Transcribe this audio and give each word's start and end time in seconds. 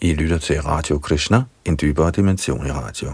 I 0.00 0.12
lytter 0.12 0.38
til 0.38 0.62
Radio 0.62 0.98
Krishna, 0.98 1.42
en 1.64 1.78
dybere 1.80 2.10
dimension 2.10 2.66
i 2.66 2.70
radio. 2.70 3.08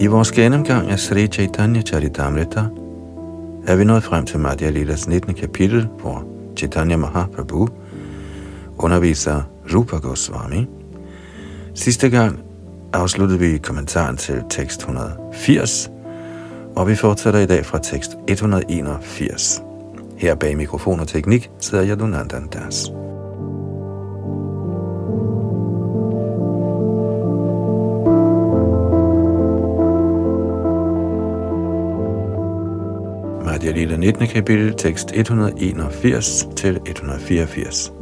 I 0.00 0.06
vores 0.06 0.32
gennemgang 0.32 0.90
af 0.90 0.98
Sri 0.98 1.26
Chaitanya 1.26 1.82
Charitamrita 1.82 2.60
er 3.66 3.76
vi 3.76 3.84
nået 3.84 4.02
frem 4.02 4.26
til 4.26 4.38
Madhya 4.38 4.70
Lilas 4.70 5.08
19. 5.08 5.34
kapitel, 5.34 5.88
hvor 6.00 6.24
Chaitanya 6.56 6.96
Mahaprabhu 6.96 7.68
underviser 8.78 9.42
Rupa 9.74 9.96
Goswami. 9.96 10.66
Sidste 11.74 12.10
gang 12.10 12.40
afsluttede 12.92 13.38
vi 13.38 13.58
kommentaren 13.58 14.16
til 14.16 14.42
tekst 14.50 14.78
180, 14.78 15.90
og 16.76 16.88
vi 16.88 16.94
fortsætter 16.94 17.40
i 17.40 17.46
dag 17.46 17.66
fra 17.66 17.78
tekst 17.78 18.16
181. 18.28 19.62
Her 20.18 20.34
bag 20.34 20.56
mikrofon 20.56 21.00
og 21.00 21.08
teknik 21.08 21.50
sidder 21.60 21.86
Yadunandan 21.86 22.46
Das. 22.46 22.90
Madhya 33.44 33.70
Lila 33.70 33.96
19. 33.96 34.26
kapitel, 34.26 34.74
tekst 34.74 35.10
181 35.14 36.48
til 36.56 36.80
184. 36.86 37.92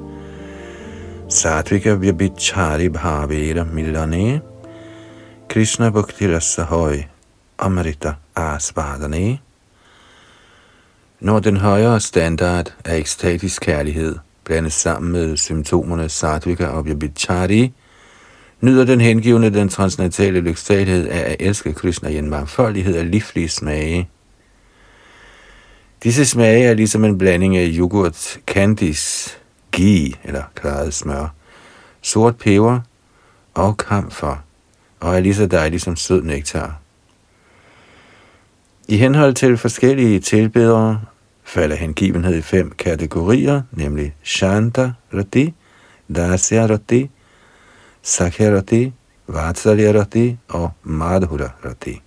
Satvika 1.28 1.94
Vyabhichari 1.94 2.88
Bhavera 2.88 3.64
Milane 3.64 4.40
Krishna 5.48 5.90
Bhakti 5.90 6.34
Rasahoy 6.34 7.13
Amrita 7.64 8.14
Asvadane 8.36 9.38
Når 11.20 11.38
den 11.38 11.56
højere 11.56 12.00
standard 12.00 12.74
af 12.84 12.96
ekstatisk 12.96 13.62
kærlighed 13.62 14.16
blandes 14.44 14.72
sammen 14.72 15.12
med 15.12 15.36
symptomerne 15.36 16.08
Satvika 16.08 16.66
og 16.66 16.86
Vyabhichari, 16.86 17.72
nyder 18.60 18.84
den 18.84 19.00
hengivende 19.00 19.50
den 19.50 19.68
transnatale 19.68 20.40
lyksalighed 20.40 21.08
af 21.08 21.30
at 21.30 21.36
elske 21.40 21.72
Krishna 21.72 22.08
i 22.08 22.18
en 22.18 22.30
mangfoldighed 22.30 22.96
af 22.96 23.10
livlige 23.10 23.48
smage. 23.48 24.08
Disse 26.02 26.24
smage 26.24 26.64
er 26.64 26.74
ligesom 26.74 27.04
en 27.04 27.18
blanding 27.18 27.56
af 27.56 27.70
yoghurt, 27.72 28.38
candies, 28.46 29.38
ghee 29.72 30.12
eller 30.24 30.42
klaret 30.54 30.94
smør, 30.94 31.34
sort 32.02 32.36
peber 32.36 32.80
og 33.54 33.76
kamfer, 33.76 34.36
og 35.00 35.16
er 35.16 35.20
lige 35.20 35.34
så 35.34 35.46
dejlig 35.46 35.80
som 35.80 35.96
sød 35.96 36.22
nektar. 36.22 36.83
I 38.88 38.96
henhold 38.96 39.34
til 39.34 39.56
forskellige 39.56 40.20
tilbedere 40.20 41.00
falder 41.44 41.76
hengivenhed 41.76 42.34
i 42.34 42.42
fem 42.42 42.70
kategorier, 42.70 43.62
nemlig 43.72 44.14
Shanta 44.22 44.92
Rati, 45.14 45.54
Dasya 46.16 46.66
Rati, 46.66 47.10
Sakya 48.02 48.56
Rati, 48.56 48.92
Vatsalya 49.26 50.00
Rati 50.00 50.36
og 50.48 50.70
Madhura 50.82 51.50
Rati. 51.64 52.00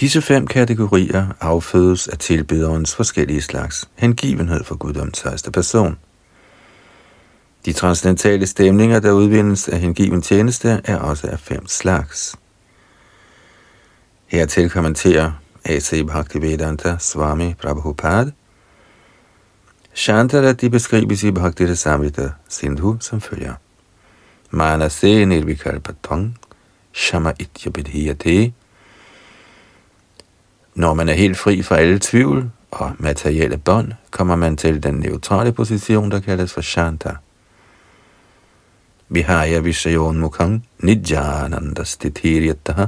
Disse 0.00 0.22
fem 0.22 0.46
kategorier 0.46 1.26
affødes 1.40 2.08
af 2.08 2.18
tilbederens 2.18 2.94
forskellige 2.94 3.42
slags 3.42 3.88
hengivenhed 3.94 4.64
for 4.64 4.76
guddoms 4.76 5.20
højeste 5.20 5.50
person. 5.50 5.98
De 7.64 7.72
transcendentale 7.72 8.46
stemninger, 8.46 9.00
der 9.00 9.12
udvindes 9.12 9.68
af 9.68 9.80
hengiven 9.80 10.22
tjeneste, 10.22 10.80
er 10.84 10.96
også 10.96 11.26
af 11.26 11.38
fem 11.38 11.66
slags. 11.66 12.36
Hertil 14.32 14.70
kommenterer 14.70 15.32
A.C. 15.64 16.04
Bhaktivedanta 16.04 16.96
Swami 16.98 17.54
Prabhupada. 17.54 18.30
Shantarati 19.94 20.68
beskrives 20.68 21.24
i 21.24 21.30
Bhakti 21.30 21.76
Samhita 21.76 22.30
Sindhu 22.48 22.96
som 23.00 23.20
følger. 23.20 23.54
Manase 24.50 25.24
nirvikalpatang 25.24 26.38
shama 26.92 27.32
itya 27.38 27.70
bidhiyate 27.70 28.52
når 30.74 30.94
man 30.94 31.08
er 31.08 31.14
helt 31.14 31.36
fri 31.36 31.62
fra 31.62 31.76
alle 31.76 31.98
tvivl 31.98 32.50
og 32.70 32.92
materielle 32.98 33.58
bånd, 33.58 33.92
kommer 34.10 34.36
man 34.36 34.56
til 34.56 34.82
den 34.82 34.94
neutrale 34.94 35.52
position, 35.52 36.10
der 36.10 36.20
kaldes 36.20 36.52
for 36.52 36.60
Shanta. 36.60 37.10
Vihaya 39.08 39.58
Vishayon 39.58 40.18
Mukhang 40.18 40.66
Nidjananda 40.78 41.84
Stithiriyataha 41.84 42.86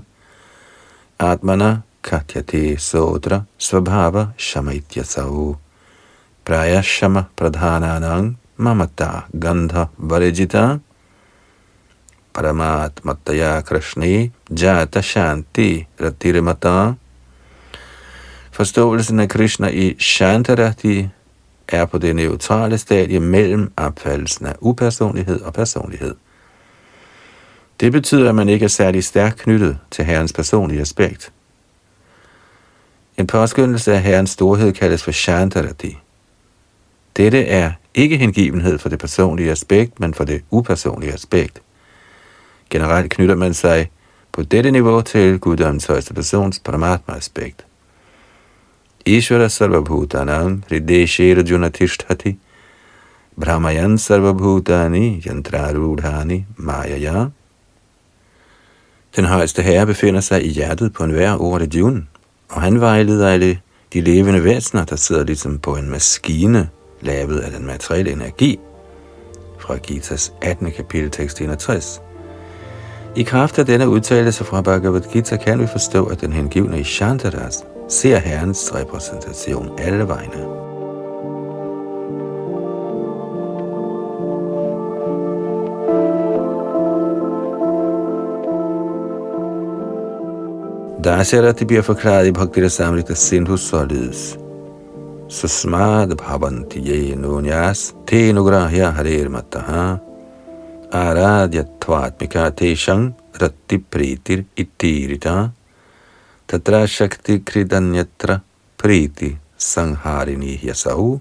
Atmana 1.19 1.83
Katyate 2.03 2.77
sotra 2.79 3.47
Svabhava 3.59 4.35
Shamaitya 4.37 5.05
Prayashama 5.05 5.59
Praya 6.45 6.83
Shama 6.83 7.29
Pradhananang 7.37 8.37
Mamata 8.59 9.25
Gandha 9.33 9.89
Varejita 9.99 10.81
Paramatmataya 12.33 13.63
Krishni 13.63 14.33
Jata 14.51 15.01
Shanti 15.01 15.87
Ratirimata 16.01 16.97
Forståelsen 18.53 19.21
af 19.21 19.29
Krishna 19.29 19.71
i 19.71 19.95
Shantarati. 19.99 21.09
Er 21.69 21.85
på 21.85 21.99
det 21.99 22.17
neutrale 22.17 22.79
stadie 22.79 23.21
mellem 23.21 23.73
opfattelsen 23.77 24.47
af 24.47 24.55
upersonlighed 24.61 25.41
og 25.41 25.55
personlighed. 25.55 26.15
Det 27.81 27.93
betyder, 27.93 28.29
at 28.29 28.35
man 28.35 28.49
ikke 28.49 28.65
er 28.65 28.69
særlig 28.69 29.05
stærkt 29.05 29.39
knyttet 29.39 29.79
til 29.91 30.05
Herrens 30.05 30.33
personlige 30.33 30.81
aspekt. 30.81 31.33
En 33.19 33.27
påskyndelse 33.27 33.93
af 33.93 34.03
Herrens 34.03 34.31
storhed 34.31 34.73
kaldes 34.73 35.03
for 35.03 35.11
Shantarati. 35.11 35.99
Dette 37.17 37.47
er 37.47 37.73
ikke 37.95 38.17
hengivenhed 38.17 38.79
for 38.79 38.89
det 38.89 38.99
personlige 38.99 39.51
aspekt, 39.51 40.01
men 40.01 40.15
for 40.15 40.25
det 40.25 40.43
upersonlige 40.51 41.13
aspekt. 41.13 41.63
Generelt 42.71 43.11
knytter 43.11 43.35
man 43.35 43.55
sig 43.55 43.91
på 44.33 44.43
dette 44.43 44.71
niveau 44.71 45.01
til 45.01 45.39
guddommens 45.39 45.87
højeste 45.87 46.15
persons 46.15 46.59
paramatma-aspekt. 46.59 47.67
Ishvara 49.07 49.49
sarvabhutanam 49.49 50.63
hrideshe 50.69 51.45
Junatishthati 51.51 52.39
brahmayan 53.41 53.99
sarvabhutani 53.99 55.23
yantrarudhani 55.27 56.47
mayaya. 56.57 57.31
Den 59.17 59.25
højeste 59.25 59.63
herre 59.63 59.87
befinder 59.87 60.21
sig 60.21 60.47
i 60.47 60.49
hjertet 60.49 60.93
på 60.93 61.05
enhver 61.05 61.43
ord 61.43 61.63
af 61.63 61.67
Jun, 61.67 62.09
og 62.49 62.63
han 62.63 62.81
vejleder 62.81 63.29
alle 63.29 63.59
de 63.93 64.01
levende 64.01 64.45
væsener, 64.45 64.85
der 64.85 64.97
sidder 64.97 65.25
ligesom 65.25 65.59
på 65.59 65.77
en 65.77 65.91
maskine, 65.91 66.69
lavet 67.01 67.39
af 67.39 67.51
den 67.51 67.67
materielle 67.67 68.13
energi, 68.13 68.59
fra 69.59 69.77
Gitas 69.77 70.33
18. 70.43 70.73
kapitel 70.73 71.11
tekst 71.11 71.41
61. 71.41 72.03
I 73.17 73.23
kraft 73.23 73.59
af 73.59 73.67
denne 73.67 73.89
udtalelse 73.89 74.45
fra 74.45 74.63
Bhagavad 74.63 75.13
Gita 75.13 75.37
kan 75.37 75.61
vi 75.61 75.67
forstå, 75.67 76.07
at 76.07 76.21
den 76.21 76.33
hengivne 76.33 76.81
i 76.81 76.85
Shantaras 76.85 77.65
ser 77.89 78.19
Herrens 78.19 78.75
repræsentation 78.75 79.79
alle 79.79 80.09
vegne. 80.09 80.64
Dasharati 91.05 91.65
bliver 91.65 91.83
forklaret 91.83 92.27
i 92.27 92.33
Bhakti 92.33 92.69
Samrita 92.69 93.15
Sindhu 93.15 93.57
således. 93.57 94.39
Susmad 95.29 96.17
bhavanti 96.17 96.81
ye 96.81 97.17
nunyas 97.17 97.95
te 98.07 98.33
nugrahya 98.33 98.91
harer 98.91 99.29
mataha 99.29 99.99
aradya 100.93 101.65
tvatmika 101.81 102.51
teshang 102.51 103.13
ratti 103.43 103.79
pritir 103.79 104.45
itirita 104.57 105.51
Tatra 106.49 106.87
Shakti 106.87 107.39
Kridanyatra 107.39 108.39
Priti 108.79 109.37
Sangharini 109.59 110.61
Yasau. 110.67 111.21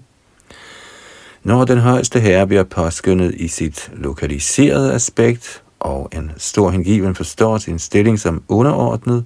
Når 1.42 1.64
den 1.64 1.78
højeste 1.78 2.20
herre 2.20 2.46
bliver 2.46 2.64
påskyndet 2.64 3.34
i 3.34 3.48
sit 3.48 3.90
lokaliserede 3.92 4.94
aspekt, 4.94 5.62
og 5.80 6.08
en 6.12 6.30
stor 6.36 6.70
hengiven 6.70 7.14
forstår 7.14 7.58
sin 7.58 7.78
stilling 7.78 8.20
som 8.20 8.42
underordnet, 8.48 9.24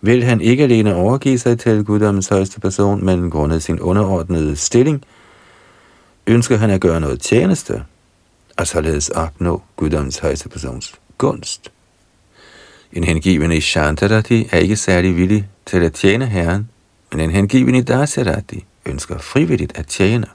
vil 0.00 0.24
han 0.24 0.40
ikke 0.40 0.62
alene 0.62 0.94
overgive 0.94 1.38
sig 1.38 1.58
til 1.58 1.84
guddommens 1.84 2.28
højeste 2.28 2.60
person, 2.60 3.04
men 3.04 3.30
grundet 3.30 3.62
sin 3.62 3.80
underordnede 3.80 4.56
stilling, 4.56 5.04
ønsker 6.26 6.56
han 6.56 6.70
at 6.70 6.80
gøre 6.80 7.00
noget 7.00 7.20
tjeneste, 7.20 7.82
og 8.56 8.66
således 8.66 9.08
opnå 9.08 9.62
guddommens 9.76 10.18
højeste 10.18 10.48
persons 10.48 10.94
gunst. 11.18 11.72
En 12.92 13.04
hengiven 13.04 13.52
i 13.52 13.60
Shantarati 13.60 14.48
er 14.52 14.58
ikke 14.58 14.76
særlig 14.76 15.16
villig 15.16 15.48
til 15.66 15.82
at 15.82 15.92
tjene 15.92 16.26
Herren, 16.26 16.68
men 17.12 17.20
en 17.20 17.30
hengiven 17.30 17.74
i 17.74 17.82
Dasarati 17.82 18.64
ønsker 18.86 19.18
frivilligt 19.18 19.78
at 19.78 19.86
tjene. 19.86 20.26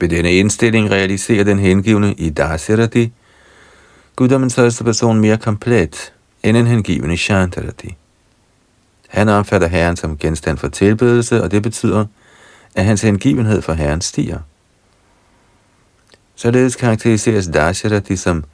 Ved 0.00 0.08
denne 0.08 0.32
indstilling 0.32 0.90
realiserer 0.90 1.44
den 1.44 1.58
hengivne 1.58 2.14
i 2.14 2.30
Dasarati 2.30 3.12
guddommens 4.16 4.54
højeste 4.54 4.84
person 4.84 5.20
mere 5.20 5.36
komplet 5.36 6.12
end 6.42 6.56
en 6.56 6.66
hengivende 6.66 7.16
Shantarati. 7.16 7.96
Han 9.08 9.28
opfatter 9.28 9.68
Herren 9.68 9.96
som 9.96 10.16
genstand 10.16 10.58
for 10.58 10.68
tilbedelse, 10.68 11.42
og 11.42 11.50
det 11.50 11.62
betyder, 11.62 12.06
at 12.74 12.84
hans 12.84 13.02
hengivenhed 13.02 13.62
for 13.62 13.72
Herren 13.72 14.00
stiger. 14.00 14.38
Således 16.34 16.76
karakteriseres 16.76 17.46
Dasharati 17.46 18.16
som 18.16 18.44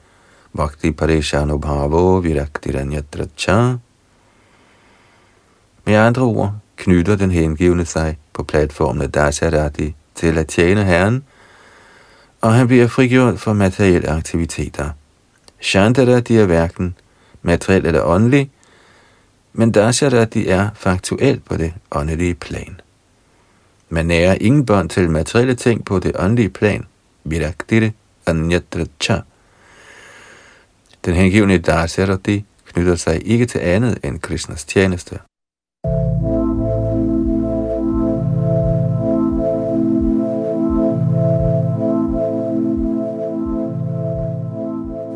Bhakti 0.55 0.91
Parishanubhavo 0.91 2.17
Virakti 2.17 2.77
Ranyatracha. 2.77 3.75
Med 5.85 5.95
andre 5.95 6.21
ord 6.21 6.53
knytter 6.75 7.15
den 7.15 7.31
hengivne 7.31 7.85
sig 7.85 8.17
på 8.33 8.43
platformen 8.43 9.01
af 9.01 9.11
Dasharati 9.11 9.95
til 10.15 10.37
at 10.37 10.47
tjene 10.47 10.83
Herren, 10.83 11.23
og 12.41 12.53
han 12.53 12.67
bliver 12.67 12.87
frigjort 12.87 13.39
fra 13.39 13.53
materielle 13.53 14.09
aktiviteter. 14.09 14.89
Shantarati 15.61 16.35
er 16.35 16.45
hverken 16.45 16.95
materiel 17.41 17.85
eller 17.85 18.03
åndelig, 18.03 18.51
men 19.53 19.71
Dasharati 19.71 20.47
er 20.47 20.69
faktuelt 20.75 21.45
på 21.45 21.57
det 21.57 21.73
åndelige 21.91 22.35
plan. 22.35 22.81
Man 23.89 24.05
nærer 24.05 24.37
ingen 24.41 24.65
bånd 24.65 24.89
til 24.89 25.09
materielle 25.09 25.55
ting 25.55 25.85
på 25.85 25.99
det 25.99 26.15
åndelige 26.19 26.49
plan. 26.49 26.85
Viraktire 27.23 27.91
anyatracha. 28.25 29.19
Den 31.05 31.13
hengivne 31.13 31.57
Dasharati 31.57 32.45
knytter 32.65 32.95
sig 32.95 33.27
ikke 33.27 33.45
til 33.45 33.59
andet 33.59 33.97
end 34.03 34.19
Krishnas 34.19 34.65
tjeneste. 34.65 35.19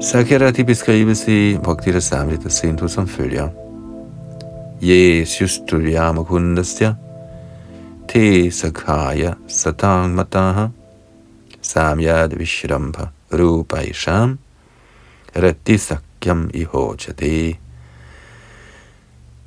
Sakyarati 0.02 0.64
beskrives 0.64 1.28
i 1.28 1.60
Bhaktira 1.64 2.02
Samrita 2.02 2.50
Sindhu 2.50 2.88
som 2.90 3.08
følger. 3.08 3.50
Jesus 4.82 5.60
Tulyama 5.68 6.24
kundasya 6.24 6.96
te 8.08 8.52
sakaya 8.52 9.36
satang 9.48 10.16
mataha 10.16 10.72
samyad 11.62 12.34
vishrambha 12.34 13.08
rupa 13.32 13.82
isham 13.82 14.40
rati 15.36 15.78
sakyam 15.78 16.50
ihochate. 16.54 17.58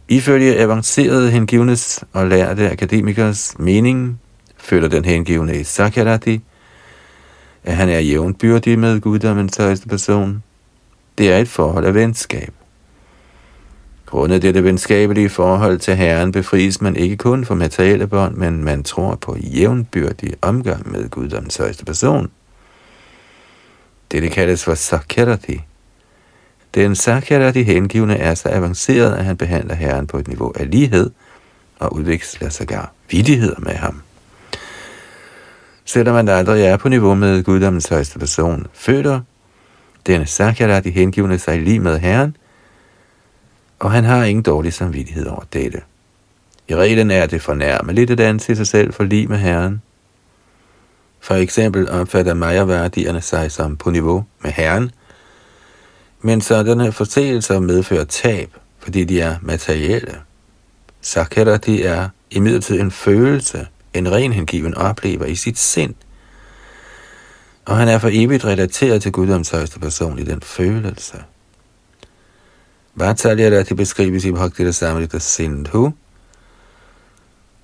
Ifølge 0.09 0.59
avancerede 0.59 1.31
hengivnes 1.31 2.05
og 2.13 2.27
lærte 2.27 2.71
akademikers 2.71 3.59
mening, 3.59 4.21
føler 4.57 4.89
den 4.89 5.05
hengivne 5.05 5.61
i 5.61 5.65
Sakyarati, 5.65 6.41
at 7.65 7.77
han 7.77 7.89
er 7.89 7.99
jævnbyrdig 7.99 8.79
med 8.79 9.01
guddommens 9.01 9.57
højeste 9.57 9.89
person. 9.89 10.43
Det 11.19 11.33
er 11.33 11.39
et 11.39 11.49
forhold 11.49 11.85
af 11.85 11.95
venskab. 11.95 12.53
Grundet 14.07 14.43
dette 14.43 14.65
venskabelige 14.65 15.29
forhold 15.29 15.79
til 15.79 15.97
Herren 15.97 16.33
befries 16.33 16.81
man 16.81 16.97
ikke 16.97 17.17
kun 17.17 17.45
for 17.45 17.55
materielle 17.55 18.07
bånd, 18.07 18.35
men 18.35 18.65
man 18.65 18.83
tror 18.83 19.15
på 19.15 19.37
jævnbyrdig 19.37 20.35
omgang 20.43 20.93
med 20.93 21.09
guddommens 21.09 21.57
højeste 21.57 21.85
person. 21.85 22.31
Dette 24.13 24.29
kaldes 24.29 24.65
for 24.65 24.75
Sakyarati. 24.75 25.61
Den 26.75 26.95
Sakyarati 26.95 27.63
hengivne 27.63 28.17
er 28.17 28.35
så 28.35 28.49
avanceret, 28.49 29.15
at 29.15 29.25
han 29.25 29.37
behandler 29.37 29.75
Herren 29.75 30.07
på 30.07 30.19
et 30.19 30.29
niveau 30.29 30.53
af 30.57 30.71
lighed 30.71 31.11
og 31.79 31.95
udveksler 31.95 32.49
sågar 32.49 32.93
vidigheder 33.11 33.61
med 33.61 33.75
ham. 33.75 34.03
Selvom 35.85 36.15
man 36.15 36.29
aldrig 36.29 36.63
er 36.63 36.77
på 36.77 36.89
niveau 36.89 37.15
med 37.15 37.43
guddommens 37.43 37.89
højeste 37.89 38.19
person, 38.19 38.67
føler 38.73 39.21
denne 40.07 40.27
Sakyarat 40.27 40.87
i 40.87 40.91
hengivende 40.91 41.39
sig 41.39 41.63
lige 41.63 41.81
med 41.81 41.99
Herren, 41.99 42.37
og 43.79 43.93
han 43.93 44.05
har 44.05 44.25
ingen 44.25 44.43
dårlig 44.43 44.73
samvittighed 44.73 45.27
over 45.27 45.45
dette. 45.53 45.81
I 46.69 46.75
reglen 46.75 47.11
er 47.11 47.27
det 47.27 47.43
fornærmeligt 47.43 48.11
at 48.11 48.21
anse 48.21 48.57
sig 48.57 48.67
selv 48.67 48.93
for 48.93 49.05
lige 49.05 49.27
med 49.27 49.39
Herren. 49.39 49.83
For 51.21 51.35
eksempel 51.35 51.91
opfatter 51.91 52.35
Maja-værdierne 52.35 53.21
sig 53.21 53.53
som 53.53 53.77
på 53.77 53.91
niveau 53.91 54.25
med 54.43 54.51
Herren, 54.51 54.91
men 56.21 56.41
sådanne 56.41 56.93
forseelser 56.93 57.61
medfører 57.61 58.05
tab, 58.05 58.51
fordi 58.79 59.05
de 59.05 59.21
er 59.21 59.37
materielle. 59.43 60.15
Sakyarati 61.01 61.83
er 61.83 62.09
imidlertid 62.31 62.81
en 62.81 62.91
følelse, 62.91 63.67
en 63.95 64.13
ren 64.13 64.33
hengiven 64.33 64.75
oplever 64.75 65.27
i 65.27 65.35
sit 65.35 65.59
sind. 65.59 65.95
Og 67.65 67.77
han 67.77 67.89
er 67.89 67.99
for 67.99 68.11
evigt 68.13 68.45
relateret 68.45 69.03
til 69.03 69.13
Guddoms 69.13 69.51
højeste 69.51 69.81
person 69.81 70.19
i 70.19 70.25
den 70.25 70.41
følelse. 70.41 71.25
Vatsalya 72.95 73.59
Rati 73.59 73.75
beskrives 73.75 74.25
i 74.25 74.33
Bhaktira 74.33 74.73
Samrita 74.73 75.19
Sindhu. 75.19 75.93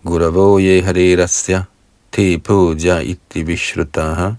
Guravo 0.04 0.58
ye 0.58 1.16
Rasya 1.16 1.62
te 2.10 2.38
puja 2.38 3.00
iti 3.02 3.42
vishrutaha 3.42 4.36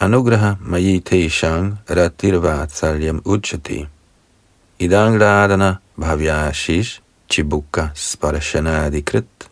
anugraha 0.00 0.56
mayi 0.60 1.00
te 1.00 1.28
shang 1.28 1.78
ratir 1.88 2.38
vatsalyam 2.44 3.20
uchati 3.24 3.86
idang 4.78 5.18
radana 5.18 5.78
bhavyashish 5.98 7.00
chibukka 7.28 7.90
sparashanadi 7.94 9.02
krit 9.02 9.51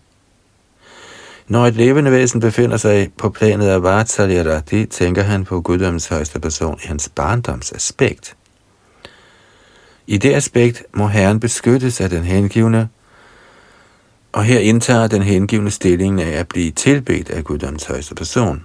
når 1.51 1.67
et 1.67 1.75
levende 1.75 2.11
væsen 2.11 2.41
befinder 2.41 2.77
sig 2.77 3.13
på 3.19 3.31
planet 3.31 3.69
af 3.69 3.83
Vatsalyarati, 3.83 4.87
tænker 4.87 5.23
han 5.23 5.45
på 5.45 5.61
guddommens 5.61 6.09
højeste 6.09 6.41
person 6.41 6.79
i 6.85 6.87
hans 6.87 7.09
barndomsaspekt. 7.09 8.37
I 10.07 10.17
det 10.17 10.35
aspekt 10.35 10.83
må 10.95 11.09
Herren 11.09 11.41
beskyttes 11.41 12.01
af 12.01 12.11
den 12.11 12.25
hengivne, 12.25 12.89
og 14.33 14.45
her 14.45 14.59
indtager 14.59 15.07
den 15.07 15.23
hengivne 15.23 15.71
stillingen 15.71 16.19
af 16.19 16.39
at 16.39 16.49
blive 16.49 16.71
tilbedt 16.71 17.31
af 17.31 17.45
guddommens 17.45 17.85
højeste 17.85 18.15
person. 18.15 18.65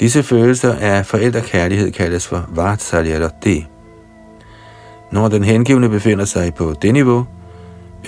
Disse 0.00 0.22
følelser 0.22 0.74
af 0.74 1.06
forældrekærlighed 1.06 1.92
kaldes 1.92 2.26
for 2.26 2.50
Vatsalyarati. 2.54 3.66
Når 5.12 5.28
den 5.28 5.44
hengivne 5.44 5.88
befinder 5.88 6.24
sig 6.24 6.54
på 6.54 6.74
det 6.82 6.92
niveau, 6.92 7.26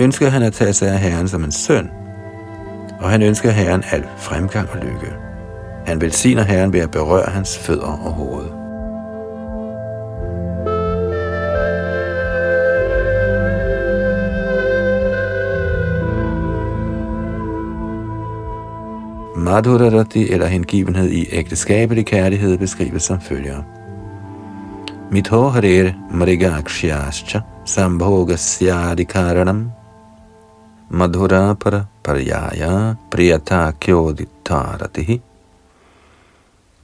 ønsker 0.01 0.29
han 0.29 0.43
at 0.43 0.53
tage 0.53 0.73
sig 0.73 0.89
af 0.89 0.99
Herren 0.99 1.29
som 1.29 1.45
en 1.45 1.53
søn– 1.53 1.91
og 3.01 3.11
han 3.11 3.23
ønsker 3.23 3.51
Herren 3.51 3.85
al 3.93 4.05
fremgang 4.17 4.69
og 4.71 4.79
lykke. 4.79 5.13
Han 5.87 6.01
velsigner 6.01 6.43
Herren 6.43 6.73
ved 6.73 6.81
at 6.81 6.91
berøre 6.91 7.31
hans 7.31 7.59
fødder 7.59 8.01
og 8.07 8.13
hoved. 8.13 8.47
Madhurarati 19.37 20.33
eller 20.33 20.47
hengivenhed 20.47 21.11
i 21.11 21.27
ægteskabelig 21.33 22.07
kærlighed 22.07 22.59
beskrives 22.59 23.03
som 23.03 23.21
følger. 23.21 23.63
Mitho 25.11 25.49
harer 25.49 25.93
sambhogasya 26.11 27.41
sambhogasyadikaranam 27.65 29.78
madhura 30.91 31.55
para 31.55 31.87
paryaya 32.03 32.97
priyata 33.11 33.73
kyoditaratihi 33.81 35.21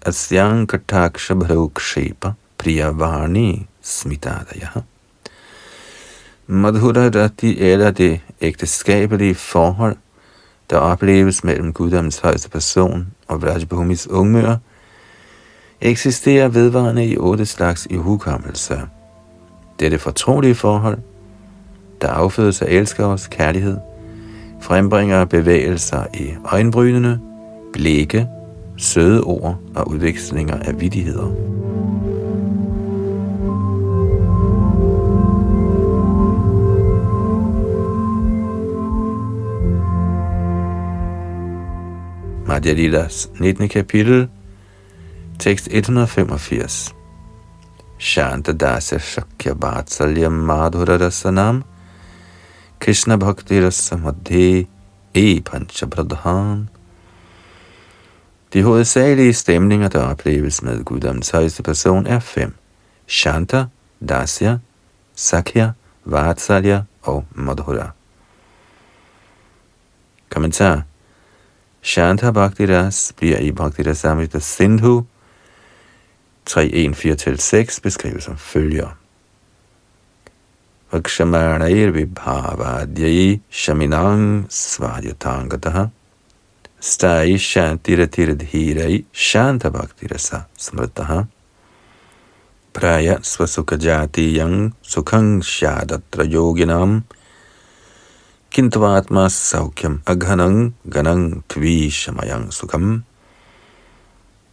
asyang 0.05 0.67
kataksha 0.67 1.35
bharukshepa 1.35 2.35
priyavani 2.59 3.67
smitadaya. 3.83 4.85
Madhura 6.47 7.09
rati 7.11 7.59
eller 7.61 7.91
det 7.91 8.21
ægteskabelige 8.41 9.35
forhold, 9.35 9.97
der 10.71 10.77
opleves 10.77 11.45
mellem 11.45 11.73
guddommens 11.73 12.19
højeste 12.19 12.51
person 12.51 13.07
og 13.29 13.43
Vrajbhumis 13.43 14.07
ungmør, 14.07 14.57
eksisterer 15.81 16.49
vedvarende 16.49 17.07
i 17.07 17.17
otte 17.17 17.47
slags 17.47 17.87
i 17.91 17.97
hukommelse. 17.97 18.81
Dette 19.81 19.99
fortrolige 19.99 20.55
forhold, 20.55 20.99
der 22.01 22.09
affødes 22.09 22.63
af 22.63 22.67
elskers 22.67 23.27
kærlighed, 23.27 23.77
frembringer 24.65 25.25
bevægelser 25.25 26.05
i 26.15 26.31
øjenbrynene, 26.53 27.21
blikke, 27.73 28.29
søde 28.77 29.23
ord 29.23 29.59
og 29.75 29.89
udvekslinger 29.91 30.59
af 30.59 30.81
vidigheder. 30.81 31.29
Madhya 42.47 42.73
Lilas 42.73 43.31
19. 43.41 43.69
kapitel, 43.69 44.29
tekst 45.39 45.69
185. 45.71 46.95
Shanta 47.99 48.53
Dasya 48.53 48.99
Shakya 48.99 49.53
Vatsalya 49.57 50.29
Madhura 50.29 51.11
Krishna 52.85 53.17
Bhakti 53.17 53.61
Rasa 53.61 53.97
Madhe 53.97 54.67
E 55.15 55.41
Panchabradhan. 55.41 56.69
De 58.53 58.63
hovedsagelige 58.63 59.33
stemninger, 59.33 59.89
der 59.89 60.03
opleves 60.03 60.63
med 60.63 60.85
guddommens 60.85 61.31
højeste 61.31 61.63
person, 61.63 62.07
er 62.07 62.19
fem. 62.19 62.55
Shanta, 63.09 63.65
Dasya, 64.09 64.59
Sakya, 65.15 65.71
Vatsalya 66.05 66.83
og 67.03 67.25
Madhura. 67.35 67.91
Kommentar 70.29 70.83
Shanta 71.83 72.31
Bhakti 72.31 72.67
Ras 72.67 73.13
bliver 73.17 73.39
i 73.39 73.53
Bhakti 73.53 73.83
Rasamrita 73.83 74.39
Sindhu 74.39 75.05
3.1.4-6 76.51 77.81
beskrevet 77.83 78.23
som 78.23 78.37
følger. 78.37 79.04
Vakshamanair 80.95 81.91
vibhavadyai 81.91 83.41
shaminang 83.51 84.47
svadyatangataha 84.47 85.91
stai 86.79 87.35
shantiratiradhirai 87.35 89.03
shantabhaktirasa 89.11 90.47
smritaha 90.55 91.27
praya 92.73 93.19
svasukajatiyang 93.31 94.71
sukhang 94.87 95.43
shadatra 95.43 96.23
yoginam 96.31 97.03
kintvatma 98.55 99.27
saukyam 99.27 99.99
aghanang 100.07 100.79
ganang 100.87 101.43
tvishamayang 101.51 102.55
sukham 102.55 103.03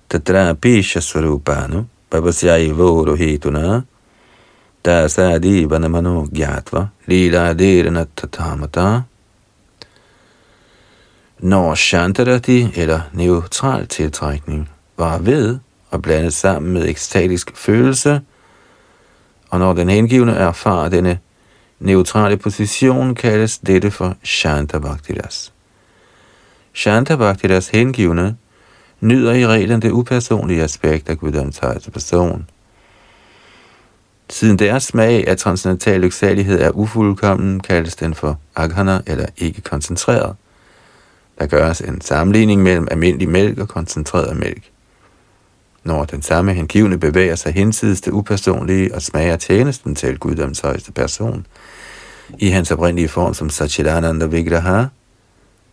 tatrapi 0.09 0.81
shasvarupanu 0.81 1.85
pavasyaivo 2.09 3.05
rohituna 4.81 5.03
dasadi 5.03 5.65
vanamano 5.65 6.27
gyatva 6.31 6.89
lila 7.07 7.53
tatamata 8.15 9.03
når 11.41 11.75
Shantarati 11.75 12.71
eller 12.75 13.09
neutral 13.13 13.87
tiltrækning 13.87 14.69
var 14.97 15.17
ved 15.17 15.59
og 15.91 16.01
blandet 16.01 16.33
sammen 16.33 16.73
med 16.73 16.87
ekstatisk 16.89 17.51
følelse, 17.55 18.21
og 19.49 19.59
når 19.59 19.73
den 19.73 19.89
hengivne 19.89 20.31
erfarer 20.31 20.89
denne 20.89 21.19
neutrale 21.79 22.37
position, 22.37 23.15
kaldes 23.15 23.57
dette 23.57 23.91
for 23.91 24.15
Shanta 24.23 24.79
Bhaktidas. 24.79 25.51
Hengivne 27.69 28.37
nyder 28.99 29.33
i 29.33 29.47
reglen 29.47 29.81
det 29.81 29.91
upersonlige 29.91 30.63
aspekt 30.63 31.09
af 31.09 31.17
Guddoms 31.17 31.59
person. 31.93 32.45
Siden 34.31 34.59
deres 34.59 34.83
smag 34.83 35.27
af 35.27 35.37
transcendental 35.37 36.01
lyksalighed 36.01 36.61
er 36.61 36.69
ufuldkommen, 36.69 37.59
kaldes 37.59 37.95
den 37.95 38.13
for 38.13 38.39
aghana 38.55 39.01
eller 39.07 39.25
ikke 39.37 39.61
koncentreret. 39.61 40.35
Der 41.39 41.45
gøres 41.45 41.81
en 41.81 42.01
sammenligning 42.01 42.63
mellem 42.63 42.87
almindelig 42.91 43.29
mælk 43.29 43.59
og 43.59 43.67
koncentreret 43.67 44.37
mælk. 44.37 44.63
Når 45.83 46.05
den 46.05 46.21
samme 46.21 46.53
hengivne 46.53 46.97
bevæger 46.99 47.35
sig 47.35 47.53
hensides 47.53 48.01
det 48.01 48.11
upersonlige 48.11 48.95
og 48.95 49.01
smager 49.01 49.37
tjenesten 49.37 49.95
til 49.95 50.19
Guddoms 50.19 50.59
højeste 50.59 50.91
person, 50.91 51.45
i 52.39 52.49
hans 52.49 52.71
oprindelige 52.71 53.07
form 53.07 53.33
som 53.33 53.49
Satchidananda 53.49 54.25
Vigraha, 54.25 54.77
det 54.79 54.89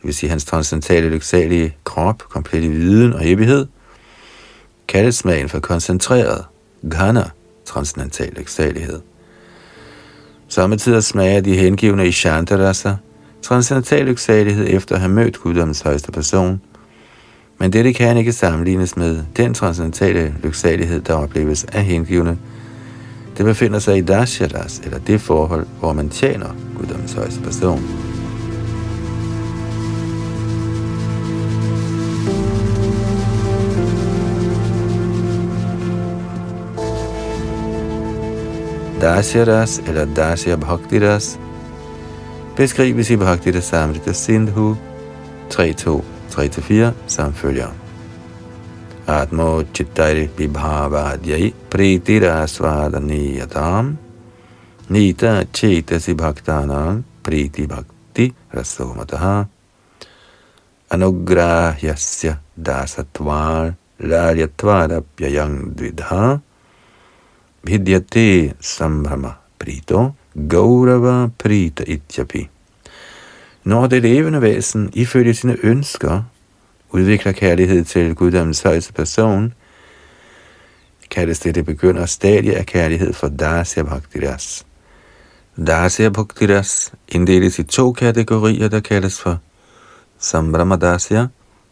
vil 0.03 0.15
sige 0.15 0.31
hans 0.31 0.45
transcendentale 0.45 1.09
lyksalige 1.09 1.77
krop, 1.85 2.19
komplet 2.19 2.65
i 2.65 2.69
viden 2.69 3.13
og 3.13 3.29
evighed, 3.29 3.67
kaldes 4.89 5.15
smagen 5.15 5.49
for 5.49 5.61
koncentreret, 5.61 6.45
ghana, 6.91 7.31
transcendental 7.69 8.33
lyksalighed. 8.37 9.01
Samtidig 10.49 11.05
smager 11.05 11.41
de 11.41 11.57
hengivne 11.57 12.09
i 12.09 12.13
Shantarasa, 12.13 12.95
transcendental 13.43 14.05
lyksalighed 14.05 14.67
efter 14.69 14.95
at 14.95 15.01
have 15.01 15.13
mødt 15.13 15.41
guddommens 15.41 15.81
højeste 15.81 16.13
person. 16.13 16.61
Men 17.59 17.73
dette 17.73 17.93
kan 17.93 18.17
ikke 18.17 18.33
sammenlignes 18.33 18.97
med 18.97 19.25
den 19.37 19.55
transcendentale 19.55 20.35
lyksalighed, 20.43 21.01
der 21.01 21.15
opleves 21.15 21.65
af 21.65 21.85
hengivne. 21.85 22.39
Det 23.37 23.45
befinder 23.45 23.79
sig 23.79 23.99
i 23.99 24.01
Dasharas, 24.01 24.81
eller 24.85 24.99
det 24.99 25.21
forhold, 25.21 25.67
hvor 25.81 25.93
man 25.93 26.09
tjener 26.09 26.49
guddommens 26.77 27.13
højeste 27.13 27.41
person. 27.41 28.08
Dasyaras 39.01 39.81
eller 39.87 40.07
Dasya 40.07 40.57
Bhaktiras 40.57 41.39
beskrives 42.57 43.11
i 43.11 43.17
Bhakti 43.17 43.53
Samrita 43.63 44.15
Sindhu 44.15 44.77
3.2-3-4 45.51 46.93
samt 47.07 47.37
følger. 47.37 47.71
Atmo 49.07 49.63
chittari 49.73 50.29
vibhavadyai 50.39 51.53
pritira 51.71 52.47
svadaniyatam 52.47 53.97
nita 54.91 55.45
chetasi 55.53 56.15
bhaktanam 56.15 57.05
priti 57.23 57.67
bhakti 57.67 58.35
rasomataha 58.53 59.47
anugrahyasya 60.91 62.35
dasatvar 62.57 63.75
laryatvarapyayang 64.01 65.77
dvidha 65.77 66.41
vidyate 67.63 68.55
sambhrama 68.61 69.33
prito 69.59 70.15
Gaurava 70.35 71.31
Prita 71.39 71.85
Ityapi. 71.87 72.49
Når 73.65 73.87
det 73.87 74.03
levende 74.03 74.43
væsen 74.43 74.91
ifølge 74.95 75.35
sine 75.35 75.57
ønsker 75.63 76.23
udvikler 76.91 77.33
kærlighed 77.33 77.85
til 77.85 78.15
guddommens 78.15 78.63
højeste 78.63 78.93
person, 78.93 79.55
kaldes 81.11 81.41
det 81.41 81.55
det 81.55 81.67
begynder 81.67 82.07
stadie 82.07 82.57
af 82.57 82.67
kærlighed 82.67 83.13
for 83.13 83.29
Dasya 83.29 83.83
Bhaktiras. 83.83 84.67
Dasya 85.67 86.09
Bhaktiras 86.09 86.93
inddeles 87.09 87.59
i 87.59 87.63
to 87.63 87.93
kategorier, 87.93 88.69
der 88.69 88.81
kaldes 88.81 89.21
for 89.21 89.39
Sambramadasya 90.19 91.27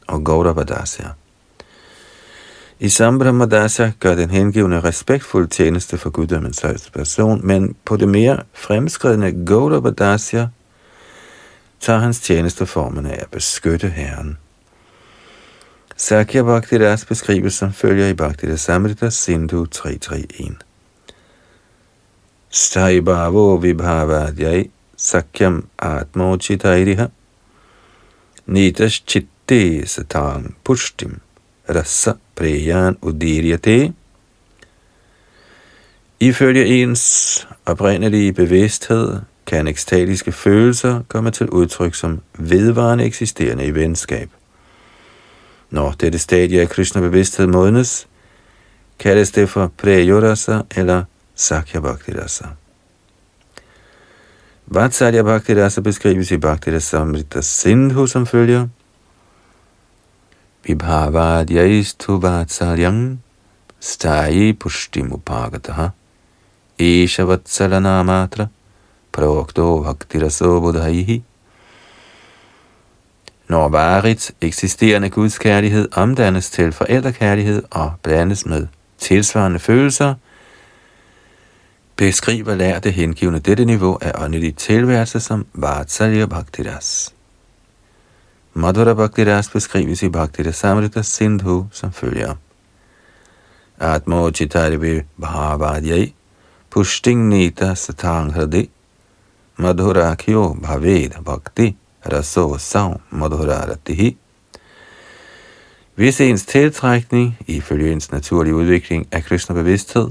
og 0.06 0.24
Gaurava 0.24 0.62
Dasya. 0.62 1.08
I 2.80 2.88
Sambramadasa 2.88 3.90
gør 4.00 4.14
den 4.14 4.30
hengivende 4.30 4.80
respektfuld 4.80 5.48
tjeneste 5.48 5.98
for 5.98 6.10
guddommens 6.10 6.60
højeste 6.60 6.90
person, 6.90 7.46
men 7.46 7.76
på 7.84 7.96
det 7.96 8.08
mere 8.08 8.42
fremskridende 8.52 9.44
Gaudavadasya 9.46 10.48
tager 11.80 11.98
hans 11.98 12.20
tjenesteformen 12.20 13.06
af 13.06 13.18
at 13.20 13.30
beskytte 13.30 13.88
Herren. 13.88 14.38
Sakya 15.96 16.42
Bhaktidas 16.42 17.04
beskrives 17.04 17.54
som 17.54 17.72
følger 17.72 18.08
i 18.08 18.14
Bhaktidas 18.14 18.60
Samrita 18.60 19.10
Sindhu 19.10 19.66
331. 19.66 20.56
Staibhavo 22.50 23.56
vibhavadyai 23.56 24.70
sakyam 24.96 25.68
atmochitairiha 25.78 27.06
nitas 28.46 29.02
chitte 29.06 29.86
satang 29.86 30.54
pushtim 30.64 31.20
rasa 31.68 32.12
preyan 32.36 32.96
udiryate. 33.02 33.92
Ifølge 36.20 36.66
ens 36.66 37.48
oprindelige 37.66 38.32
bevidsthed 38.32 39.18
kan 39.46 39.66
ekstatiske 39.66 40.32
følelser 40.32 41.02
komme 41.08 41.30
til 41.30 41.50
udtryk 41.50 41.94
som 41.94 42.20
vedvarende 42.38 43.04
eksisterende 43.04 43.64
i 43.64 43.74
venskab. 43.74 44.30
Når 45.70 45.94
dette 46.00 46.18
stadie 46.18 46.60
af 46.60 46.68
Krishna 46.68 47.00
bevidsthed 47.00 47.46
modnes, 47.46 48.08
kaldes 48.98 49.30
det 49.30 49.48
for 49.48 49.72
Preyodasa 49.76 50.60
eller 50.76 51.04
Sakya 51.34 51.80
Bhakti 51.80 52.12
Rasa. 52.12 52.44
Vatsalya 54.66 55.22
Bhakti 55.22 55.62
Rasa 55.62 55.80
beskrives 55.80 56.30
i 56.30 56.36
Bhakti 56.36 56.70
Rasa 56.70 56.80
Samrita 56.80 57.40
Sindhu 57.40 58.06
som 58.06 58.26
følger– 58.26 58.68
vibhavadyaistu 60.66 62.18
vatsalyam 62.22 63.18
stayi 63.80 64.52
pushtimupagataha 64.52 65.90
esha 66.78 67.24
vatsalanamatra 67.24 68.48
prokto 69.12 69.82
bhaktiraso 69.84 70.60
budhaihi. 70.60 71.22
Når 73.48 73.68
varigt 73.68 74.32
eksisterende 74.40 75.10
Guds 75.10 75.38
kærlighed 75.38 75.88
omdannes 75.92 76.50
til 76.50 76.72
forældrekærlighed 76.72 77.62
og 77.70 77.92
blandes 78.02 78.46
med 78.46 78.66
tilsvarende 78.98 79.58
følelser, 79.58 80.14
beskriver 81.96 82.54
lærte 82.54 82.90
hengivende 82.90 83.40
dette 83.40 83.64
niveau 83.64 83.98
af 84.00 84.12
åndelig 84.24 84.56
tilværelse 84.56 85.20
som 85.20 85.46
Vatsalya 85.54 86.26
Bhaktiras. 86.26 87.15
Madhura 88.56 88.94
Bhaktiras 88.94 89.50
beskrives 89.52 90.02
i 90.02 90.08
Bhakti 90.08 90.52
Samrita 90.52 91.02
Sindhu 91.02 91.66
som 91.70 91.92
følger. 91.92 92.34
Atmo 93.78 94.30
Chitarivi 94.30 95.02
Bhavadyai 95.20 96.14
Pushting 96.70 97.28
Nita 97.28 97.74
Satang 97.74 98.32
Hradi 98.32 98.70
Madhura 99.58 100.14
Kyo 100.14 100.54
Bhaved 100.54 101.22
Bhakti 101.24 101.76
Raso 102.12 102.58
Sav 102.58 103.00
Madhura 103.10 103.70
Ratihi 103.70 104.16
Hvis 105.94 106.20
ens 106.20 106.46
tiltrækning, 106.46 107.38
ifølge 107.46 107.92
ens 107.92 108.12
naturlige 108.12 108.54
udvikling 108.54 109.06
af 109.12 109.24
kristne 109.24 109.54
bevidsthed, 109.54 110.08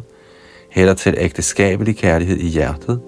hælder 0.71 0.93
til 0.93 1.15
ægteskabelig 1.17 1.97
kærlighed 1.97 2.37
i 2.37 2.47
hjertet, 2.47 3.01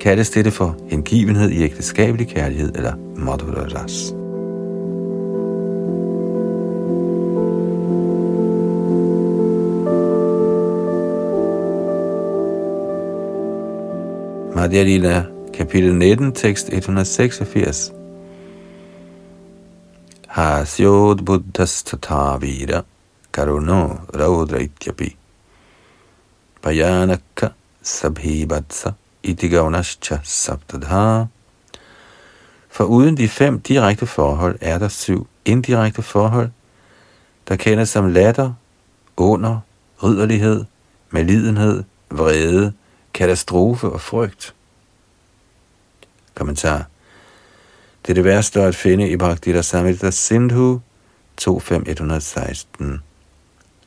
kaldes 0.00 0.30
dette 0.30 0.50
for 0.50 0.76
hengivenhed 0.90 1.50
i 1.50 1.62
ægteskabelig 1.62 2.28
kærlighed 2.28 2.74
eller 2.74 2.94
madhura 3.16 3.62
ras. 3.62 4.17
Madhya 14.58 14.82
Lila, 14.84 15.26
kapitel 15.54 15.94
19, 15.94 16.32
tekst 16.32 16.68
186. 16.72 17.92
Hasyod 20.26 21.22
buddhas 21.22 21.84
tatavira 21.84 22.82
karuno 23.30 24.00
raudra 24.12 24.58
ityapi 24.58 25.14
payanaka 26.62 27.54
sabhibatsa 27.82 28.94
itigaunascha 29.22 30.20
saptadha. 30.24 31.28
For 32.68 32.84
uden 32.84 33.16
de 33.16 33.28
fem 33.28 33.60
direkte 33.60 34.06
forhold 34.06 34.58
er 34.60 34.78
der 34.78 34.88
syv 34.88 35.26
indirekte 35.44 36.02
forhold, 36.02 36.50
der 37.48 37.56
kendes 37.56 37.88
som 37.88 38.12
latter, 38.12 38.52
under, 39.16 39.60
ridderlighed, 40.02 40.64
malidenhed, 41.10 41.84
vrede, 42.10 42.72
katastrofe 43.18 43.88
og 43.88 44.00
frygt. 44.00 44.54
Kommentar. 46.34 46.86
Det 48.02 48.10
er 48.10 48.14
det 48.14 48.24
værste 48.24 48.62
at 48.62 48.74
finde 48.74 49.08
i 49.08 49.16
Bhaktita 49.16 49.62
Samhita 49.62 50.10
Sindhu 50.10 50.80
25116. 51.36 53.02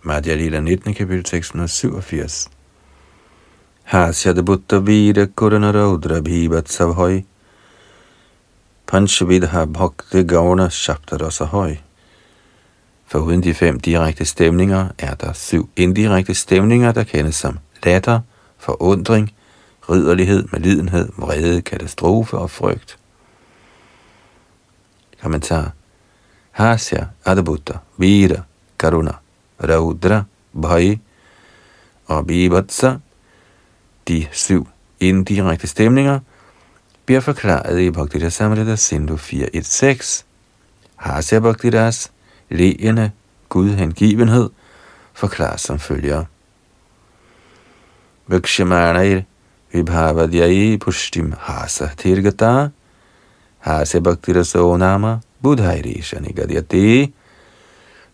Madhya 0.04 0.36
Lila 0.36 0.60
19. 0.60 0.94
kapitel 0.94 1.26
687. 1.26 2.50
Hasyad 3.84 4.44
Buddha 4.44 4.80
Vira 4.80 5.26
Kurana 5.26 5.72
Raudra 5.72 6.22
Bhivat 6.22 6.70
Savhoi 6.70 7.26
Panchavidha 8.88 9.66
Bhakti 9.66 10.24
Gauna 10.24 10.70
Shabdarasahoi 10.70 11.80
For 13.06 13.20
uden 13.20 13.44
de 13.44 13.54
fem 13.54 13.80
direkte 13.80 14.26
stemninger 14.26 14.88
er 14.98 15.16
der 15.16 15.34
syv 15.34 15.70
indirekte 15.76 16.34
stemninger, 16.34 16.92
der 16.92 17.04
kendes 17.04 17.36
som 17.36 17.60
latter, 17.84 18.20
forundring, 18.62 19.34
ridderlighed, 19.90 20.48
medlidenhed, 20.52 21.10
vrede, 21.18 21.62
katastrofe 21.62 22.38
og 22.38 22.50
frygt. 22.50 22.98
Kommentar. 25.22 25.72
Hasya, 26.52 27.06
Adabutta, 27.26 27.74
Vira, 27.98 28.42
Karuna, 28.80 29.12
Raudra, 29.64 30.24
Bhai 30.62 31.00
og 32.06 32.28
Bibatsa, 32.28 32.96
de 34.08 34.28
syv 34.32 34.68
indirekte 35.00 35.68
stemninger, 35.68 36.20
bliver 37.06 37.22
forklaret 37.22 37.80
i 37.80 37.92
Bhaktita 37.92 38.30
Samrita 38.30 38.76
Sindhu 38.76 39.16
4.1.6. 39.16 40.24
Hasya 40.96 41.40
Bhaktidas, 41.40 42.12
leende, 42.50 43.12
Gud 43.50 43.70
hengivenhed, 43.70 44.50
forklares 45.14 45.62
som 45.62 45.80
følger. 45.80 46.26
Vikshamanair 48.32 49.24
vibhavadyai 49.74 50.78
pushtim 50.78 51.34
hasa 51.40 51.90
tirgata 51.98 52.72
hasa 53.60 54.00
bhaktiraso 54.00 54.78
nama 54.78 55.20
budhairisha 55.44 56.20
nigadyati. 56.20 57.14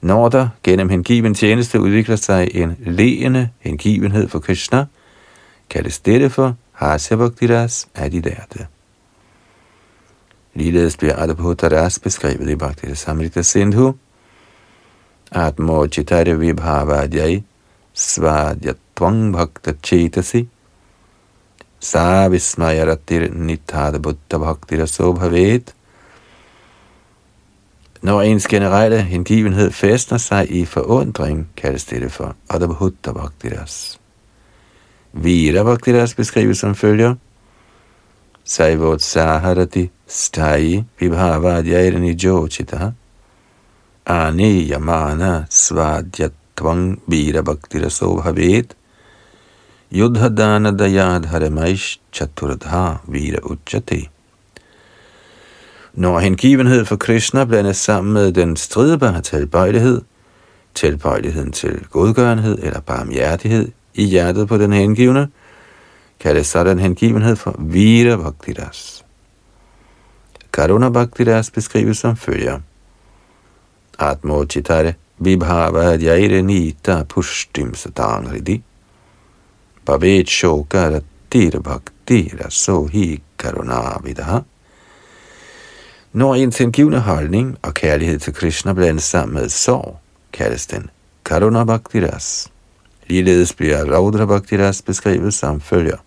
Når 0.01 0.29
der 0.29 0.49
gennem 0.63 0.89
hengiven 0.89 1.33
tjeneste 1.33 1.79
udvikler 1.79 2.15
sig 2.15 2.55
en 2.55 2.77
leende 2.79 3.49
hengivenhed 3.59 4.29
for 4.29 4.39
Krishna, 4.39 4.85
kaldes 5.69 5.99
dette 5.99 6.29
for 6.29 6.55
Hasya 6.71 7.15
Bhaktiras 7.15 7.87
af 7.95 8.11
de. 8.11 8.35
Ligeledes 10.53 10.97
bliver 10.97 11.15
Adabhutaras 11.15 11.99
beskrevet 11.99 12.49
i 12.49 12.55
Bhaktita 12.55 12.93
Samrita 12.93 13.41
Sindhu, 13.41 13.93
Atmochitare 15.31 16.39
Vibhavadyai 16.39 17.43
Svadyatvang 17.93 18.63
Bhakta 18.63 18.86
Chetasi 18.97 20.47
Sa 21.79 22.27
Vismayaratir 22.29 23.29
Nithada 23.29 23.99
Buddha 23.99 24.37
Bhaktira 24.37 24.85
bhavet. 25.13 25.73
Når 28.01 28.21
ens 28.21 28.47
generelle 28.47 29.01
hengivenhed 29.01 29.71
fæstner 29.71 30.17
sig 30.17 30.51
i 30.51 30.65
forundring, 30.65 31.47
kaldes 31.55 31.85
dette 31.85 32.09
for 32.09 32.35
Adabhutta 32.49 33.11
Bhaktiras. 33.11 33.99
Vira 35.13 35.63
Bhaktiras 35.63 36.13
beskrives 36.13 36.57
som 36.57 36.75
følger. 36.75 37.15
Saivot 38.43 39.01
Saharati 39.01 39.89
Stai 40.07 40.83
Vibhavadyayani 40.99 42.15
Jochitaha 42.15 42.91
Ani 44.05 44.69
Yamana 44.69 45.45
Svadyatvam 45.49 46.99
Vira 47.07 47.41
Bhaktiraso 47.41 48.21
Bhavet 48.21 48.76
Yudhadana 49.91 50.75
Dayadharamaish 50.77 51.99
Chaturdha 52.11 52.99
Vira 53.07 53.39
Uchati 53.39 54.09
Når 55.93 56.19
hengivenhed 56.19 56.85
for 56.85 56.97
Krishna 56.97 57.45
blandes 57.45 57.77
sammen 57.77 58.13
med 58.13 58.31
den 58.31 58.55
stridbare 58.55 59.21
tilbøjelighed, 59.21 60.01
tilbøjeligheden 60.73 61.51
til 61.51 61.85
godgørenhed 61.91 62.57
eller 62.63 62.79
barmhjertighed 62.79 63.71
i 63.93 64.03
hjertet 64.03 64.47
på 64.47 64.57
den 64.57 64.73
hengivne, 64.73 65.29
kaldes 66.19 66.47
sådan 66.47 66.79
hengivenhed 66.79 67.35
for 67.35 67.55
Vira 67.59 68.15
Bhaktiras. 68.15 69.05
Karuna 70.53 70.89
Bhaktiras 70.89 71.51
beskrives 71.51 71.97
som 71.97 72.17
følger. 72.17 72.59
Atmo 73.99 74.45
chitare 74.45 74.93
Vibhava 75.17 75.95
jaire 75.95 76.41
Nita 76.41 77.03
Pushtim 77.03 77.73
satan 77.73 78.27
Hridi 78.27 78.63
Bhavet 79.87 80.27
Shokara 80.27 81.01
Tira 81.29 81.59
Bhaktira 81.59 82.49
Sohi 82.51 83.21
karunavidaha. 83.39 84.41
Når 86.13 86.35
ens 86.35 86.57
hengivne 86.57 86.99
holdning 86.99 87.57
og 87.63 87.73
kærlighed 87.73 88.19
til 88.19 88.33
Krishna 88.33 88.73
blandes 88.73 89.03
sammen 89.03 89.33
med 89.33 89.49
sorg, 89.49 89.99
kaldes 90.33 90.67
den 90.67 90.89
Karuna 91.25 91.63
Bhaktiras. 91.63 92.51
Ligeledes 93.07 93.53
bliver 93.53 93.85
Raudra 93.85 94.25
Bhaktiras 94.25 94.81
beskrevet 94.81 95.33
som 95.33 95.61
følger. 95.61 95.97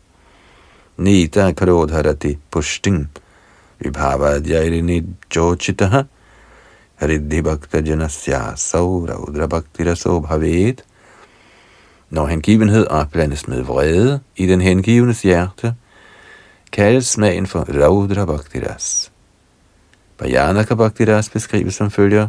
Nita 0.96 1.52
Karodharati 1.52 2.38
Pushting 2.50 3.08
Vibhavadyairi 3.78 5.04
Jochitaha 5.36 6.02
Riddhi 7.02 7.42
Bhakta 7.42 7.80
Janasya 7.80 8.56
Saura 8.56 9.16
Bhakti 9.16 9.46
Bhaktiraso 9.48 10.20
Bhavet 10.20 10.84
når 12.10 12.26
hengivenhed 12.26 12.86
opblandes 12.86 13.48
med 13.48 13.62
vrede 13.62 14.20
i 14.36 14.46
den 14.46 14.60
hengivnes 14.60 15.22
hjerte, 15.22 15.74
kaldes 16.72 17.06
smagen 17.06 17.46
for 17.46 17.66
Raudra 17.82 18.24
Bhaktiras. 18.24 19.12
Bajanaka 20.18 20.74
Bhaktiras 20.74 21.28
beskrives 21.28 21.74
som 21.74 21.90
følger. 21.90 22.28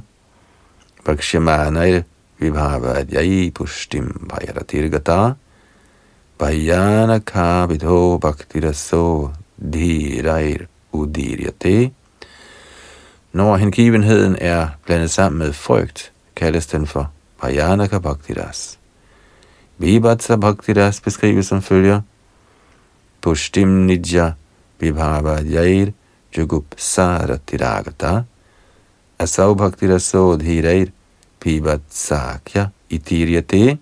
Bhakshamanair 1.06 2.02
vibhavadyai 2.40 3.52
pushtim 3.52 4.28
bhayaratirgata 4.30 5.34
Bajanaka 6.38 7.66
vidho 7.66 8.18
bhaktiraso 8.18 9.30
dhirair 9.58 10.68
udiryate. 10.92 11.92
Når 13.34 13.58
hengivenheden 13.58 14.36
er 14.42 14.68
blandet 14.86 15.12
sammen 15.12 15.40
med 15.40 15.54
frygt, 15.54 16.12
kaldes 16.36 16.68
den 16.68 16.88
for 16.88 17.12
Bayanaka 17.42 18.00
Bhaktiras. 18.00 18.81
Vibhatsa 19.82 20.36
Bhaktiras 20.36 21.02
beskrives 21.02 21.46
som 21.46 21.62
følger. 21.62 22.02
Pushtim 23.22 23.68
Nidja 23.68 24.32
Vibhavadyayir 24.80 25.92
Jugup 26.38 26.66
Saratiragata 26.78 28.22
Asau 29.20 29.54
Bhaktiraso 29.54 30.36
Dhirair 30.36 30.88
Pibatsakya 31.40 32.68
Itiryate 32.90 33.78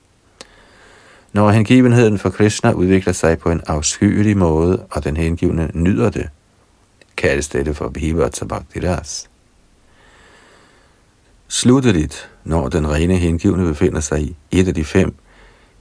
når 1.33 1.51
hengivenheden 1.51 2.17
for 2.17 2.29
Krishna 2.29 2.71
udvikler 2.71 3.13
sig 3.13 3.39
på 3.39 3.51
en 3.51 3.61
afskyelig 3.67 4.37
måde, 4.37 4.85
og 4.91 5.03
den 5.03 5.17
hengivne 5.17 5.71
nyder 5.73 6.09
det, 6.09 6.29
kaldes 7.17 7.49
dette 7.49 7.73
for 7.73 7.89
Bhivatsa 7.89 8.45
Bhaktiras. 8.45 9.29
Slutteligt, 11.47 12.29
når 12.43 12.67
den 12.67 12.91
rene 12.91 13.17
hengivne 13.17 13.65
befinder 13.65 13.99
sig 13.99 14.21
i 14.21 14.35
et 14.51 14.67
af 14.67 14.73
de 14.73 14.83
fem 14.83 15.13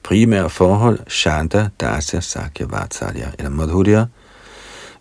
primære 0.02 0.50
forhold, 0.50 0.98
Shanta, 1.08 1.68
Dasya, 1.80 2.20
Sakya, 2.20 2.66
Vatsalya 2.66 3.30
eller 3.38 3.50
Madhurya, 3.50 4.04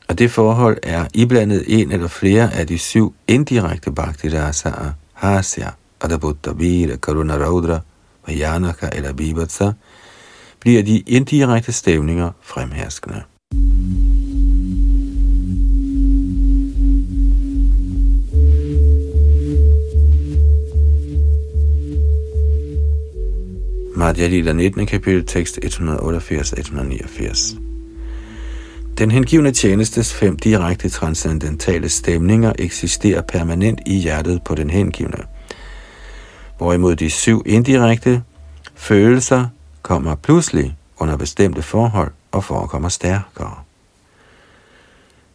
og 0.08 0.20
det 0.20 0.32
forhold 0.32 0.78
er 0.84 1.06
iblandet 1.14 1.64
en 1.68 1.92
eller 1.92 2.08
flere 2.08 2.54
af 2.54 2.68
de 2.68 2.78
syv 2.78 3.14
indirekte 3.28 3.92
Bhaktirasaer, 3.92 4.92
Hasya, 5.14 5.70
Adabutta, 6.02 6.52
Vira, 6.52 6.96
Karuna, 6.96 7.34
Raudra, 7.34 7.80
Vajanaka 8.28 8.90
eller 8.94 9.14
Bibatsa, 9.14 9.72
bliver 10.60 10.84
de 10.84 11.00
indirekte 11.00 11.72
stævninger 11.72 12.32
fremherskende. 12.42 13.24
Madhya 23.98 24.28
Lila 24.28 24.54
19. 24.54 24.86
kapitel, 24.86 25.26
tekst 25.26 25.60
188-189. 25.66 27.56
Den 28.98 29.12
hengivne 29.12 29.52
tjenestes 29.52 30.14
fem 30.14 30.38
direkte 30.38 30.90
transcendentale 30.90 31.90
stemninger 31.90 32.54
eksisterer 32.60 33.22
permanent 33.22 33.80
i 33.86 33.98
hjertet 33.98 34.44
på 34.44 34.56
den 34.56 34.70
hengivne, 34.70 35.18
hvorimod 36.58 36.96
de 36.96 37.10
syv 37.10 37.44
indirekte 37.46 38.24
følelser 38.76 39.46
kommer 39.82 40.16
pludselig 40.16 40.76
under 40.98 41.18
bestemte 41.18 41.62
forhold 41.62 42.12
og 42.32 42.44
forekommer 42.44 42.90
stærkere. 42.90 43.56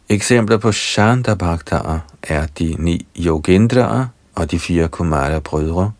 Eksempler 0.09 0.57
på 0.57 0.71
Shandabhaktaer 0.71 1.99
er 2.23 2.47
de 2.59 2.75
ni 2.79 3.05
Yogendraer 3.19 4.05
og 4.35 4.51
de 4.51 4.59
fire 4.59 4.87
Kumara-brødre. 4.87 5.91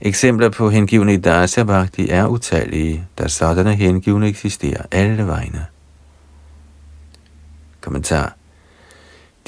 Eksempler 0.00 0.50
på 0.50 0.70
hengivne 0.70 1.14
i 1.14 1.16
Dasya 1.16 1.64
Bhakti 1.64 2.08
er 2.10 2.26
utallige, 2.26 3.06
da 3.18 3.28
sådanne 3.28 3.74
hengivne 3.74 4.28
eksisterer 4.28 4.86
alle 4.92 5.26
vegne. 5.26 5.66
Kommentar. 7.80 8.34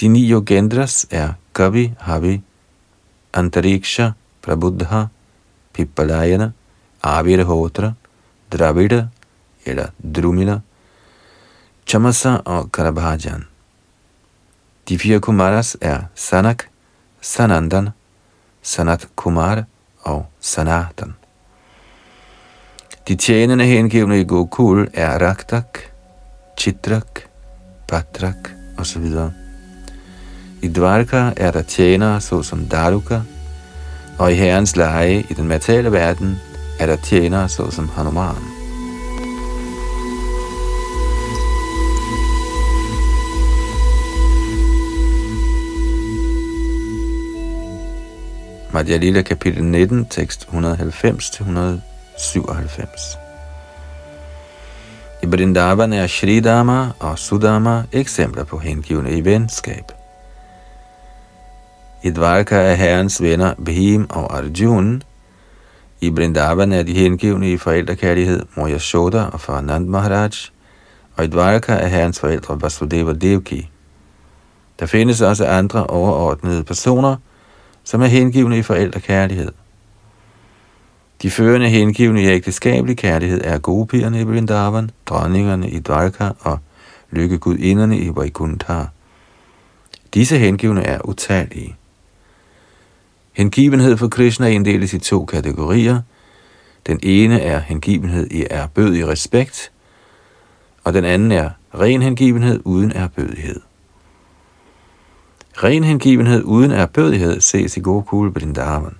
De 0.00 0.08
ni 0.08 0.30
yogendras 0.30 1.06
er 1.10 1.34
Kavi, 1.54 1.94
Havi, 2.00 2.42
Antariksha, 3.34 4.12
Prabuddha, 4.42 5.06
Pippalayana, 5.72 6.52
Avirhotra, 7.02 7.94
Dravida 8.52 9.08
eller 9.64 9.90
Drumila, 10.14 10.60
Chamasa 11.86 12.40
og 12.44 12.72
Karabhajan. 12.72 13.46
De 14.88 14.98
fire 14.98 15.20
Kumaras 15.20 15.76
er 15.80 16.06
Sanak, 16.14 16.68
Sanandan, 17.20 17.88
Sanat 18.62 19.08
Kumar 19.16 19.64
og 20.06 20.26
Sanatan. 20.40 21.14
De 23.08 23.14
tjenende 23.14 23.64
hengivne 23.64 24.20
i 24.20 24.24
Gokul 24.24 24.88
er 24.94 25.18
Raktak, 25.22 25.78
Chitrak, 26.58 27.26
Patrak 27.88 28.50
osv. 28.78 29.06
I 30.62 30.68
Dvarka 30.68 31.30
er 31.36 31.50
der 31.50 31.62
tjenere 31.62 32.20
såsom 32.20 32.66
Daruka, 32.70 33.20
og 34.18 34.32
i 34.32 34.34
herrens 34.34 34.76
leje 34.76 35.24
i 35.30 35.34
den 35.34 35.48
materielle 35.48 35.92
verden 35.92 36.38
er 36.80 36.86
der 36.86 36.96
tjenere 36.96 37.48
såsom 37.48 37.88
Hanuman. 37.94 38.55
Madhya 48.76 48.96
Lila 48.96 49.22
kapitel 49.22 49.64
19, 49.64 50.06
tekst 50.10 50.48
190-197. 50.52 53.16
I 55.22 55.26
Vrindavan 55.26 55.92
er 55.92 56.06
Shridama 56.06 56.88
og 57.00 57.18
Sudama 57.18 57.82
eksempler 57.92 58.44
på 58.44 58.58
hengivne 58.58 59.10
i 59.10 59.24
venskab. 59.24 59.92
I 62.02 62.10
Dvarka 62.10 62.56
er 62.56 62.74
herrens 62.74 63.22
venner 63.22 63.54
Bhim 63.64 64.06
og 64.10 64.36
Arjun. 64.36 65.02
I 66.00 66.08
Vrindavan 66.08 66.72
er 66.72 66.82
de 66.82 66.94
hengivne 66.94 67.52
i 67.52 67.56
forældrekærlighed 67.56 68.42
Moyashoda 68.56 69.22
og 69.22 69.40
Faranand 69.40 69.88
Maharaj. 69.88 70.30
Og 71.16 71.24
i 71.24 71.26
Dvarka 71.26 71.72
er 71.72 71.86
herrens 71.86 72.20
forældre 72.20 72.62
Vasudeva 72.62 73.12
Devki. 73.12 73.70
Der 74.78 74.86
findes 74.86 75.20
også 75.20 75.46
andre 75.46 75.86
overordnede 75.86 76.64
personer, 76.64 77.16
som 77.86 78.02
er 78.02 78.06
hengivne 78.06 78.58
i 78.58 78.62
forældrekærlighed. 78.62 79.52
De 81.22 81.30
førende 81.30 81.68
hengivne 81.68 82.22
i 82.22 82.26
ægteskabelig 82.26 82.96
kærlighed 82.96 83.40
er 83.44 83.58
gopierne 83.58 84.20
i 84.20 84.24
Vrindavan, 84.24 84.90
dronningerne 85.06 85.70
i 85.70 85.78
Dvarka 85.78 86.30
og 86.40 86.58
lykkegudinderne 87.10 87.98
i 87.98 88.10
Vaikuntha. 88.14 88.84
Disse 90.14 90.38
hengivne 90.38 90.82
er 90.82 91.08
utallige. 91.08 91.76
Hengivenhed 93.32 93.96
for 93.96 94.08
Krishna 94.08 94.48
inddeles 94.48 94.94
i 94.94 94.98
to 94.98 95.24
kategorier. 95.24 96.00
Den 96.86 97.00
ene 97.02 97.40
er 97.40 97.58
hengivenhed 97.58 98.30
i 98.30 98.46
erbødig 98.50 99.08
respekt, 99.08 99.72
og 100.84 100.94
den 100.94 101.04
anden 101.04 101.32
er 101.32 101.50
ren 101.74 102.02
hengivenhed 102.02 102.60
uden 102.64 102.92
erbødighed. 102.92 103.60
Ren 105.62 105.84
hengivenhed 105.84 106.42
uden 106.42 106.70
erbødighed 106.70 107.40
ses 107.40 107.76
i 107.76 107.80
Gokul 107.80 108.32
Vrindavan. 108.32 108.96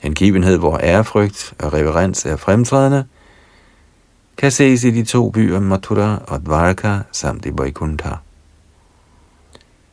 Hengivenhed, 0.00 0.58
hvor 0.58 0.78
ærefrygt 0.82 1.54
og 1.58 1.72
reverens 1.72 2.26
er 2.26 2.36
fremtrædende, 2.36 3.04
kan 4.36 4.50
ses 4.50 4.84
i 4.84 4.90
de 4.90 5.04
to 5.04 5.30
byer 5.30 5.60
Mathura 5.60 6.22
og 6.26 6.46
Dvarka 6.46 6.98
samt 7.12 7.46
i 7.46 7.50
Vaikuntha. 7.52 8.10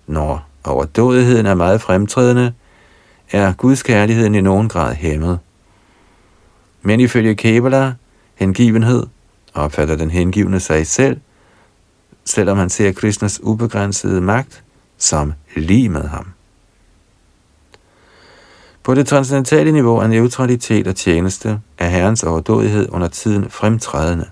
Når 0.08 0.48
overdådigheden 0.64 1.46
er 1.46 1.56
meget 1.56 1.82
fremtrædende, 1.82 2.54
er 3.32 3.54
Guds 3.54 3.84
kærligheden 3.84 4.36
i 4.36 4.42
nogen 4.42 4.70
grad 4.70 4.96
hæmmet. 4.96 5.40
Men 6.82 7.00
ifølge 7.00 7.36
Kebala, 7.36 7.94
hengivenhed, 8.36 9.08
opfatter 9.54 9.96
den 9.96 10.12
hengivne 10.12 10.60
sig 10.60 10.88
selv, 10.88 11.20
selvom 12.26 12.58
han 12.58 12.70
ser 12.70 12.92
Krishnas 12.92 13.40
ubegrænsede 13.44 14.22
magt 14.22 14.64
som 14.98 15.34
lige 15.56 15.90
med 15.90 16.04
ham. 16.04 16.28
På 18.84 18.96
det 18.96 19.08
transcendentale 19.08 19.72
niveau 19.72 20.00
af 20.00 20.10
neutralitet 20.10 20.88
og 20.88 20.96
tjeneste 20.96 21.60
er 21.78 21.88
Herrens 21.88 22.24
overdådighed 22.24 22.90
under 22.92 23.08
tiden 23.08 23.50
fremtrædende. 23.50 24.26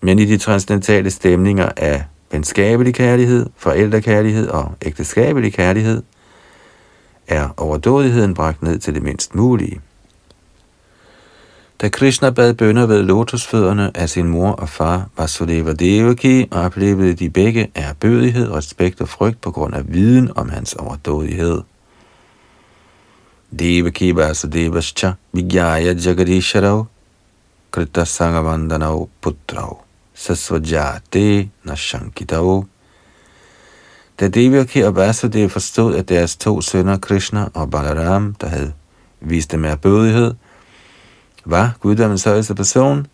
Men 0.00 0.18
i 0.18 0.24
de 0.24 0.38
transcendentale 0.38 1.10
stemninger 1.10 1.68
af 1.76 2.04
venskabelig 2.32 2.94
kærlighed, 2.94 3.46
forældrekærlighed 3.56 4.48
og 4.48 4.72
ægteskabelig 4.82 5.52
kærlighed, 5.52 6.02
er 7.28 7.48
overdådigheden 7.56 8.34
bragt 8.34 8.62
ned 8.62 8.78
til 8.78 8.94
det 8.94 9.02
mindst 9.02 9.34
mulige. 9.34 9.80
Da 11.80 11.88
Krishna 11.88 12.30
bad 12.30 12.54
bønder 12.54 12.86
ved 12.86 13.02
lotusfødderne 13.02 13.96
af 13.96 14.10
sin 14.10 14.28
mor 14.28 14.52
og 14.52 14.68
far 14.68 15.08
Vasudeva 15.18 15.72
Devaki, 15.72 16.48
oplevede 16.50 17.14
de 17.14 17.30
begge 17.30 17.70
erbødighed, 17.74 18.52
respekt 18.52 19.00
og 19.00 19.08
frygt 19.08 19.40
på 19.40 19.50
grund 19.50 19.74
af 19.74 19.82
viden 19.94 20.30
om 20.36 20.48
hans 20.48 20.74
overdådighed. 20.74 21.62
Devaki 23.58 24.16
Vasudevascha 24.16 25.12
Vigyaya 25.32 25.92
Jagadisharav 25.92 26.86
Krita 27.70 28.04
Sangavandanav 28.04 29.08
Putrav 29.20 29.84
Sasvajate 30.14 31.48
Nashankitav 31.64 32.64
Da 34.20 34.28
Devaki 34.28 34.80
og 34.80 34.96
Vasudev 34.96 35.48
forstod, 35.48 35.94
at 35.94 36.08
deres 36.08 36.36
to 36.36 36.60
sønner 36.60 36.98
Krishna 36.98 37.48
og 37.54 37.70
Balaram, 37.70 38.34
der 38.34 38.46
havde 38.46 38.72
vist 39.20 39.52
dem 39.52 39.64
erbødighed, 39.64 40.34
var 41.46 41.76
guddommens 41.80 42.24
højeste 42.24 42.54
person, 42.54 43.06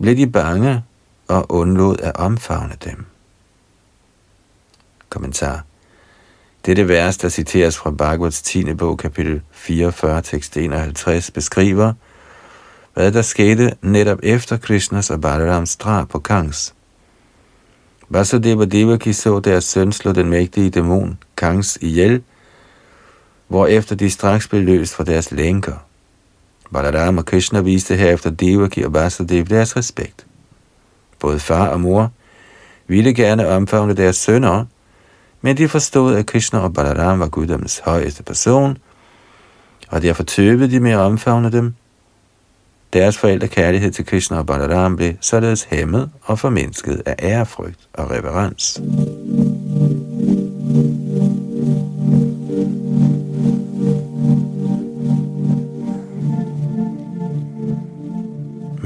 blev 0.00 0.16
de 0.16 0.26
bange 0.26 0.84
og 1.28 1.46
undlod 1.48 1.96
at 2.02 2.16
omfavne 2.16 2.74
dem. 2.84 3.06
Kommentar 5.08 5.64
dette 6.66 6.88
vers, 6.88 7.16
der 7.16 7.28
citeres 7.28 7.76
fra 7.76 7.90
Bhagavats 7.90 8.42
10. 8.42 8.74
bog, 8.74 8.98
kapitel 8.98 9.42
44, 9.50 10.22
tekst 10.22 10.56
51, 10.56 11.30
beskriver, 11.30 11.92
hvad 12.94 13.12
der 13.12 13.22
skete 13.22 13.74
netop 13.82 14.18
efter 14.22 14.56
Krishnas 14.56 15.10
og 15.10 15.20
Balarams 15.20 15.76
drab 15.76 16.08
på 16.08 16.18
Kangs. 16.18 16.74
Vasudeva 18.08 18.64
Devaki 18.64 19.12
så 19.12 19.40
deres 19.40 19.64
søn 19.64 19.92
slå 19.92 20.12
den 20.12 20.28
mægtige 20.28 20.70
dæmon 20.70 21.18
Kangs 21.36 21.78
ihjel, 21.80 22.22
efter 23.68 23.94
de 23.94 24.10
straks 24.10 24.48
blev 24.48 24.62
løst 24.62 24.94
fra 24.94 25.04
deres 25.04 25.30
lænker. 25.30 25.87
Balaram 26.72 27.18
og 27.18 27.26
Krishna 27.26 27.60
viste 27.60 27.96
herefter 27.96 28.30
Devaki 28.30 28.82
og 28.82 28.94
Vasudev 28.94 29.44
deres 29.44 29.76
respekt. 29.76 30.26
Både 31.18 31.38
far 31.38 31.68
og 31.68 31.80
mor 31.80 32.12
ville 32.86 33.14
gerne 33.14 33.48
omfavne 33.48 33.94
deres 33.94 34.16
sønner, 34.16 34.64
men 35.42 35.56
de 35.56 35.68
forstod, 35.68 36.16
at 36.16 36.26
Krishna 36.26 36.58
og 36.58 36.74
Balaram 36.74 37.20
var 37.20 37.28
guddommens 37.28 37.80
højeste 37.84 38.22
person, 38.22 38.78
og 39.88 40.02
derfor 40.02 40.22
tøvede 40.22 40.70
de 40.70 40.80
med 40.80 40.90
at 40.90 40.98
omfavne 40.98 41.52
dem. 41.52 41.74
Deres 42.92 43.18
forældre 43.18 43.48
kærlighed 43.48 43.90
til 43.90 44.06
Krishna 44.06 44.38
og 44.38 44.46
Balaram 44.46 44.96
blev 44.96 45.12
således 45.20 45.64
hæmmet 45.70 46.10
og 46.22 46.38
formindsket 46.38 47.02
af 47.06 47.14
ærefrygt 47.18 47.88
og 47.92 48.10
reverens. 48.10 48.80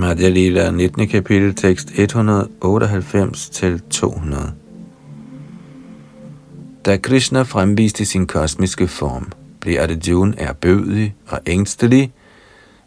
Madhya 0.03 0.29
Lila 0.29 0.71
19. 0.71 1.09
kapitel 1.09 1.55
tekst 1.55 1.91
198 1.95 3.49
til 3.49 3.81
200. 3.91 4.53
Da 6.85 6.97
Krishna 6.97 7.43
fremviste 7.43 8.05
sin 8.05 8.27
kosmiske 8.27 8.89
form, 8.89 9.33
blev 9.61 9.81
Arjuna 9.81 10.35
erbødig 10.39 11.15
og 11.29 11.41
ængstelig, 11.47 12.13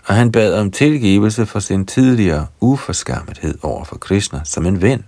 og 0.06 0.16
han 0.16 0.32
bad 0.32 0.54
om 0.54 0.72
tilgivelse 0.72 1.46
for 1.46 1.60
sin 1.60 1.86
tidligere 1.86 2.48
uforskammethed 2.62 3.58
over 3.62 3.84
for 3.84 3.98
Krishna 3.98 4.42
som 4.44 4.66
en 4.66 4.82
ven. 4.82 5.04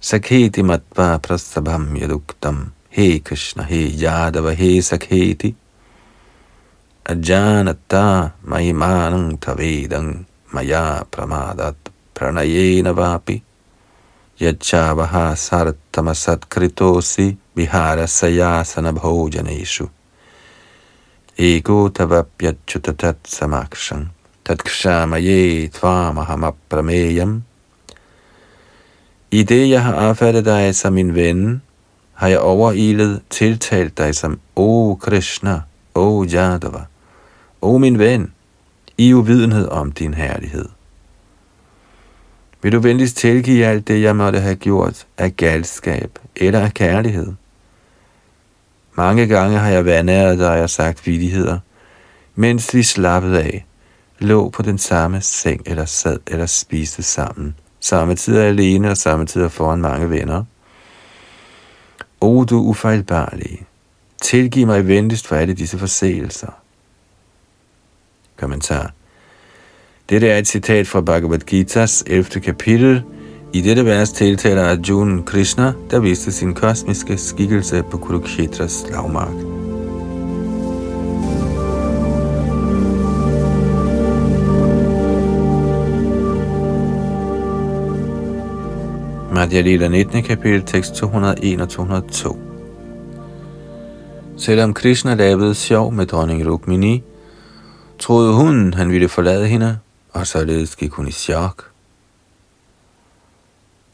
Sakheti 0.00 0.62
matva 0.62 1.18
prasabham 1.18 1.96
yaduktam 1.96 2.72
He 2.88 3.18
Krishna, 3.18 3.62
He 3.62 3.88
Yadava, 3.88 4.50
He 4.50 4.82
Sakheti 4.82 5.54
Ajanata 7.08 8.28
Mahimanang 8.44 9.38
Tavedang 9.38 10.26
Maya 10.52 11.04
Pramadat 11.10 11.76
Pranayena 12.14 12.92
Vapi 12.94 13.42
Yachavaha 14.38 15.36
Sartamasat 15.36 16.48
Kritosi 16.48 17.36
viharasayasana 17.56 18.92
Bhojaneshu 18.92 19.88
Ego 21.38 21.88
tavapyachutatat 21.88 23.16
samakshang 23.24 24.08
tatksamaye 24.44 25.70
tvamahamapprameyam 25.70 27.42
I 29.32 29.42
det, 29.44 29.68
jeg 29.70 29.82
har 29.82 30.10
opfattet 30.10 30.44
dig 30.44 30.74
som 30.74 30.94
min 30.94 31.14
ven, 31.14 31.62
har 32.14 32.28
jeg 32.28 32.40
overilet 32.40 33.22
tiltalt 33.30 33.98
dig 33.98 34.14
som 34.14 34.40
O 34.56 34.96
Krishna, 35.00 35.62
O 35.94 36.24
Yadava, 36.24 36.88
O 37.62 37.78
min 37.78 37.98
ven, 37.98 38.32
i 39.00 39.14
uvidenhed 39.14 39.68
om 39.68 39.92
din 39.92 40.14
herlighed. 40.14 40.68
Vil 42.62 42.72
du 42.72 42.80
venligst 42.80 43.16
tilgive 43.16 43.66
alt 43.66 43.88
det, 43.88 44.02
jeg 44.02 44.16
måtte 44.16 44.40
have 44.40 44.54
gjort 44.54 45.06
af 45.18 45.36
galskab 45.36 46.18
eller 46.36 46.60
af 46.60 46.74
kærlighed? 46.74 47.32
Mange 48.94 49.26
gange 49.26 49.58
har 49.58 49.68
jeg 49.68 49.84
vandæret 49.84 50.38
dig 50.38 50.62
og 50.62 50.70
sagt 50.70 51.06
vidigheder, 51.06 51.58
mens 52.34 52.74
vi 52.74 52.82
slappede 52.82 53.42
af, 53.42 53.66
lå 54.18 54.48
på 54.48 54.62
den 54.62 54.78
samme 54.78 55.20
seng 55.20 55.62
eller 55.66 55.84
sad 55.84 56.18
eller 56.26 56.46
spiste 56.46 57.02
sammen, 57.02 57.54
samme 57.80 58.14
tid 58.14 58.36
alene 58.36 58.90
og 58.90 58.96
samme 58.96 59.26
tid 59.26 59.48
foran 59.48 59.80
mange 59.80 60.10
venner. 60.10 60.44
O 62.20 62.44
du 62.44 62.58
ufejlbarlige, 62.58 63.66
tilgiv 64.22 64.66
mig 64.66 64.88
venligst 64.88 65.26
for 65.26 65.36
alle 65.36 65.54
disse 65.54 65.78
forseelser. 65.78 66.59
Kommentar. 68.40 68.92
Dette 70.10 70.28
er 70.28 70.38
et 70.38 70.48
citat 70.48 70.86
fra 70.86 71.00
Bhagavad 71.00 71.38
Gita's 71.50 72.04
11. 72.06 72.40
kapitel. 72.40 73.02
I 73.52 73.60
dette 73.60 73.84
vers 73.84 74.12
tiltaler 74.12 74.62
Arjuna 74.62 75.22
Krishna, 75.22 75.72
der 75.90 76.00
viste 76.00 76.32
sin 76.32 76.54
kosmiske 76.54 77.16
skikkelse 77.16 77.82
på 77.90 77.96
Kurukshetras 77.96 78.84
lavmark. 78.90 79.34
Madhya 89.32 89.60
Lila 89.60 89.88
19. 89.88 90.22
kapitel, 90.22 90.62
tekst 90.62 90.94
201 90.94 91.60
og 91.60 91.68
202. 91.68 92.38
Selvom 94.36 94.74
Krishna 94.74 95.14
lavede 95.14 95.54
sjov 95.54 95.92
med 95.92 96.06
dronning 96.06 96.46
Rukmini, 96.46 97.02
troede 98.00 98.32
hun, 98.34 98.72
han 98.74 98.90
ville 98.90 99.08
forlade 99.08 99.48
hende, 99.48 99.78
og 100.12 100.26
således 100.26 100.76
gik 100.76 100.92
hun 100.92 101.08
i 101.08 101.12
chok. 101.12 101.70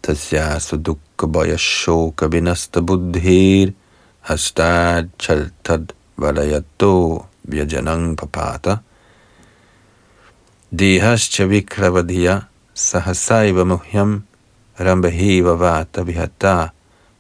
Tasya 0.03 0.59
dukka 0.79 1.27
baya 1.27 1.57
shoka 1.59 2.29
vinasta 2.29 2.81
buddhir 2.81 3.73
hastad 4.21 5.09
chaltad 5.19 5.93
valayato 6.17 7.27
vyajanang 7.49 8.17
papata. 8.17 8.79
Dehascha 10.71 11.47
vikravadhiya 11.47 12.47
sahasaiva 12.75 13.65
muhyam 13.65 14.23
rambahiva 14.79 15.57
vata 15.59 16.05
vihata 16.05 16.71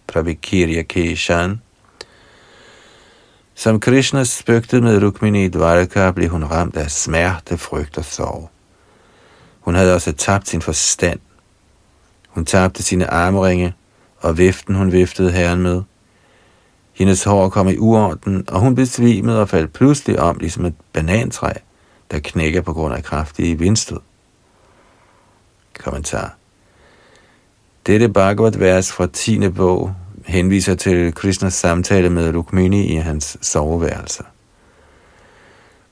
pravikirya 0.07 0.85
keshan. 0.85 1.66
Som 3.59 3.81
Krishna 3.81 4.25
spøgte 4.25 4.81
med 4.81 5.03
Rukmini 5.03 5.45
i 5.45 5.49
Dvaraka, 5.49 6.11
blev 6.11 6.29
hun 6.29 6.45
ramt 6.45 6.77
af 6.77 6.91
smerte, 6.91 7.59
frygt 7.59 7.99
og 7.99 8.05
sorg. 8.05 8.51
Hun 9.61 9.75
havde 9.75 9.95
også 9.95 10.13
tabt 10.13 10.49
sin 10.49 10.63
forstand. 10.63 11.21
Hun 12.29 12.45
tabte 12.45 12.83
sine 12.83 13.11
armringe 13.11 13.75
og 14.19 14.39
viften, 14.39 14.75
hun 14.75 14.93
viftede 14.93 15.33
herren 15.33 15.63
med. 15.63 15.83
Hendes 16.93 17.25
hår 17.25 17.49
kom 17.49 17.69
i 17.69 17.79
uorden, 17.79 18.45
og 18.49 18.61
hun 18.61 18.75
besvimede 18.75 19.41
og 19.41 19.49
faldt 19.49 19.73
pludselig 19.73 20.21
om, 20.21 20.37
ligesom 20.39 20.65
et 20.65 20.75
banantræ, 20.93 21.53
der 22.11 22.19
knækker 22.19 22.61
på 22.61 22.73
grund 22.73 22.95
af 22.95 23.05
kraftige 23.05 23.59
vindstød. 23.59 24.01
Kommentar. 25.79 26.35
Dette 27.87 28.09
Bhagavad-vers 28.09 28.93
fra 28.93 29.07
10. 29.07 29.49
bog 29.49 29.95
henviser 30.27 30.75
til 30.75 31.15
Krishnas 31.15 31.55
samtale 31.55 32.11
med 32.11 32.35
Rukmini 32.35 32.87
i 32.87 32.97
hans 32.97 33.37
soveværelse. 33.41 34.23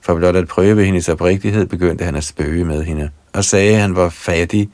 For 0.00 0.14
blot 0.14 0.36
at 0.36 0.48
prøve 0.48 0.84
hendes 0.84 1.08
oprigtighed, 1.08 1.66
begyndte 1.66 2.04
han 2.04 2.16
at 2.16 2.24
spøge 2.24 2.64
med 2.64 2.84
hende, 2.84 3.10
og 3.32 3.44
sagde, 3.44 3.74
at 3.74 3.80
han 3.80 3.96
var 3.96 4.08
fattig, 4.08 4.70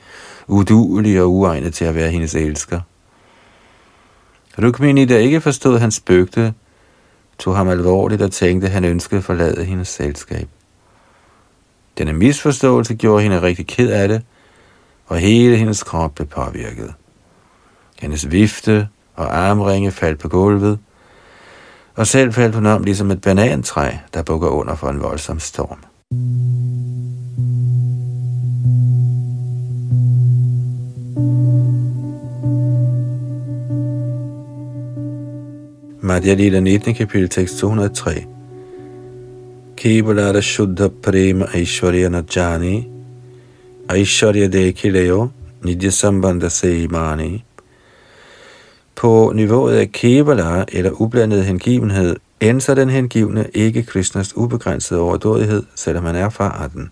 udulig 0.46 1.22
og 1.22 1.32
uegnet 1.32 1.74
til 1.74 1.84
at 1.84 1.94
være 1.94 2.10
hendes 2.10 2.34
elsker. 2.34 2.80
Rukmini, 4.58 5.04
der 5.04 5.18
ikke 5.18 5.40
forstod 5.40 5.78
hans 5.78 5.94
spøgte, 5.94 6.54
tog 7.38 7.56
ham 7.56 7.68
alvorligt 7.68 8.22
og 8.22 8.32
tænkte, 8.32 8.66
at 8.66 8.72
han 8.72 8.84
ønskede 8.84 9.18
at 9.18 9.24
forlade 9.24 9.64
hendes 9.64 9.88
selskab. 9.88 10.48
Denne 11.98 12.12
misforståelse 12.12 12.94
gjorde 12.94 13.22
hende 13.22 13.42
rigtig 13.42 13.66
ked 13.66 13.90
af 13.90 14.08
det, 14.08 14.22
og 15.06 15.18
hele 15.18 15.56
hendes 15.56 15.82
krop 15.82 16.14
blev 16.14 16.26
påvirket. 16.26 16.94
Hendes 17.98 18.30
vifte 18.30 18.88
og 19.20 19.38
armringe 19.38 19.90
faldt 19.90 20.18
på 20.18 20.28
gulvet, 20.28 20.78
og 21.94 22.06
selv 22.06 22.32
faldt 22.32 22.54
hun 22.54 22.66
om 22.66 22.82
ligesom 22.82 23.10
et 23.10 23.20
banantræ, 23.20 23.90
der 24.14 24.22
bukker 24.22 24.48
under 24.48 24.74
for 24.74 24.88
en 24.88 25.02
voldsom 25.02 25.38
storm. 25.38 25.78
Madhya 36.02 36.34
Lila 36.34 36.60
19. 36.60 36.94
kapitel 36.94 37.28
tekst 37.28 37.58
203 37.58 38.26
Kevalada 39.76 40.40
Shuddha 40.40 40.88
Prema 41.02 41.44
Aishwarya 41.44 42.08
Najani 42.08 42.88
Aishwarya 43.88 44.48
Dekhileyo 44.48 45.28
Nidya 45.64 45.90
Sambandha 45.90 46.48
Seimani 46.48 47.44
på 49.00 49.32
niveauet 49.34 49.76
af 49.76 49.92
kebala 49.92 50.64
eller 50.68 50.90
ublandet 50.90 51.44
hengivenhed 51.44 52.16
ændrer 52.40 52.74
den 52.74 52.90
hengivne 52.90 53.46
ikke 53.54 53.82
Krishnas 53.82 54.36
ubegrænsede 54.36 55.00
overdådighed, 55.00 55.62
selvom 55.74 56.04
han 56.04 56.16
erfarer 56.16 56.68
den. 56.68 56.90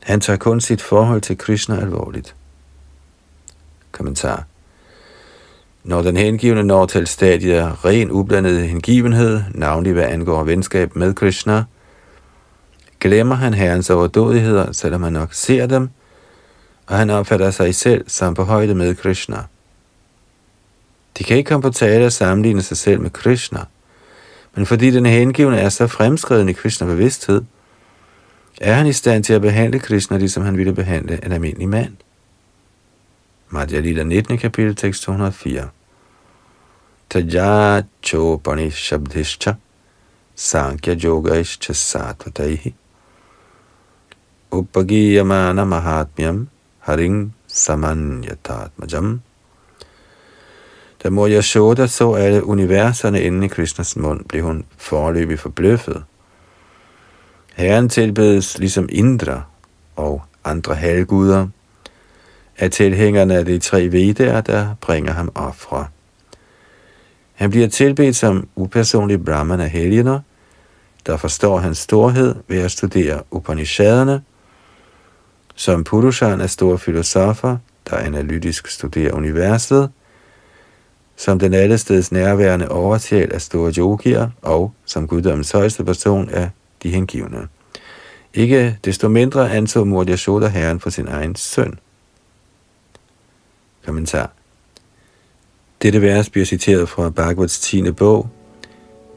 Han 0.00 0.20
tager 0.20 0.36
kun 0.36 0.60
sit 0.60 0.82
forhold 0.82 1.20
til 1.20 1.38
Krishna 1.38 1.80
alvorligt. 1.80 2.34
Kommentar 3.92 4.44
når 5.84 6.02
den 6.02 6.16
hengivne 6.16 6.62
når 6.62 6.86
til 6.86 7.06
stadiet 7.06 7.54
af 7.54 7.84
ren 7.84 8.10
ublandet 8.10 8.68
hengivenhed, 8.68 9.42
navnlig 9.54 9.92
hvad 9.92 10.04
angår 10.04 10.44
venskab 10.44 10.96
med 10.96 11.14
Krishna, 11.14 11.64
glemmer 13.00 13.34
han 13.34 13.54
herrens 13.54 13.90
overdådigheder, 13.90 14.72
selvom 14.72 15.02
han 15.02 15.12
nok 15.12 15.34
ser 15.34 15.66
dem, 15.66 15.88
og 16.86 16.98
han 16.98 17.10
opfatter 17.10 17.50
sig 17.50 17.74
selv 17.74 18.04
som 18.08 18.34
på 18.34 18.44
højde 18.44 18.74
med 18.74 18.94
Krishna. 18.94 19.38
De 21.18 21.24
kan 21.24 21.36
ikke 21.36 21.48
komme 21.48 21.62
på 21.62 21.70
tale 21.70 22.04
at 22.04 22.12
sammenligne 22.12 22.62
sig 22.62 22.76
selv 22.76 23.00
med 23.00 23.10
Krishna, 23.10 23.64
men 24.54 24.66
fordi 24.66 24.90
den 24.90 25.06
hengivne 25.06 25.60
er 25.60 25.68
så 25.68 25.86
fremskreden 25.86 26.48
i 26.48 26.52
Krishna 26.52 26.86
bevidsthed, 26.86 27.42
er 28.60 28.74
han 28.74 28.86
i 28.86 28.92
stand 28.92 29.24
til 29.24 29.32
at 29.32 29.40
behandle 29.40 29.78
Krishna, 29.78 30.16
ligesom 30.16 30.42
han 30.42 30.56
ville 30.56 30.72
behandle 30.74 31.24
en 31.24 31.32
almindelig 31.32 31.68
mand. 31.68 31.96
Madhya 33.48 33.80
Lila 33.80 34.02
19. 34.02 34.38
kapitel, 34.38 34.76
tekst 34.76 35.02
204. 35.02 35.68
Taja 37.10 37.82
chopani 38.02 38.70
shabdhischa 38.70 39.54
sankhya 40.34 40.94
yogaischa 40.94 41.72
satvataihi 41.72 42.74
upagiyamana 44.52 45.64
mahatmyam 45.64 46.48
haring 46.80 47.32
samanyatatmajam 47.46 49.20
da 51.02 51.10
mor 51.10 51.28
Yashoda 51.28 51.86
så 51.86 52.14
alle 52.14 52.44
universerne 52.44 53.22
inde 53.22 53.44
i 53.44 53.48
Krishnas 53.48 53.96
mund, 53.96 54.24
blev 54.24 54.44
hun 54.44 54.64
forløbig 54.76 55.38
forbløffet. 55.38 56.04
Herren 57.54 57.88
tilbedes 57.88 58.58
ligesom 58.58 58.88
Indra 58.92 59.42
og 59.96 60.22
andre 60.44 60.74
halvguder, 60.74 61.48
af 62.58 62.70
tilhængerne 62.70 63.34
af 63.34 63.44
de 63.44 63.58
tre 63.58 63.92
vedaer, 63.92 64.40
der 64.40 64.74
bringer 64.80 65.12
ham 65.12 65.32
ofre. 65.34 65.86
Han 67.34 67.50
bliver 67.50 67.68
tilbedt 67.68 68.16
som 68.16 68.48
upersonlig 68.56 69.24
brahman 69.24 69.60
af 69.60 69.70
helgener, 69.70 70.20
der 71.06 71.16
forstår 71.16 71.58
hans 71.58 71.78
storhed 71.78 72.34
ved 72.48 72.58
at 72.58 72.70
studere 72.70 73.22
Upanishaderne, 73.30 74.22
som 75.54 75.84
Purushan 75.84 76.40
er 76.40 76.46
store 76.46 76.78
filosofer, 76.78 77.56
der 77.90 77.96
analytisk 77.96 78.68
studerer 78.68 79.12
universet, 79.12 79.90
som 81.22 81.38
den 81.38 81.54
allesteds 81.54 82.12
nærværende 82.12 82.68
overtjæl 82.68 83.32
af 83.32 83.42
store 83.42 83.72
yogier, 83.78 84.28
og 84.42 84.72
som 84.84 85.08
guddommens 85.08 85.50
højeste 85.50 85.84
person 85.84 86.30
af 86.30 86.50
de 86.82 86.90
hengivne. 86.90 87.48
Ikke 88.34 88.78
desto 88.84 89.08
mindre 89.08 89.50
anså 89.50 89.84
Mor 89.84 90.04
Yashoda 90.04 90.48
herren 90.48 90.80
for 90.80 90.90
sin 90.90 91.08
egen 91.08 91.36
søn. 91.36 91.78
Kommentar. 93.86 94.30
Dette 95.82 96.02
vers 96.02 96.30
bliver 96.30 96.44
citeret 96.44 96.88
fra 96.88 97.10
Bhagavats 97.10 97.60
10. 97.60 97.90
bog. 97.90 98.28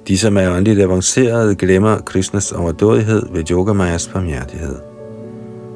De, 0.07 0.17
som 0.17 0.37
er 0.37 0.49
åndeligt 0.49 0.81
avancerede, 0.81 1.55
glemmer 1.55 1.99
Krishnas 1.99 2.51
overdådighed 2.51 3.23
ved 3.31 3.51
Yogamayas 3.51 4.07
barmhjertighed. 4.07 4.75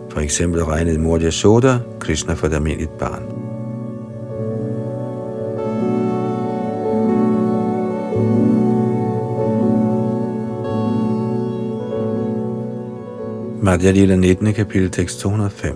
For 0.10 0.20
eksempel 0.20 0.64
regnede 0.64 1.00
Mor 1.00 1.20
Yashoda 1.20 1.80
Krishna 2.00 2.34
for 2.34 2.48
et 2.48 2.54
almindeligt 2.54 2.98
barn. 2.98 3.49
Madhya 13.62 13.92
Lila 13.92 14.16
19. 14.16 14.54
kapitel 14.54 14.90
tekst 14.90 15.20
205 15.20 15.76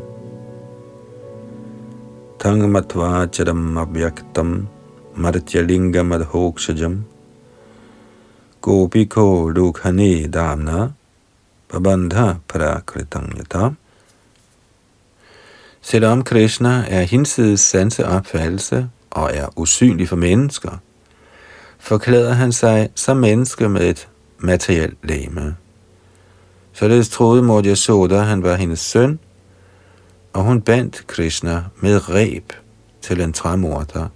Tangamatva 2.40 3.28
chadam 3.28 3.78
abhyaktam 3.78 4.68
madhya 5.18 6.04
madhokshajam 6.04 7.04
gopiko 8.62 9.52
lukhane 9.52 10.32
damna 10.32 10.94
babandha 11.68 12.40
prakritam 12.48 13.36
yata 13.38 13.76
Selvom 15.82 16.24
Krishna 16.24 16.86
er 16.88 17.04
hinsides 17.04 17.60
sanseopfattelse 17.60 18.90
og 19.12 19.32
er 19.34 19.60
usynlig 19.60 20.10
for 20.10 20.16
mennesker, 20.16 20.78
forklæder 21.80 22.34
han 22.34 22.52
sig 22.52 22.90
som 22.96 23.18
menneske 23.18 23.70
med 23.70 23.90
et 23.90 24.08
materielt 24.40 24.98
læme. 25.04 25.56
Således 26.74 27.10
troede 27.10 27.42
Mor 27.42 27.76
Soda, 27.76 28.20
han 28.20 28.44
var 28.44 28.56
hendes 28.56 28.80
søn, 28.80 29.20
og 30.34 30.44
hun 30.44 30.62
bandt 30.62 31.08
Krishna 31.08 31.64
med 31.82 32.10
reb 32.10 32.54
til 33.02 33.22
en 33.22 33.34
træmorter, 33.34 34.08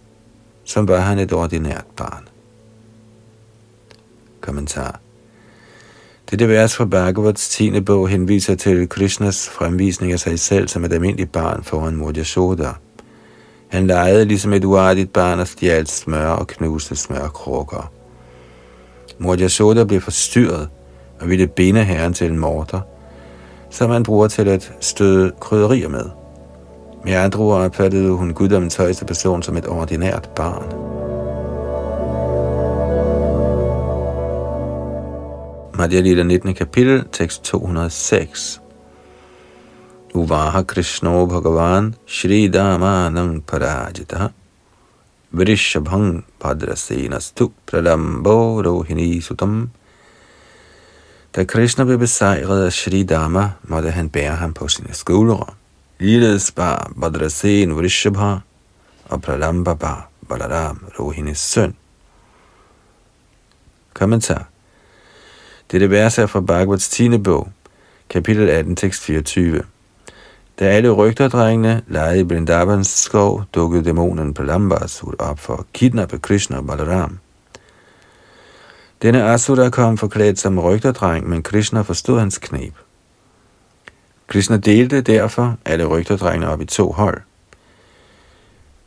som 0.64 0.88
var 0.88 1.00
han 1.00 1.20
et 1.20 1.34
ordinært 1.34 1.86
barn. 1.96 2.28
Kommentar 4.42 5.00
dette 6.32 6.48
vers 6.48 6.76
fra 6.76 6.86
Bhagavats 6.86 7.50
10. 7.50 7.82
bog 7.82 8.10
henviser 8.10 8.56
til 8.56 8.90
Krishnas 8.90 9.50
fremvisning 9.50 10.12
af 10.12 10.20
sig 10.20 10.40
selv 10.40 10.68
som 10.68 10.86
et 10.86 10.94
almindeligt 10.94 11.32
barn 11.32 11.64
foran 11.64 11.96
Mor 11.96 12.12
Yashoda. 12.18 12.70
Han 13.68 13.88
legede 13.88 14.26
ligesom 14.26 14.54
et 14.54 14.66
uartigt 14.66 15.14
barn 15.14 15.40
og 15.40 15.48
stjal 15.48 15.88
smør 15.88 16.28
og 16.28 16.48
knuste 16.48 16.96
smørkrukker. 16.96 17.92
Mor 19.18 19.48
Soda 19.48 19.84
blev 19.84 20.02
forstyrret 20.02 20.70
og 21.20 21.30
ville 21.30 21.48
binde 21.48 21.84
herren 21.84 22.14
til 22.14 22.32
en 22.32 22.40
morter, 22.40 22.82
som 23.70 23.90
man 23.90 24.04
bruger 24.04 24.28
til 24.28 24.48
at 24.48 24.74
støde 24.80 25.32
krydderier 25.40 25.90
med. 25.90 26.06
Med 27.04 27.14
andre 27.14 27.40
ord 27.40 27.62
opfattede 27.62 28.12
hun 28.12 28.34
guddommens 28.34 28.76
højeste 28.76 29.06
person 29.06 29.44
som 29.44 29.58
et 29.58 29.68
ordinært 29.68 30.30
barn. 30.36 30.98
Madhya 35.78 36.00
Lila 36.00 36.24
19. 36.24 36.54
kapitel, 36.54 37.04
tekst 37.12 37.44
206. 37.44 38.62
Uvaha 40.14 40.64
Krishno 40.64 41.26
Bhagavan 41.26 41.94
Shri 42.06 42.48
Damanam 42.50 43.42
Parajita 43.42 44.30
Vrishabhang 45.32 46.24
Padrasenastu 46.40 47.52
Pralambo 47.66 48.62
Rohini 48.64 49.22
Sutam 49.22 49.70
da 51.36 51.44
Krishna 51.44 51.84
blev 51.84 52.00
besejret 52.00 52.66
af 52.66 52.74
Shri 52.74 53.04
Dama, 53.04 53.52
måtte 53.64 53.92
han 53.92 54.10
bære 54.10 54.36
ham 54.36 54.54
på 54.54 54.68
sine 54.68 54.94
skuldre. 54.94 55.46
Ligeledes 56.00 56.52
bar 56.52 56.92
Badrasen 57.02 57.78
Vrishabha 57.78 58.36
og 59.06 59.22
Pralamba 59.22 59.74
bar 59.74 60.10
Balaram 60.30 60.86
Rohinis 61.00 61.40
søn. 61.40 61.76
Kommentar 63.94 64.48
dette 65.72 65.90
vers 65.90 66.18
er 66.18 66.28
fra 66.28 66.40
Bhagavats 66.42 66.90
10. 66.90 67.18
bog, 67.18 67.48
kapitel 68.10 68.50
18, 68.50 68.76
tekst 68.76 69.04
24. 69.04 69.64
Da 70.60 70.66
alle 70.66 70.90
rygterdrengene 70.90 71.82
legede 71.88 72.20
i 72.20 72.24
Brindavans 72.24 72.88
skov, 72.88 73.44
dukkede 73.56 73.86
dæmonen 73.86 74.34
Palambasur 74.34 75.16
op 75.20 75.40
for 75.40 75.54
at 75.54 75.66
kidnappe 75.74 76.20
Krishna 76.20 76.58
og 76.58 76.68
Balaram. 76.68 77.20
Denne 79.02 79.24
Asura 79.24 79.70
kom 79.70 79.98
forklædt 79.98 80.40
som 80.40 80.60
rygterdreng, 80.60 81.30
men 81.30 81.44
Krishna 81.44 81.82
forstod 81.82 82.20
hans 82.20 82.38
knep. 82.38 82.74
Krishna 84.28 84.58
delte 84.58 85.02
derfor 85.02 85.58
alle 85.66 85.86
rygterdrengene 85.86 86.50
op 86.50 86.62
i 86.62 86.66
to 86.66 86.92
hold. 86.92 87.22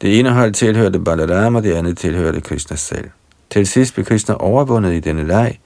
Det 0.01 0.19
ene 0.19 0.33
hold 0.33 0.53
tilhørte 0.53 0.99
Balaram, 0.99 1.55
og 1.55 1.63
det 1.63 1.73
andet 1.75 1.99
tilhørte 1.99 2.41
Krishna 2.41 2.77
selv. 2.77 3.11
Til 3.51 3.67
sidst 3.67 3.95
blev 3.95 4.07
Krishna 4.07 4.35
overvundet 4.35 4.93
i 4.93 5.01
denne 5.01 5.27
leg, 5.27 5.59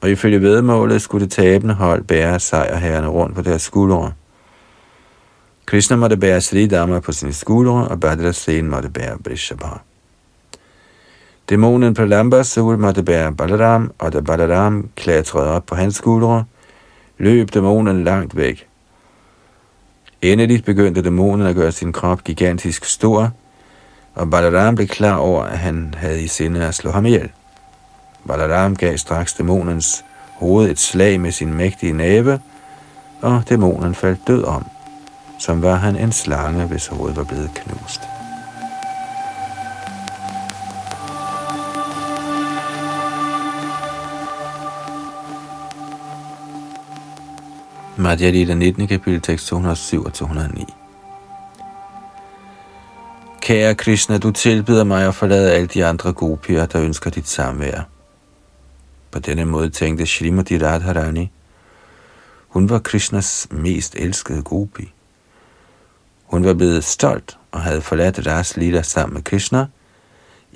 og 0.00 0.10
ifølge 0.10 0.42
vedmålet 0.42 1.02
skulle 1.02 1.24
det 1.24 1.32
tabende 1.32 1.74
hold 1.74 2.04
bære 2.04 2.40
sejrherrene 2.40 3.08
rundt 3.08 3.34
på 3.34 3.42
deres 3.42 3.62
skuldre. 3.62 4.12
Krishna 5.66 5.96
måtte 5.96 6.16
bære 6.16 6.40
Sri 6.40 6.66
Dhamma 6.66 7.00
på 7.00 7.12
sine 7.12 7.32
skuldre, 7.32 7.88
og 7.88 8.00
Bhadrasen 8.00 8.68
måtte 8.68 8.90
bære 8.90 9.18
Brishabha. 9.24 9.89
Dæmonen 11.50 11.94
Pralambasur 11.94 12.76
måtte 12.76 13.02
bære 13.02 13.32
Balaram, 13.32 13.92
og 13.98 14.12
da 14.12 14.20
Balaram 14.20 14.88
klatrede 14.96 15.50
op 15.50 15.66
på 15.66 15.74
hans 15.74 15.94
skuldre, 15.94 16.44
løb 17.18 17.54
dæmonen 17.54 18.04
langt 18.04 18.36
væk. 18.36 18.66
Endeligt 20.22 20.64
begyndte 20.64 21.02
dæmonen 21.02 21.46
at 21.46 21.54
gøre 21.54 21.72
sin 21.72 21.92
krop 21.92 22.24
gigantisk 22.24 22.84
stor, 22.84 23.30
og 24.14 24.30
Balaram 24.30 24.74
blev 24.74 24.88
klar 24.88 25.16
over, 25.16 25.42
at 25.42 25.58
han 25.58 25.94
havde 25.96 26.22
i 26.22 26.26
sinde 26.26 26.66
at 26.66 26.74
slå 26.74 26.90
ham 26.90 27.06
ihjel. 27.06 27.30
Balaram 28.28 28.76
gav 28.76 28.96
straks 28.96 29.34
dæmonens 29.34 30.04
hoved 30.34 30.70
et 30.70 30.78
slag 30.78 31.20
med 31.20 31.32
sin 31.32 31.54
mægtige 31.54 31.92
næve, 31.92 32.40
og 33.22 33.42
dæmonen 33.48 33.94
faldt 33.94 34.20
død 34.26 34.44
om, 34.44 34.64
som 35.38 35.62
var 35.62 35.74
han 35.74 35.96
en 35.96 36.12
slange, 36.12 36.64
hvis 36.64 36.86
hovedet 36.86 37.16
var 37.16 37.24
blevet 37.24 37.50
knust. 37.54 38.09
Madhya 48.00 48.30
Lita 48.30 48.54
19. 48.54 48.86
kapitel 48.86 49.20
tekst 49.20 49.46
207 49.46 50.04
og 50.04 50.12
209. 50.12 50.64
Kære 53.40 53.74
Krishna, 53.74 54.18
du 54.18 54.30
tilbyder 54.30 54.84
mig 54.84 55.06
at 55.06 55.14
forlade 55.14 55.52
alle 55.52 55.66
de 55.66 55.84
andre 55.84 56.12
gopier, 56.12 56.66
der 56.66 56.82
ønsker 56.82 57.10
dit 57.10 57.28
samvær. 57.28 57.88
På 59.10 59.18
denne 59.18 59.44
måde 59.44 59.70
tænkte 59.70 60.06
Shrimati 60.06 60.58
Radharani. 60.58 61.30
Hun 62.48 62.68
var 62.68 62.78
Krishnas 62.78 63.48
mest 63.50 63.94
elskede 63.94 64.42
gopi. 64.42 64.92
Hun 66.24 66.44
var 66.44 66.54
blevet 66.54 66.84
stolt 66.84 67.38
og 67.52 67.60
havde 67.60 67.80
forladt 67.80 68.26
Ras 68.26 68.56
Lila 68.56 68.82
sammen 68.82 69.14
med 69.14 69.22
Krishna. 69.22 69.66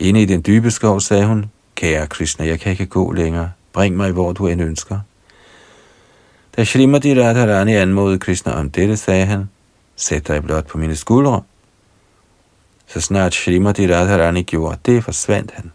Inde 0.01 0.23
i 0.23 0.25
den 0.25 0.43
dybe 0.47 0.71
skov 0.71 1.01
sagde 1.01 1.27
hun, 1.27 1.51
Kære 1.75 2.07
Krishna, 2.07 2.47
jeg 2.47 2.61
kan 2.61 2.73
ikke 2.73 2.87
gå 2.87 3.13
længere. 3.13 3.51
Bring 3.73 3.97
mig, 3.97 4.13
hvor 4.13 4.33
du 4.33 4.47
end 4.47 4.63
ønsker. 4.63 5.01
Da 6.57 6.65
Srimati 6.65 7.15
Radharani 7.15 7.75
anmodede 7.75 8.19
Krishna 8.19 8.53
om 8.53 8.71
dette, 8.71 8.97
sagde 8.97 9.27
han, 9.27 9.51
Sæt 9.97 10.29
dig 10.29 10.43
blot 10.43 10.67
på 10.67 10.79
mine 10.79 10.97
skuldre. 10.97 11.43
Så 12.87 13.01
snart 13.01 13.35
Srimati 13.35 13.95
Radharani 13.95 14.43
gjorde 14.43 14.79
det, 14.87 15.05
forsvandt 15.05 15.51
han. 15.51 15.73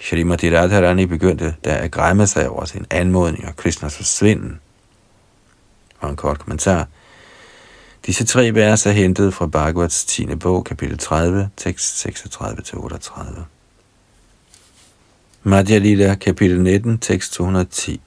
Shrimati 0.00 0.56
Radharani 0.56 1.06
begyndte 1.06 1.54
da 1.64 1.76
at 1.76 1.90
græmme 1.90 2.26
sig 2.26 2.48
over 2.48 2.64
sin 2.64 2.86
anmodning 2.90 3.48
og 3.48 3.56
Krishnas 3.56 3.96
forsvinden. 3.96 4.60
Og 6.00 6.10
en 6.10 6.16
kort 6.16 6.38
kommentar. 6.38 6.88
Disse 8.06 8.26
tre 8.26 8.54
vers 8.54 8.86
er 8.86 8.90
hentet 8.90 9.34
fra 9.34 9.46
Bhagavats 9.46 10.04
10. 10.04 10.34
bog, 10.34 10.64
kapitel 10.64 10.98
30, 10.98 11.50
tekst 11.56 12.06
36-38. 12.06 13.40
Madhya 15.42 15.78
Lila, 15.78 16.14
kapitel 16.14 16.60
19, 16.60 16.98
tekst 16.98 17.32
210. 17.32 18.00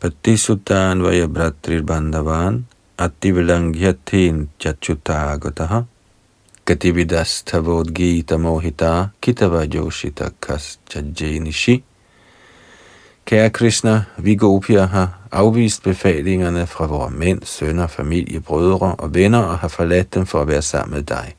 Patisudan 0.00 1.02
vaya 1.02 1.26
bratrir 1.26 1.82
bandhavan 1.82 2.64
ativilangyatin 2.98 4.48
chachutagataha 4.58 5.86
Gatividas 6.64 7.42
Gita 7.94 8.38
Mohita 8.38 9.10
Kitava 9.20 9.66
Joshita 9.66 10.30
Kas 10.40 10.78
Chajenishi 10.88 11.82
Kære 13.26 13.50
Krishna, 13.50 14.04
vi 14.18 14.34
gopier 14.34 14.86
har 14.86 15.18
afvist 15.32 15.82
befalingerne 15.82 16.66
fra 16.66 16.86
vores 16.86 17.14
mænd, 17.14 17.42
sønner, 17.42 17.86
familie, 17.86 18.40
brødre 18.40 18.94
og 18.94 19.14
venner 19.14 19.38
og 19.38 19.58
har 19.58 19.68
forladt 19.68 20.14
dem 20.14 20.26
for 20.26 20.40
at 20.40 20.48
være 20.48 20.62
sammen 20.62 20.94
med 20.94 21.02
dig. 21.02 21.34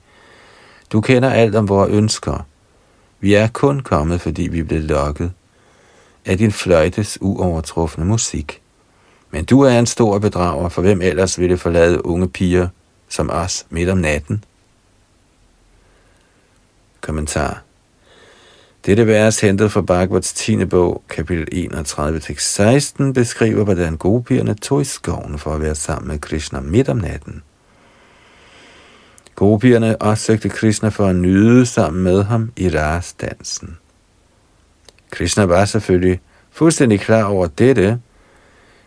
Du 0.92 1.02
kender 1.02 1.30
alt 1.30 1.56
om 1.56 1.70
vores 1.70 1.92
ønsker. 1.92 2.46
Vi 3.20 3.34
er 3.34 3.48
kun 3.48 3.80
kommet, 3.80 4.22
fordi 4.22 4.48
vi 4.48 4.64
blev 4.64 4.82
lokket 4.82 5.32
af 6.26 6.38
din 6.38 6.52
fløjtes 6.52 7.18
uovertrufne 7.22 8.06
musik. 8.06 8.62
Men 9.32 9.46
du 9.46 9.62
er 9.62 9.80
en 9.80 9.86
stor 9.86 10.20
bedrager, 10.20 10.70
for 10.70 10.82
hvem 10.82 11.02
ellers 11.02 11.40
ville 11.40 11.58
forlade 11.58 12.06
unge 12.06 12.30
piger 12.30 12.68
som 13.10 13.30
os 13.30 13.66
midt 13.70 13.90
om 13.90 13.98
natten? 13.98 14.44
Kommentar 17.02 17.64
dette 18.86 19.08
vers 19.08 19.40
hentet 19.40 19.72
fra 19.72 19.82
Bhagavats 19.82 20.34
10. 20.34 20.66
bog, 20.66 21.04
kapitel 21.10 21.48
31, 21.52 22.20
tekst 22.20 22.54
16, 22.54 23.14
beskriver, 23.14 23.64
hvordan 23.64 23.98
gopierne 23.98 24.54
tog 24.54 24.82
i 24.82 24.86
skoven 24.86 25.40
for 25.40 25.54
at 25.54 25.62
være 25.62 25.76
sammen 25.76 26.08
med 26.08 26.20
Krishna 26.20 26.60
midt 26.60 26.90
om 26.90 26.98
natten. 26.98 27.44
Gopierne 29.36 30.02
opsøgte 30.02 30.50
Krishna 30.50 30.90
for 30.90 31.08
at 31.08 31.16
nyde 31.16 31.66
sammen 31.66 32.04
med 32.04 32.24
ham 32.24 32.52
i 32.58 32.70
rasdansen. 32.70 33.78
Krishna 35.12 35.44
var 35.44 35.66
selvfølgelig 35.66 36.20
fuldstændig 36.52 37.00
klar 37.00 37.24
over 37.24 37.48
dette, 37.48 38.00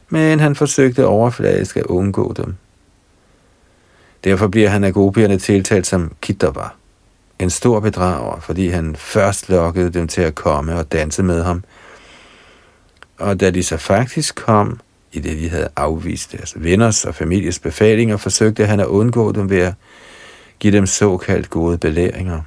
men 0.08 0.40
han 0.40 0.56
forsøgte 0.56 1.06
overfladisk 1.06 1.76
at 1.76 1.86
undgå 1.86 2.32
dem. 2.36 2.54
Derfor 4.24 4.48
bliver 4.48 4.68
han 4.68 4.84
af 4.84 4.94
gopierne 4.94 5.38
tiltalt 5.38 5.86
som 5.86 6.12
Kittava 6.20 6.68
en 7.42 7.50
stor 7.50 7.80
bedrager, 7.80 8.40
fordi 8.40 8.68
han 8.68 8.96
først 8.96 9.48
lokkede 9.48 9.90
dem 9.90 10.08
til 10.08 10.22
at 10.22 10.34
komme 10.34 10.76
og 10.76 10.92
danse 10.92 11.22
med 11.22 11.42
ham. 11.42 11.64
Og 13.18 13.40
da 13.40 13.50
de 13.50 13.62
så 13.62 13.76
faktisk 13.76 14.34
kom, 14.34 14.80
i 15.12 15.20
det 15.20 15.38
de 15.38 15.48
havde 15.48 15.68
afvist 15.76 16.32
deres 16.32 16.54
venners 16.56 17.04
og 17.04 17.14
families 17.14 17.58
befalinger, 17.58 18.16
forsøgte 18.16 18.66
han 18.66 18.80
at 18.80 18.86
undgå 18.86 19.32
dem 19.32 19.50
ved 19.50 19.58
at 19.58 19.74
give 20.58 20.72
dem 20.72 20.86
såkaldt 20.86 21.50
gode 21.50 21.78
belæringer. 21.78 22.40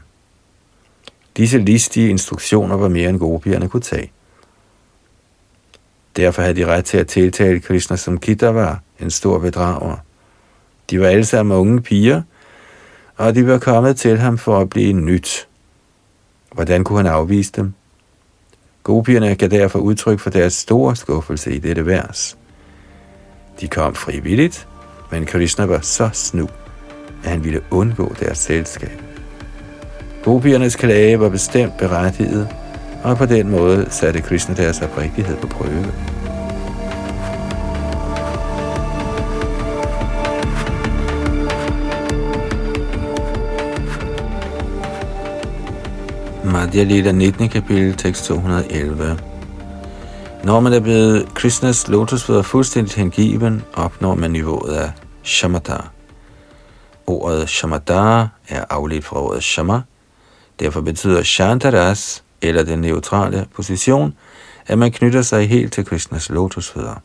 Disse 1.37 1.57
listige 1.57 2.09
instruktioner 2.09 2.75
var 2.75 2.87
mere 2.87 3.09
end 3.09 3.19
gopierne 3.19 3.69
kunne 3.69 3.81
tage. 3.81 4.11
Derfor 6.15 6.41
havde 6.41 6.55
de 6.55 6.65
ret 6.65 6.85
til 6.85 6.97
at 6.97 7.07
tiltale 7.07 7.59
Krishna 7.59 7.95
som 7.95 8.19
var 8.41 8.81
en 8.99 9.11
stor 9.11 9.39
bedrager. 9.39 9.97
De 10.89 10.99
var 10.99 11.07
alle 11.07 11.25
sammen 11.25 11.57
unge 11.57 11.81
piger– 11.81 12.21
og 13.17 13.35
de 13.35 13.47
var 13.47 13.57
kommet 13.57 13.97
til 13.97 14.17
ham 14.17 14.37
for 14.37 14.59
at 14.59 14.69
blive 14.69 14.93
nyt. 14.93 15.47
Hvordan 16.51 16.83
kunne 16.83 16.97
han 16.97 17.07
afvise 17.07 17.51
dem? 17.51 17.73
Gopierne 18.83 19.35
gav 19.35 19.49
derfor 19.49 19.79
udtryk 19.79 20.19
for 20.19 20.29
deres 20.29 20.53
store 20.53 20.95
skuffelse 20.95 21.55
i 21.55 21.59
dette 21.59 21.85
vers. 21.85 22.37
De 23.61 23.67
kom 23.67 23.95
frivilligt, 23.95 24.67
men 25.11 25.25
Krishna 25.25 25.65
var 25.65 25.79
så 25.79 26.09
snu, 26.13 26.49
at 27.23 27.29
han 27.29 27.43
ville 27.43 27.61
undgå 27.71 28.15
deres 28.19 28.37
selskab. 28.37 29.04
Gopiernes 30.25 30.75
klage 30.75 31.19
var 31.19 31.29
bestemt 31.29 31.77
berettiget, 31.77 32.47
og 33.03 33.17
på 33.17 33.25
den 33.25 33.49
måde 33.49 33.87
satte 33.89 34.21
Krishna 34.21 34.55
deres 34.55 34.81
oprigtighed 34.81 35.37
på 35.37 35.47
prøve. 35.47 35.85
Madhya 46.43 46.83
Lila 46.83 47.11
19. 47.11 47.49
kapitel, 47.49 47.93
tekst 47.93 48.25
211. 48.25 49.19
Når 50.43 50.59
man 50.59 50.73
er 50.73 50.79
blevet 50.79 51.25
Krishnas 51.33 51.87
lotusfødder 51.87 52.41
fuldstændigt 52.41 52.95
hengiven, 52.95 53.63
opnår 53.73 54.15
man 54.15 54.31
niveauet 54.31 54.73
af 54.73 54.91
shamatha. 55.23 55.77
Ordet 57.07 57.49
shamatha 57.49 58.25
er 58.49 58.65
afledt 58.69 59.05
fra 59.05 59.21
ordet 59.21 59.43
shama. 59.43 59.81
Derfor 60.59 60.81
betyder 60.81 61.23
shantaras, 61.23 62.23
eller 62.41 62.63
den 62.63 62.79
neutrale 62.79 63.47
position, 63.55 64.13
at 64.67 64.77
man 64.77 64.91
knytter 64.91 65.21
sig 65.21 65.49
helt 65.49 65.73
til 65.73 65.85
Krishnas 65.85 66.29
lotusfødder. 66.29 66.95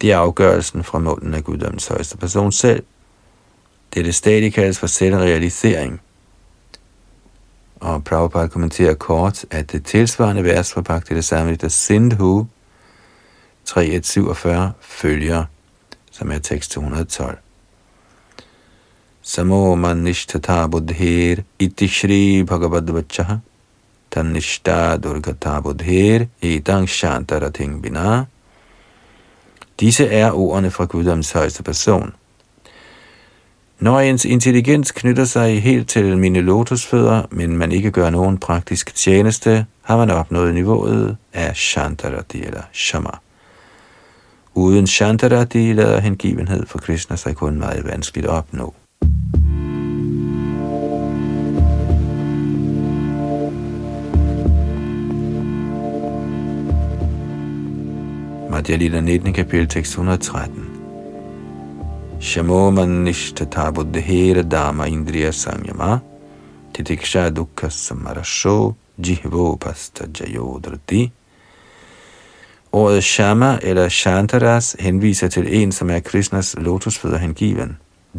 Det 0.00 0.12
er 0.12 0.18
afgørelsen 0.18 0.84
fra 0.84 0.98
munden 0.98 1.34
af 1.34 1.44
guddommens 1.44 1.86
højeste 1.86 2.16
person 2.16 2.52
selv. 2.52 2.82
Dette 3.94 4.12
stadie 4.12 4.50
kaldes 4.50 4.78
for 4.78 4.86
selvrealisering– 4.86 6.00
og 7.80 8.04
Prabhupada 8.04 8.46
kommenterer 8.46 8.94
kort, 8.94 9.44
at 9.50 9.72
det 9.72 9.84
tilsvarende 9.84 10.44
vers 10.44 10.72
fra 10.72 10.80
Bhakti 10.80 11.22
Samhita 11.22 11.68
Sindhu 11.68 12.46
3147 13.64 14.72
følger, 14.80 15.44
som 16.10 16.32
er 16.32 16.38
tekst 16.38 16.70
212. 16.70 17.38
समो 19.24 19.74
मनिष्ठता 19.76 20.70
buddhir 20.70 21.44
iti 21.58 21.86
shri 21.86 22.42
bhagavad 22.42 22.88
vachaha 22.88 23.40
tanishta 24.10 24.98
durgata 24.98 25.60
buddhir 25.62 26.28
etang 26.42 26.86
shantarating 26.86 27.82
bina. 27.82 28.26
Disse 29.80 30.06
er 30.06 30.32
ordene 30.32 30.70
fra 30.70 30.84
Guddoms 30.84 31.32
højeste 31.32 31.62
person. 31.62 32.12
Når 33.78 34.00
ens 34.00 34.24
intelligens 34.24 34.92
knytter 34.92 35.24
sig 35.24 35.62
helt 35.62 35.88
til 35.88 36.18
mine 36.18 36.40
lotusfødder, 36.40 37.22
men 37.30 37.56
man 37.56 37.72
ikke 37.72 37.90
gør 37.90 38.10
nogen 38.10 38.38
praktisk 38.38 38.94
tjeneste, 38.94 39.66
har 39.82 39.96
man 39.96 40.10
opnået 40.10 40.54
niveauet 40.54 41.16
af 41.32 41.56
Shantarati 41.56 42.42
eller 42.42 42.62
Shama. 42.72 43.10
Uden 44.54 44.86
Shantarati 44.86 45.72
lader 45.72 46.00
hengivenhed 46.00 46.66
for 46.66 46.78
Krishna 46.78 47.16
sig 47.16 47.36
kun 47.36 47.58
meget 47.58 47.84
vanskeligt 47.84 48.26
opnå. 48.26 48.74
Madhya 58.60 58.76
Lila 58.76 59.00
19. 59.00 59.32
kapitel 59.32 59.66
tekst 59.68 59.98
113 59.98 60.50
Shamomanishtata 62.20 63.70
buddhira 63.72 64.42
dama 64.42 64.86
indriya 64.86 65.32
sanyama 65.32 66.00
titiksha 66.72 67.30
dukkha 67.30 67.70
samarasho 67.70 68.74
jihvopasta 69.00 70.06
jayodrati. 70.12 71.10
Ordet 72.72 73.04
Shama 73.04 73.58
eller 73.62 73.88
Shantaras 73.88 74.76
henviser 74.80 75.28
til 75.28 75.62
en, 75.62 75.72
som 75.72 75.90
er 75.90 76.00
Krishnas 76.00 76.54
lotusfødder 76.58 77.18
hengiven. 77.18 77.78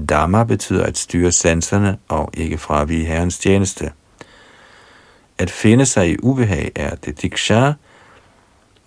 Dhamma 0.10 0.44
betyder 0.44 0.84
at 0.84 0.98
styre 0.98 1.32
sanserne 1.32 1.98
og 2.10 2.30
ikke 2.34 2.58
fravige 2.58 3.06
herrens 3.06 3.40
tjeneste. 3.40 3.92
At 5.38 5.52
finde 5.52 5.86
sig 5.86 6.10
i 6.10 6.18
ubehag 6.24 6.72
er 6.76 6.96
det 6.96 7.22
diksha, 7.22 7.72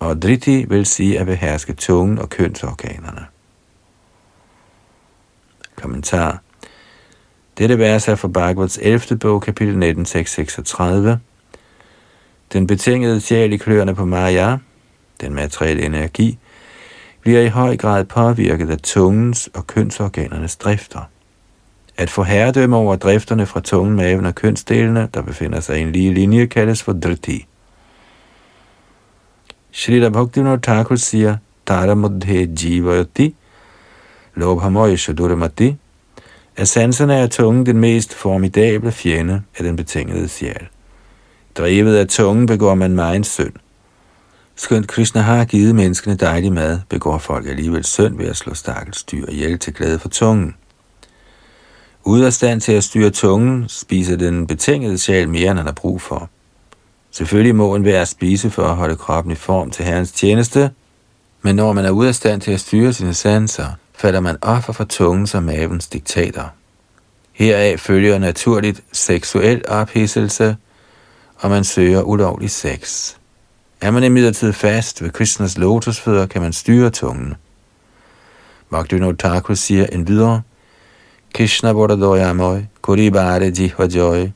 og 0.04 0.22
driti 0.22 0.64
vil 0.68 0.86
sige 0.86 1.18
at 1.18 1.26
beherske 1.26 1.72
tungen 1.72 2.18
og 2.18 2.30
kønsorganerne. 2.30 3.26
Kommentar. 5.76 6.42
Dette 7.58 7.78
vers 7.78 8.08
er 8.08 8.14
fra 8.14 8.28
Bhagavats 8.28 8.78
11. 8.82 9.18
bog, 9.18 9.42
kapitel 9.42 9.78
19, 9.78 10.04
36. 10.04 11.20
Den 12.52 12.66
betingede 12.66 13.20
sjæl 13.20 13.52
i 13.52 13.56
kløerne 13.56 13.94
på 13.94 14.04
Maya, 14.04 14.56
den 15.20 15.34
materielle 15.34 15.82
energi, 15.82 16.38
bliver 17.20 17.40
i 17.40 17.48
høj 17.48 17.76
grad 17.76 18.04
påvirket 18.04 18.70
af 18.70 18.78
tungens 18.78 19.50
og 19.54 19.66
kønsorganernes 19.66 20.56
drifter. 20.56 21.00
At 21.96 22.10
få 22.10 22.22
herredømme 22.22 22.76
over 22.76 22.96
drifterne 22.96 23.46
fra 23.46 23.60
tungen, 23.60 23.96
maven 23.96 24.26
og 24.26 24.34
kønsdelene, 24.34 25.08
der 25.14 25.22
befinder 25.22 25.60
sig 25.60 25.78
i 25.78 25.82
en 25.82 25.92
lige 25.92 26.14
linje, 26.14 26.46
kaldes 26.46 26.82
for 26.82 26.92
driti. 26.92 27.46
Srila 29.76 30.08
Bhaktivinoda 30.08 30.60
Thakur 30.62 30.96
siger, 30.96 31.36
Tara 31.66 31.94
Mudhe 31.94 32.48
Jivayati, 32.62 33.34
Lobhamoy 34.34 34.96
Shaduramati, 34.96 35.76
at 36.56 36.68
sanserne 36.68 37.16
af 37.16 37.30
tungen 37.30 37.66
den 37.66 37.78
mest 37.78 38.14
formidable 38.14 38.92
fjende 38.92 39.42
af 39.58 39.64
den 39.64 39.76
betingede 39.76 40.28
sjæl. 40.28 40.66
Drevet 41.58 41.96
af 41.96 42.06
tungen 42.08 42.46
begår 42.46 42.74
man 42.74 42.94
meget 42.94 43.26
synd. 43.26 43.52
Skønt 44.56 44.88
Krishna 44.88 45.20
har 45.20 45.44
givet 45.44 45.74
menneskene 45.74 46.16
dejlig 46.16 46.52
mad, 46.52 46.80
begår 46.88 47.18
folk 47.18 47.46
alligevel 47.46 47.84
synd 47.84 48.16
ved 48.16 48.26
at 48.26 48.36
slå 48.36 48.54
stakkels 48.54 49.02
dyr 49.02 49.26
ihjel 49.28 49.58
til 49.58 49.74
glæde 49.74 49.98
for 49.98 50.08
tungen. 50.08 50.54
Ude 52.04 52.26
af 52.26 52.32
stand 52.32 52.60
til 52.60 52.72
at 52.72 52.84
styre 52.84 53.10
tungen, 53.10 53.68
spiser 53.68 54.16
den 54.16 54.46
betingede 54.46 54.98
sjæl 54.98 55.28
mere, 55.28 55.50
end 55.50 55.58
han 55.58 55.66
har 55.66 55.72
brug 55.72 56.00
for. 56.00 56.30
Selvfølgelig 57.16 57.54
må 57.54 57.74
en 57.74 57.84
være 57.84 58.06
spise 58.06 58.50
for 58.50 58.62
at 58.62 58.76
holde 58.76 58.96
kroppen 58.96 59.32
i 59.32 59.34
form 59.34 59.70
til 59.70 59.84
herrens 59.84 60.12
tjeneste, 60.12 60.70
men 61.42 61.56
når 61.56 61.72
man 61.72 61.84
er 61.84 61.90
ude 61.90 62.08
af 62.08 62.14
stand 62.14 62.40
til 62.40 62.52
at 62.52 62.60
styre 62.60 62.92
sine 62.92 63.14
sanser, 63.14 63.66
falder 63.96 64.20
man 64.20 64.36
offer 64.42 64.72
for 64.72 64.84
tungens 64.84 65.34
og 65.34 65.42
mavens 65.42 65.86
diktater. 65.86 66.44
Heraf 67.32 67.80
følger 67.80 68.18
naturligt 68.18 68.82
seksuel 68.92 69.62
ophidselse, 69.68 70.56
og 71.36 71.50
man 71.50 71.64
søger 71.64 72.02
ulovlig 72.02 72.50
sex. 72.50 73.14
Er 73.80 73.90
man 73.90 74.04
imidlertid 74.04 74.52
fast 74.52 75.02
ved 75.02 75.10
Krishnas 75.10 75.58
lotusfødder, 75.58 76.26
kan 76.26 76.42
man 76.42 76.52
styre 76.52 76.90
tungen. 76.90 77.34
Bhaktivinoda 78.70 79.28
Thakur 79.28 79.54
siger 79.54 79.86
en 79.86 80.08
videre, 80.08 80.42
Krishna 81.34 81.72
Bodadoyamoi, 81.72 82.66
Kuribare 82.82 83.52
Jihvajoy, 83.58 84.28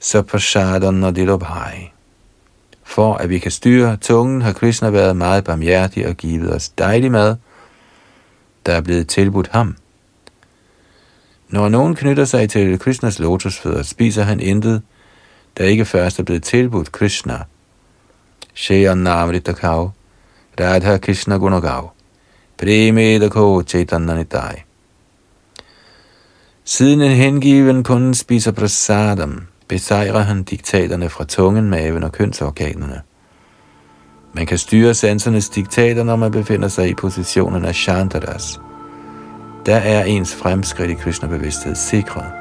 Saprashadan 0.00 0.94
Nadilobhai. 0.94 1.92
For 2.90 3.14
at 3.14 3.30
vi 3.30 3.38
kan 3.38 3.50
styre 3.50 3.96
tungen, 3.96 4.42
har 4.42 4.52
Krishna 4.52 4.90
været 4.90 5.16
meget 5.16 5.44
barmhjertig 5.44 6.06
og 6.08 6.14
givet 6.14 6.54
os 6.54 6.68
dejlig 6.68 7.12
mad, 7.12 7.36
der 8.66 8.72
er 8.72 8.80
blevet 8.80 9.08
tilbudt 9.08 9.48
ham. 9.48 9.76
Når 11.48 11.68
nogen 11.68 11.94
knytter 11.94 12.24
sig 12.24 12.50
til 12.50 12.78
Krishnas 12.78 13.18
lotusfødder, 13.18 13.82
spiser 13.82 14.22
han 14.22 14.40
intet, 14.40 14.82
der 15.58 15.64
ikke 15.64 15.84
først 15.84 16.18
er 16.18 16.22
blevet 16.22 16.42
tilbudt 16.42 16.92
Krishna. 16.92 17.42
Shayan 18.54 18.98
Namrita 18.98 19.52
Kau, 19.52 19.90
Radha 20.60 20.98
Krishna 20.98 21.36
Gunagav, 21.36 21.92
Premedako 22.58 23.62
Chaitanya 23.62 24.24
Siden 26.64 27.00
en 27.00 27.10
hengiven 27.10 27.84
kun 27.84 28.14
spiser 28.14 28.52
prasadam, 28.52 29.46
besejrer 29.70 30.18
han 30.18 30.42
diktaterne 30.42 31.08
fra 31.08 31.24
tungen, 31.24 31.70
maven 31.70 32.02
og 32.02 32.12
kønsorganerne. 32.12 33.00
Man 34.32 34.46
kan 34.46 34.58
styre 34.58 34.94
sansernes 34.94 35.48
diktater, 35.48 36.04
når 36.04 36.16
man 36.16 36.30
befinder 36.30 36.68
sig 36.68 36.88
i 36.88 36.94
positionen 36.94 37.64
af 37.64 37.74
Shantaras. 37.74 38.60
Der 39.66 39.76
er 39.76 40.04
ens 40.04 40.34
fremskridt 40.34 40.90
i 40.90 40.94
Krishna-bevidsthed 40.94 41.74
sikret. 41.74 42.32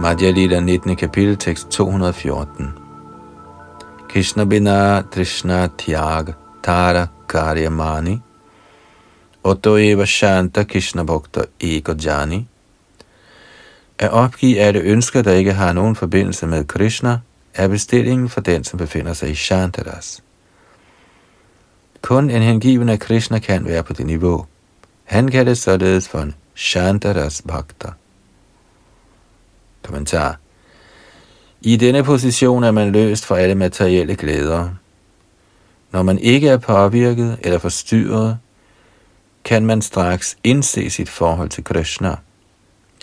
Madhya 0.00 0.30
Lila 0.30 0.60
19. 0.60 0.96
kapitel, 0.96 1.36
tekst 1.36 1.68
214. 1.68 2.72
Krishna 4.08 4.44
Bina 4.44 5.02
Trishna 5.02 5.68
Tyag 5.78 6.43
Tara 6.64 7.06
Karyamani 7.28 8.18
Otto 9.44 9.76
Eva 9.76 10.06
Shanta 10.06 10.64
Krishna 10.64 11.04
Bhakta 11.04 11.44
Ego 11.60 11.94
Jani 12.04 12.48
At 13.98 14.10
opgive 14.10 14.58
alle 14.60 14.80
ønsker, 14.80 15.22
der 15.22 15.32
ikke 15.32 15.52
har 15.52 15.72
nogen 15.72 15.96
forbindelse 15.96 16.46
med 16.46 16.64
Krishna, 16.64 17.18
er 17.54 17.68
bestillingen 17.68 18.28
for 18.28 18.40
den, 18.40 18.64
som 18.64 18.78
befinder 18.78 19.12
sig 19.12 19.30
i 19.30 19.34
Shantaras. 19.34 20.22
Kun 22.02 22.30
en 22.30 22.42
hengiven 22.42 22.88
af 22.88 22.98
Krishna 22.98 23.38
kan 23.38 23.64
være 23.64 23.82
på 23.82 23.92
det 23.92 24.06
niveau. 24.06 24.46
Han 25.04 25.30
kaldes 25.30 25.58
således 25.58 26.08
for 26.08 26.18
en 26.18 26.34
Shantaras 26.54 27.42
Bhakta. 27.42 27.88
Kommentar. 29.82 30.38
I 31.60 31.76
denne 31.76 32.04
position 32.04 32.64
er 32.64 32.70
man 32.70 32.92
løst 32.92 33.26
fra 33.26 33.38
alle 33.38 33.54
materielle 33.54 34.16
glæder. 34.16 34.68
Når 35.94 36.02
man 36.02 36.18
ikke 36.18 36.48
er 36.48 36.56
påvirket 36.56 37.38
eller 37.40 37.58
forstyrret, 37.58 38.38
kan 39.44 39.66
man 39.66 39.82
straks 39.82 40.36
indse 40.44 40.90
sit 40.90 41.08
forhold 41.08 41.48
til 41.48 41.64
Krishna. 41.64 42.16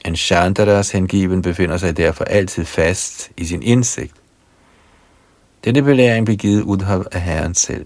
En 0.05 0.15
Shantaras 0.15 0.91
hengiven 0.91 1.41
befinder 1.41 1.77
sig 1.77 1.97
derfor 1.97 2.23
altid 2.23 2.65
fast 2.65 3.31
i 3.37 3.45
sin 3.45 3.63
indsigt. 3.63 4.13
Denne 5.65 5.81
belæring 5.81 6.25
blev 6.25 6.37
givet 6.37 6.61
Udhav 6.61 7.05
af 7.11 7.21
Herren 7.21 7.53
selv. 7.53 7.85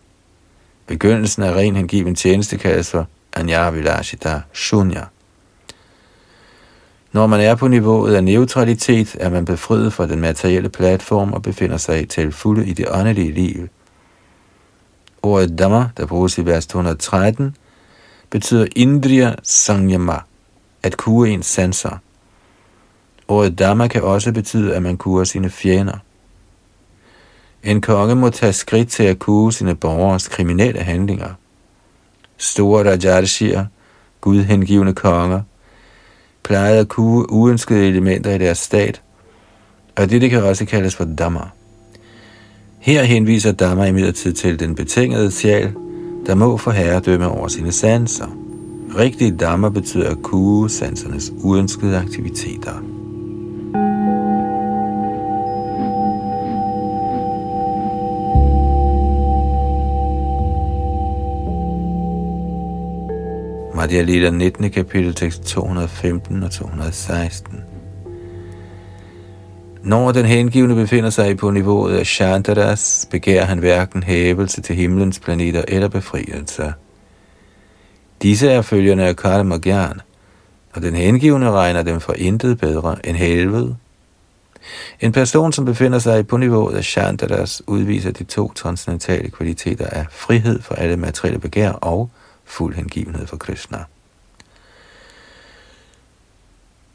Begyndelsen 0.88 1.44
af 1.44 1.56
ren 1.56 1.76
hengiven 1.76 2.16
tjeneste 2.16 2.58
kaldes 2.58 2.92
for 2.92 3.08
Anya 3.34 3.70
Vilashita 3.70 4.42
Shunya. 4.54 5.04
Når 7.12 7.28
man 7.28 7.40
er 7.40 7.56
på 7.56 7.68
niveauet 7.68 8.16
af 8.16 8.24
neutralitet, 8.24 9.18
er 9.20 9.30
man 9.30 9.46
befriet 9.46 9.94
fra 9.94 10.08
den 10.08 10.22
materielle 10.22 10.70
platform 10.70 11.34
og 11.34 11.42
befinder 11.42 11.78
sig 11.78 12.10
til 12.10 12.32
fulde 12.32 12.68
i 12.68 12.74
det 12.74 12.86
åndelige 12.90 13.32
liv. 13.32 13.70
Ordet 15.26 15.60
Dhamma, 15.60 15.90
der 15.98 16.06
bruges 16.06 16.38
i 16.38 16.46
vers 16.46 16.68
213, 16.68 17.56
betyder 18.30 18.68
Indriya 18.76 19.36
Sanyama, 19.44 20.18
at 20.84 20.98
kue 20.98 21.30
ens 21.30 21.46
sanser. 21.46 21.98
Ordet 23.28 23.60
Dhamma 23.60 23.88
kan 23.88 24.04
også 24.04 24.32
betyde, 24.32 24.76
at 24.76 24.84
man 24.84 24.98
kurer 24.98 25.24
sine 25.24 25.50
fjender. 25.50 25.98
En 27.64 27.82
konge 27.82 28.16
må 28.16 28.30
tage 28.30 28.54
skridt 28.54 28.90
til 28.90 29.04
at 29.04 29.20
kue 29.20 29.54
sine 29.54 29.76
borgers 29.76 30.28
kriminelle 30.28 30.80
handlinger. 30.82 31.34
Store 32.38 32.92
Rajarshier, 32.92 33.66
gudhengivende 34.22 34.94
konger, 34.94 35.42
plejede 36.44 36.80
at 36.80 36.88
kue 36.88 37.32
uønskede 37.32 37.88
elementer 37.88 38.32
i 38.32 38.38
deres 38.38 38.58
stat, 38.58 39.02
og 39.96 40.10
det 40.10 40.30
kan 40.30 40.44
også 40.44 40.66
kaldes 40.66 40.96
for 40.96 41.06
Dhamma. 41.06 41.50
Her 42.86 43.04
henviser 43.04 43.52
Dhamma 43.52 43.86
imidlertid 43.86 44.34
til 44.34 44.60
den 44.60 44.76
betingede 44.76 45.32
sjæl, 45.32 45.74
der 46.26 46.36
må 46.36 46.58
for 46.58 46.72
herredømme 46.72 47.28
over 47.28 47.48
sine 47.48 47.72
sanser. 47.72 48.38
Rigtig 48.98 49.40
Dhamma 49.40 49.70
betyder 49.70 50.10
at 50.10 50.18
kue 50.24 50.70
sansernes 50.70 51.34
uønskede 51.44 51.98
aktiviteter. 51.98 52.84
Madhya 63.76 64.02
Lila 64.02 64.30
19. 64.30 64.72
kapitel, 64.72 65.14
tekst 65.14 65.44
215 65.44 66.44
og 66.44 66.52
216. 66.52 67.75
Når 69.86 70.12
den 70.12 70.26
hengivne 70.26 70.76
befinder 70.76 71.10
sig 71.10 71.38
på 71.38 71.52
niveauet 71.52 71.98
af 71.98 72.06
Shantaras, 72.06 73.08
begærer 73.12 73.46
han 73.46 73.60
hverken 73.60 74.04
hævelse 74.04 74.62
til 74.62 74.76
himlens 74.76 75.20
planeter 75.20 75.64
eller 75.68 75.88
befrielse. 75.88 76.74
Disse 78.22 78.50
er 78.50 78.62
følgerne 78.62 79.04
af 79.04 79.16
Karma 79.16 79.58
Gyan, 79.58 80.02
og 80.74 80.82
den 80.82 80.96
hengivne 80.96 81.52
regner 81.52 81.84
dem 81.84 82.00
for 82.00 82.14
intet 82.14 82.60
bedre 82.60 83.08
end 83.08 83.18
helvede. 83.18 83.76
En 85.02 85.12
person, 85.12 85.54
som 85.54 85.66
befinder 85.66 86.00
sig 86.00 86.28
på 86.28 86.38
niveauet 86.38 86.76
af 86.76 86.84
Shantaras, 86.84 87.62
udviser 87.68 88.12
de 88.12 88.24
to 88.24 88.54
transcendentale 88.54 89.30
kvaliteter 89.30 89.88
af 89.88 90.06
frihed 90.12 90.62
for 90.62 90.76
alle 90.76 90.98
materielle 90.98 91.40
begær 91.40 91.72
og 91.72 92.10
fuld 92.46 92.76
hengivenhed 92.76 93.28
for 93.28 93.38
Krishna. 93.38 93.78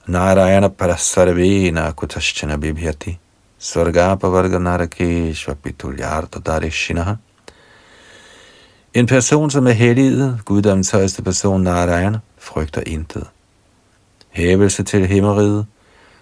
Narayana 0.09 0.69
parasarvena 0.69 1.93
kutaschana 1.93 2.57
bibhyati 2.57 3.19
svargapa 3.59 4.29
varga 4.29 4.59
narakeshva 4.59 5.55
pitulyarta 5.55 6.41
darishinaha 6.41 7.19
En 8.95 9.07
person, 9.07 9.51
som 9.51 9.67
er 9.67 9.73
helliget, 9.73 10.41
guddommens 10.45 10.91
højeste 10.91 11.23
person, 11.23 11.63
Narayana, 11.63 12.19
frygter 12.39 12.83
intet. 12.87 13.27
Hævelse 14.31 14.83
til 14.83 15.07
himmeriget, 15.07 15.67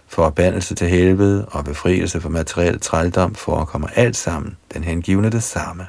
forbandelse 0.06 0.74
til 0.74 0.88
helvede 0.88 1.46
og 1.50 1.64
befrielse 1.64 2.20
fra 2.20 2.28
materiel 2.28 2.80
trældom 2.80 3.34
forekommer 3.34 3.88
alt 3.88 4.16
sammen 4.16 4.56
den 4.74 4.84
hengivne 4.84 5.30
det 5.30 5.42
samme. 5.42 5.86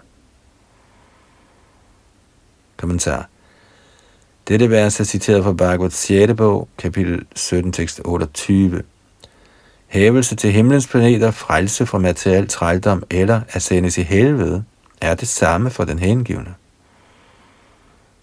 Kommentar. 2.77 3.29
Dette 4.49 4.69
vers 4.69 4.99
er 4.99 5.03
citeret 5.03 5.43
fra 5.43 5.53
Bhagavad 5.53 5.89
6. 5.89 6.33
bog, 6.37 6.67
kapitel 6.77 7.25
17, 7.35 7.71
tekst 7.71 8.01
28. 8.05 8.83
Hævelse 9.87 10.35
til 10.35 10.51
himlens 10.51 10.87
planeter, 10.87 11.31
frelse 11.31 11.85
fra 11.85 11.97
materiel 11.97 12.47
trældom 12.47 13.03
eller 13.09 13.41
at 13.49 13.61
sendes 13.61 13.97
i 13.97 14.01
helvede, 14.01 14.63
er 15.01 15.15
det 15.15 15.27
samme 15.27 15.69
for 15.69 15.83
den 15.83 15.99
hengivne. 15.99 16.53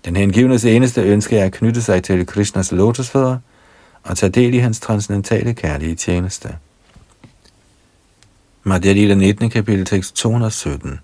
Den 0.04 0.16
hengivnes 0.16 0.64
eneste 0.64 1.02
ønske 1.02 1.38
er 1.38 1.44
at 1.44 1.52
knytte 1.52 1.82
sig 1.82 2.02
til 2.02 2.26
Krishnas 2.26 2.72
lotusfødder 2.72 3.38
og 4.02 4.16
tage 4.16 4.30
del 4.30 4.54
i 4.54 4.58
hans 4.58 4.80
transcendentale 4.80 5.54
kærlige 5.54 5.94
tjeneste. 5.94 6.56
Madhya 8.62 8.92
Lila 8.92 9.14
19. 9.14 9.50
kapitel 9.50 9.84
tekst 9.84 10.16
217 10.16 11.00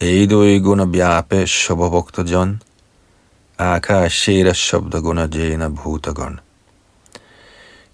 Eidoi 0.00 0.58
guna 0.58 0.84
bhyape 0.84 1.46
shobhavokta 1.46 2.22
jan, 2.22 2.62
akashera 3.60 4.52
shabdaguna 4.54 5.28
jena 5.34 5.68
bhutagun. 5.68 6.40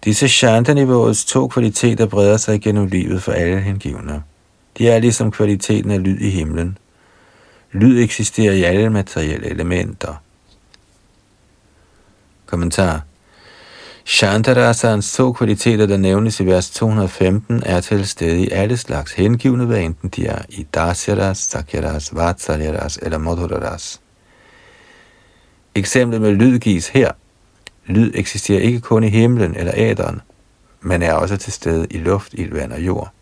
Disse 0.05 0.29
shanta-niveauets 0.29 1.25
to 1.25 1.49
kvaliteter 1.49 2.07
breder 2.07 2.37
sig 2.37 2.61
gennem 2.61 2.87
livet 2.87 3.23
for 3.23 3.33
alle 3.33 3.61
hengivne. 3.61 4.23
De 4.79 4.89
er 4.89 4.99
ligesom 4.99 5.31
kvaliteten 5.31 5.91
af 5.91 6.03
lyd 6.03 6.19
i 6.21 6.31
himlen. 6.31 6.79
Lyd 7.73 8.03
eksisterer 8.03 8.53
i 8.53 8.63
alle 8.63 8.91
materielle 8.91 9.51
elementer. 9.51 10.15
Kommentar 12.47 13.01
Shantarasans 14.05 15.13
to 15.17 15.33
kvaliteter, 15.33 15.87
der 15.87 15.97
nævnes 15.97 16.41
i 16.41 16.47
vers 16.47 16.71
215, 16.71 17.63
er 17.67 17.81
til 17.81 18.07
stede 18.07 18.43
i 18.43 18.51
alle 18.51 18.77
slags 18.77 19.13
hengivne, 19.13 19.65
hvad 19.65 19.81
enten 19.81 20.09
de 20.09 20.27
er 20.27 20.43
i 20.49 20.63
Dasyaras, 20.75 21.39
Sakyaras, 21.39 22.15
Vatsalyaras 22.15 22.99
eller 23.03 23.19
Madhuraras. 23.19 24.01
Eksemplet 25.77 26.21
med 26.21 26.33
lyd 26.33 26.59
gives 26.59 26.89
her. 26.89 27.11
Lyd 27.87 28.13
eksisterer 28.15 28.61
ikke 28.61 28.81
kun 28.81 29.05
i 29.05 29.09
himlen 29.09 29.57
eller 29.57 29.73
æderen, 29.77 30.21
men 30.81 31.03
er 31.03 31.13
også 31.13 31.37
til 31.37 31.53
stede 31.53 31.87
i 31.91 31.99
luft, 31.99 32.35
ild, 32.35 32.53
vand 32.53 32.73
og 32.73 32.81
jord. 32.81 33.13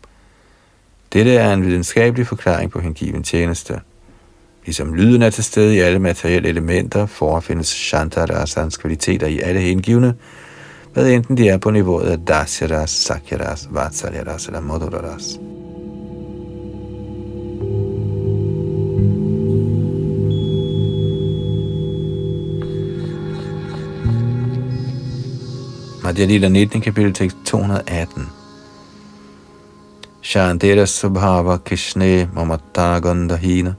Dette 1.13 1.35
er 1.35 1.53
en 1.53 1.65
videnskabelig 1.65 2.27
forklaring 2.27 2.71
på 2.71 2.79
hengiven 2.79 3.23
tjeneste. 3.23 3.81
Ligesom 4.65 4.93
lyden 4.93 5.21
er 5.21 5.29
til 5.29 5.43
stede 5.43 5.75
i 5.75 5.79
alle 5.79 5.99
materielle 5.99 6.49
elementer, 6.49 7.05
forefindes 7.05 7.67
Shantarasans 7.67 8.77
kvaliteter 8.77 9.27
i 9.27 9.39
alle 9.39 9.59
hengivne, 9.59 10.15
hvad 10.93 11.09
enten 11.09 11.37
de 11.37 11.49
er 11.49 11.57
på 11.57 11.71
niveauet 11.71 12.07
af 12.07 12.19
Dasyaras, 12.19 12.89
Sakyaras, 12.89 13.67
Vatsalyaras 13.71 14.47
eller 14.47 14.61
Modularas. 14.61 15.39
Madhya 26.05 26.27
Lila 26.27 26.49
19, 26.49 26.81
kapitel 26.81 27.13
tekst 27.13 27.37
218. 27.45 28.29
Shantera 30.21 30.85
Subhava 30.85 31.57
Krishne 31.57 32.29
Mamatta 32.31 32.99
Gandahina 33.01 33.75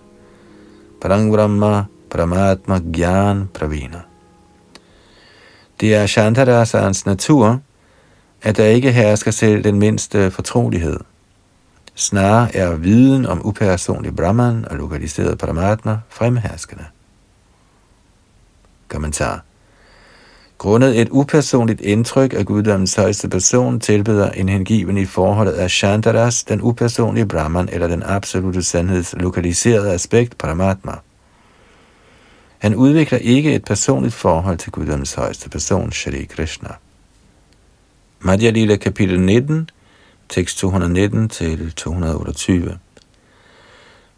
Parang 1.00 1.30
Brahma 1.30 1.88
Paramatma 2.10 2.80
Gyan 2.90 3.46
Pravina. 3.54 4.02
Det 5.80 5.94
er 5.94 6.06
Shantarasans 6.06 7.06
natur, 7.06 7.60
at 8.42 8.56
der 8.56 8.64
ikke 8.64 8.92
hersker 8.92 9.30
selv 9.30 9.64
den 9.64 9.78
mindste 9.78 10.30
fortrolighed. 10.30 11.00
Snarere 11.94 12.54
er 12.56 12.76
viden 12.76 13.26
om 13.26 13.46
upersonlig 13.46 14.16
Brahman 14.16 14.64
og 14.70 14.76
lokaliseret 14.76 15.38
Paramatma 15.38 15.98
fremherskende. 16.08 16.84
Kommentar 18.88 19.45
Grundet 20.66 21.00
et 21.00 21.08
upersonligt 21.10 21.80
indtryk 21.80 22.32
af 22.32 22.46
guddommens 22.46 22.94
højeste 22.94 23.28
person 23.28 23.80
tilbeder 23.80 24.30
en 24.30 24.48
hengiven 24.48 24.98
i 24.98 25.04
forholdet 25.04 25.52
af 25.52 25.70
Shantaras, 25.70 26.44
den 26.44 26.60
upersonlige 26.62 27.26
Brahman 27.26 27.68
eller 27.72 27.86
den 27.86 28.02
absolute 28.02 28.62
sandheds 28.62 29.14
lokaliserede 29.20 29.92
aspekt 29.92 30.38
Paramatma. 30.38 30.92
Han 32.58 32.74
udvikler 32.74 33.18
ikke 33.18 33.54
et 33.54 33.64
personligt 33.64 34.14
forhold 34.14 34.58
til 34.58 34.72
guddommens 34.72 35.14
højeste 35.14 35.50
person, 35.50 35.92
Shri 35.92 36.24
Krishna. 36.24 36.68
Madhya 38.20 38.50
Lila 38.50 38.76
kapitel 38.76 39.20
19, 39.20 39.70
tekst 40.28 40.58
219 40.58 41.28
til 41.28 41.72
228. 41.72 42.78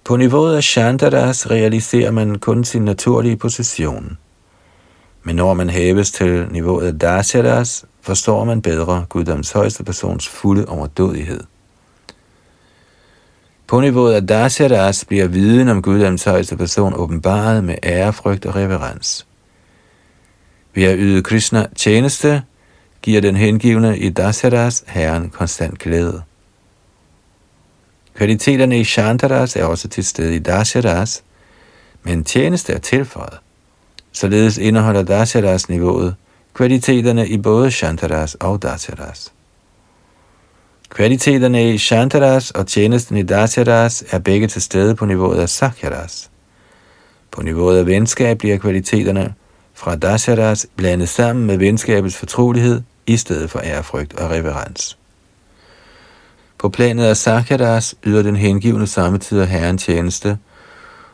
På 0.05 0.17
niveauet 0.17 0.57
af 0.57 0.63
Shantaras 0.63 1.51
realiserer 1.51 2.11
man 2.11 2.39
kun 2.39 2.65
sin 2.65 2.85
naturlige 2.85 3.37
position– 3.37 4.19
men 5.29 5.37
når 5.37 5.55
man 5.55 5.71
hæves 5.71 6.11
til 6.11 6.47
niveauet 6.51 6.87
af 6.87 6.99
Dasyadas, 6.99 7.85
forstår 8.01 8.45
man 8.45 8.63
bedre 8.63 9.05
guddoms 9.09 9.53
højeste 9.53 9.85
persons 9.85 10.29
fulde 10.29 10.67
overdådighed. 10.69 11.41
På 13.67 13.81
niveauet 13.81 14.15
af 14.15 14.27
Dasyadas 14.27 15.05
bliver 15.05 15.27
viden 15.27 15.69
om 15.69 15.83
guddoms 15.83 16.25
højeste 16.25 16.57
person 16.57 16.95
åbenbaret 16.95 17.65
med 17.65 17.75
ærefrygt 17.83 18.47
og 18.47 18.57
reverens. 18.57 19.27
Ved 20.75 20.85
at 20.85 20.97
yde 20.99 21.23
Krishna 21.23 21.67
tjeneste, 21.77 22.43
giver 23.03 23.21
den 23.21 23.37
hengivne 23.37 23.99
i 23.99 24.09
Dasaras 24.09 24.85
herren 24.87 25.31
konstant 25.31 25.79
glæde. 25.79 26.23
Kvaliteterne 28.15 28.81
i 28.81 28.85
Shantaras 28.85 29.57
er 29.57 29.65
også 29.65 29.89
til 29.89 30.05
stede 30.05 30.35
i 30.35 30.39
Dasaras, 30.39 31.23
men 32.03 32.25
tjeneste 32.25 32.73
er 32.73 32.79
tilføjet. 32.79 33.39
Således 34.13 34.59
indeholder 34.59 35.03
Dasyaras 35.03 35.69
niveauet 35.69 36.15
kvaliteterne 36.55 37.29
i 37.29 37.39
både 37.39 37.71
Shantaras 37.71 38.35
og 38.35 38.63
Dasyaras. 38.63 39.33
Kvaliteterne 40.89 41.75
i 41.75 41.79
Shantaras 41.79 42.51
og 42.51 42.67
tjenesten 42.67 43.17
i 43.17 43.23
Dasyaras 43.23 44.05
er 44.11 44.19
begge 44.19 44.47
til 44.47 44.63
stede 44.63 44.95
på 44.95 45.07
niveauet 45.07 45.39
af 45.39 45.49
Sakyaras. 45.49 46.31
På 47.31 47.43
niveauet 47.43 47.79
af 47.79 47.87
venskab 47.87 48.39
bliver 48.39 48.57
kvaliteterne 48.57 49.35
fra 49.75 49.97
Dasyaras 49.97 50.67
blandet 50.77 51.09
sammen 51.09 51.47
med 51.47 51.59
venskabets 51.59 52.17
fortrolighed 52.17 52.83
i 53.07 53.17
stedet 53.17 53.51
for 53.51 53.61
ærefrygt 53.65 54.15
og 54.15 54.31
reverens. 54.31 54.99
På 56.59 56.69
planet 56.69 57.05
af 57.05 57.17
Sakyaras 57.17 57.95
yder 58.05 58.23
den 58.23 58.37
hengivne 58.37 58.87
samtidig 58.87 59.49
herren 59.49 59.79
tjeneste 59.79 60.39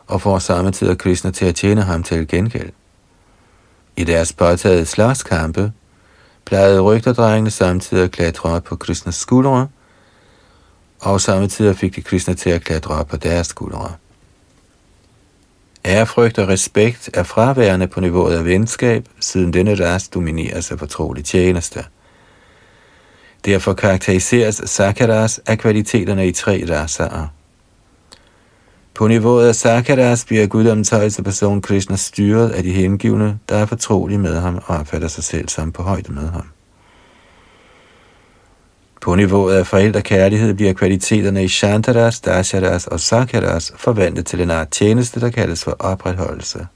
og 0.07 0.21
får 0.21 0.39
samtidig 0.39 0.99
Krishna 0.99 1.31
til 1.31 1.47
at 1.47 1.55
tjene 1.55 1.83
ham 1.83 2.03
til 2.03 2.29
gengæld. 2.29 2.71
I 3.97 4.05
deres 4.05 4.33
påtagede 4.33 4.87
slagskampe 4.87 5.73
plejede 6.45 6.81
rygterdrengene 6.81 7.51
samtidig 7.51 8.05
at 8.05 8.11
klatre 8.11 8.51
op 8.51 8.65
på 8.65 8.77
Krishnas 8.77 9.15
skuldre, 9.15 9.69
og 11.01 11.21
samtidig 11.21 11.77
fik 11.77 11.97
de 11.97 12.03
Krishna 12.03 12.35
til 12.35 12.51
at 12.51 12.65
klatre 12.65 12.95
op 12.95 13.07
på 13.07 13.17
deres 13.17 13.47
skuldre. 13.47 13.93
Ærefrygt 15.87 16.39
og 16.39 16.49
respekt 16.49 17.11
er 17.15 17.23
fraværende 17.23 17.87
på 17.87 18.01
niveauet 18.01 18.37
af 18.37 18.45
venskab, 18.45 19.09
siden 19.21 19.53
denne 19.53 19.75
ras 19.75 20.09
domineres 20.09 20.71
af 20.71 20.79
fortrolig 20.79 21.25
tjeneste. 21.25 21.85
Derfor 23.45 23.75
karakteriseres 23.75 24.63
Sakaras 24.65 25.41
af 25.47 25.59
kvaliteterne 25.59 26.29
i 26.29 26.33
tre 26.33 26.65
raser. 26.71 27.29
På 28.95 29.09
niveauet 29.09 29.49
af 29.49 29.55
Sakaras 29.55 30.25
bliver 30.25 30.47
guddommens 30.47 30.91
højeste 30.91 31.23
person 31.23 31.63
Krishna 31.63 31.97
styret 31.97 32.51
af 32.51 32.63
de 32.63 32.73
hengivne, 32.73 33.39
der 33.49 33.57
er 33.57 33.67
fortrolige 33.67 34.19
med 34.19 34.41
ham 34.41 34.61
og 34.67 34.77
opfatter 34.77 35.09
sig 35.09 35.25
selv 35.25 35.49
som 35.49 35.73
på 35.73 35.83
højde 35.83 36.13
med 36.13 36.29
ham. 36.29 36.47
På 39.01 39.15
niveauet 39.15 39.55
af 39.55 39.67
forældrekærlighed 39.67 40.55
bliver 40.55 40.73
kvaliteterne 40.73 41.45
i 41.45 41.49
Shantaras, 41.49 42.21
Dasharas 42.21 42.87
og 42.87 43.01
Sakaras 43.01 43.73
forvandlet 43.77 44.27
til 44.27 44.41
en 44.41 44.51
art 44.51 44.69
tjeneste, 44.69 45.21
der 45.21 45.31
kaldes 45.31 45.65
for 45.65 45.77
opretholdelse. 45.79 46.67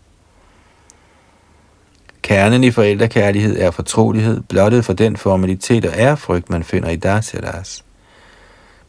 Kernen 2.22 2.64
i 2.64 2.70
forældrekærlighed 2.70 3.58
er 3.60 3.70
fortrolighed, 3.70 4.40
blottet 4.40 4.84
for 4.84 4.92
den 4.92 5.16
formalitet 5.16 5.84
og 5.84 5.92
ærefrygt, 5.96 6.50
man 6.50 6.64
finder 6.64 6.88
i 6.88 6.96
Dasharas. 6.96 7.84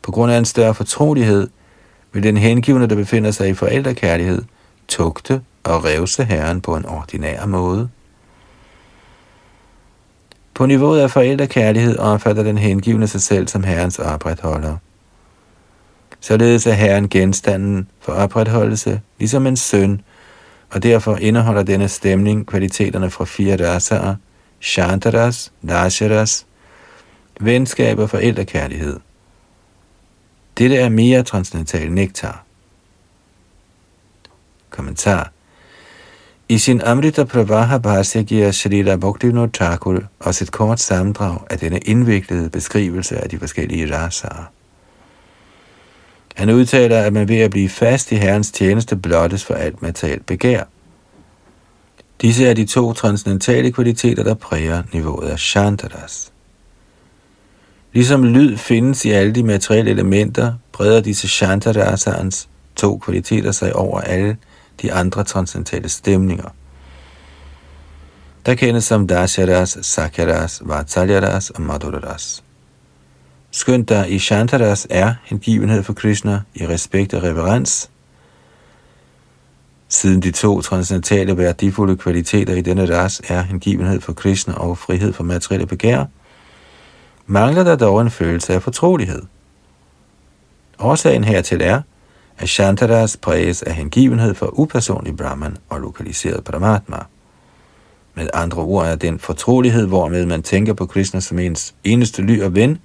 På 0.01 0.11
grund 0.11 0.31
af 0.31 0.37
en 0.37 0.45
større 0.45 0.75
fortrolighed 0.75 1.47
vil 2.13 2.23
den 2.23 2.37
hengivne, 2.37 2.87
der 2.87 2.95
befinder 2.95 3.31
sig 3.31 3.49
i 3.49 3.53
forældrekærlighed, 3.53 4.41
tugte 4.87 5.41
og 5.63 5.85
revse 5.85 6.23
Herren 6.23 6.61
på 6.61 6.75
en 6.75 6.85
ordinær 6.85 7.45
måde. 7.45 7.89
På 10.53 10.65
niveauet 10.65 10.99
af 10.99 11.11
forældrekærlighed 11.11 11.97
opfatter 11.97 12.43
den 12.43 12.57
hengivne 12.57 13.07
sig 13.07 13.21
selv 13.21 13.47
som 13.47 13.63
Herrens 13.63 13.99
opretholder. 13.99 14.77
Således 16.19 16.67
er 16.67 16.73
Herren 16.73 17.09
genstanden 17.09 17.87
for 17.99 18.11
opretholdelse, 18.11 19.01
ligesom 19.19 19.47
en 19.47 19.57
søn, 19.57 20.01
og 20.69 20.83
derfor 20.83 21.15
indeholder 21.15 21.63
denne 21.63 21.87
stemning 21.87 22.47
kvaliteterne 22.47 23.09
fra 23.09 23.25
fire 23.25 23.67
rasaer, 23.69 24.15
Shantaras, 24.59 25.51
Dasharas, 25.67 26.45
venskab 27.39 27.99
og 27.99 28.09
forældrekærlighed. 28.09 28.99
Dette 30.59 30.77
er 30.77 30.89
mere 30.89 31.23
transcendental 31.23 31.91
nektar. 31.91 32.45
Kommentar 34.69 35.31
i 36.49 36.57
sin 36.57 36.81
Amrita 36.81 37.23
Pravaha 37.23 37.77
Bhasya 37.77 38.21
giver 38.21 38.51
Shrila 38.51 38.95
Bhaktivinoda 38.95 39.51
Thakur 39.53 40.03
også 40.19 40.43
et 40.43 40.51
kort 40.51 40.79
sammendrag 40.79 41.39
af 41.49 41.59
denne 41.59 41.79
indviklede 41.79 42.49
beskrivelse 42.49 43.17
af 43.17 43.29
de 43.29 43.39
forskellige 43.39 43.95
rasaer. 43.95 44.51
Han 46.35 46.49
udtaler, 46.49 47.01
at 47.01 47.13
man 47.13 47.27
ved 47.27 47.39
at 47.39 47.51
blive 47.51 47.69
fast 47.69 48.11
i 48.11 48.15
Herrens 48.15 48.51
tjeneste 48.51 48.95
blottes 48.95 49.45
for 49.45 49.53
alt 49.53 49.81
materielt 49.81 50.25
begær. 50.25 50.63
Disse 52.21 52.45
er 52.47 52.53
de 52.53 52.65
to 52.65 52.93
transcendentale 52.93 53.71
kvaliteter, 53.71 54.23
der 54.23 54.33
præger 54.33 54.83
niveauet 54.93 55.27
af 55.27 55.39
Shantaras. 55.39 56.31
Ligesom 57.93 58.23
lyd 58.23 58.57
findes 58.57 59.05
i 59.05 59.09
alle 59.09 59.31
de 59.31 59.43
materielle 59.43 59.91
elementer, 59.91 60.53
breder 60.71 61.01
disse 61.01 61.27
Shantarasans 61.27 62.49
to 62.75 62.97
kvaliteter 62.97 63.51
sig 63.51 63.75
over 63.75 64.01
alle 64.01 64.37
de 64.81 64.93
andre 64.93 65.23
transcendentale 65.23 65.89
stemninger. 65.89 66.49
Der 68.45 68.55
kendes 68.55 68.83
som 68.83 69.07
Dasharas, 69.07 69.77
Sakyaras, 69.81 70.61
Vatsalyaras 70.65 71.49
og 71.49 71.61
Madhuraras. 71.61 72.43
Skønt 73.51 73.89
der 73.89 74.05
i 74.05 74.19
Shantaras 74.19 74.87
er 74.89 75.13
hengivenhed 75.23 75.83
for 75.83 75.93
Krishna 75.93 76.41
i 76.55 76.67
respekt 76.67 77.13
og 77.13 77.23
reverens, 77.23 77.89
siden 79.87 80.21
de 80.21 80.31
to 80.31 80.61
transcendentale 80.61 81.37
værdifulde 81.37 81.97
kvaliteter 81.97 82.53
i 82.53 82.61
denne 82.61 82.97
ras 82.97 83.21
er 83.27 83.41
hengivenhed 83.41 84.01
for 84.01 84.13
Krishna 84.13 84.53
og 84.53 84.77
frihed 84.77 85.13
for 85.13 85.23
materielle 85.23 85.67
begær, 85.67 86.05
mangler 87.29 87.63
der 87.63 87.75
dog 87.75 88.01
en 88.01 88.09
følelse 88.09 88.53
af 88.53 88.63
fortrolighed. 88.63 89.21
Årsagen 90.79 91.23
hertil 91.23 91.61
er, 91.61 91.81
at 92.37 92.49
Shantaras 92.49 93.17
præges 93.17 93.61
af 93.63 93.73
hengivenhed 93.73 94.35
for 94.35 94.59
upersonlig 94.59 95.17
Brahman 95.17 95.57
og 95.69 95.79
lokaliseret 95.79 96.43
Paramatma. 96.43 96.97
Med 98.15 98.27
andre 98.33 98.61
ord 98.61 98.87
er 98.87 98.95
den 98.95 99.19
fortrolighed, 99.19 99.87
hvormed 99.87 100.25
man 100.25 100.43
tænker 100.43 100.73
på 100.73 100.85
Krishna 100.85 101.19
som 101.19 101.39
ens 101.39 101.75
eneste 101.83 102.21
ly 102.21 102.41
og 102.41 102.55
ven, 102.55 102.77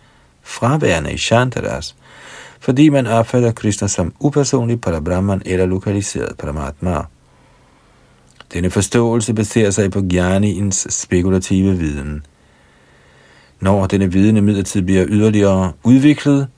fraværende 0.43 1.13
i 1.13 1.19
Shantaras, 1.19 1.97
fordi 2.61 2.89
man 2.89 3.07
opfatter 3.07 3.53
Krishna 3.53 3.89
som 3.89 4.13
upersonlig 4.21 4.81
Parabrahman 4.81 5.43
eller 5.47 5.67
lokaliseret 5.67 6.37
Paramatma. 6.39 7.03
Denne 8.53 8.71
forståelse 8.71 9.35
baserer 9.35 9.71
sig 9.71 9.91
på 9.91 10.03
Gyaniens 10.03 10.87
spekulative 10.91 11.79
viden. 11.79 12.27
Når 13.65 13.87
denne 13.87 14.13
viden 14.13 14.37
imidlertid 14.37 14.83
bliver 14.83 15.05
yderligere 15.09 15.73
udviklet, 15.83 16.49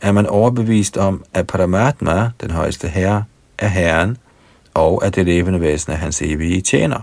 er 0.00 0.12
man 0.12 0.26
overbevist 0.26 0.96
om, 0.96 1.24
at 1.34 1.46
Paramatma, 1.46 2.30
den 2.40 2.50
højeste 2.50 2.88
herre, 2.88 3.24
er 3.58 3.68
herren, 3.68 4.16
og 4.74 5.04
at 5.04 5.14
det 5.14 5.26
levende 5.26 5.60
væsen 5.60 5.92
er 5.92 5.96
hans 5.96 6.22
evige 6.22 6.60
tjener. 6.60 7.00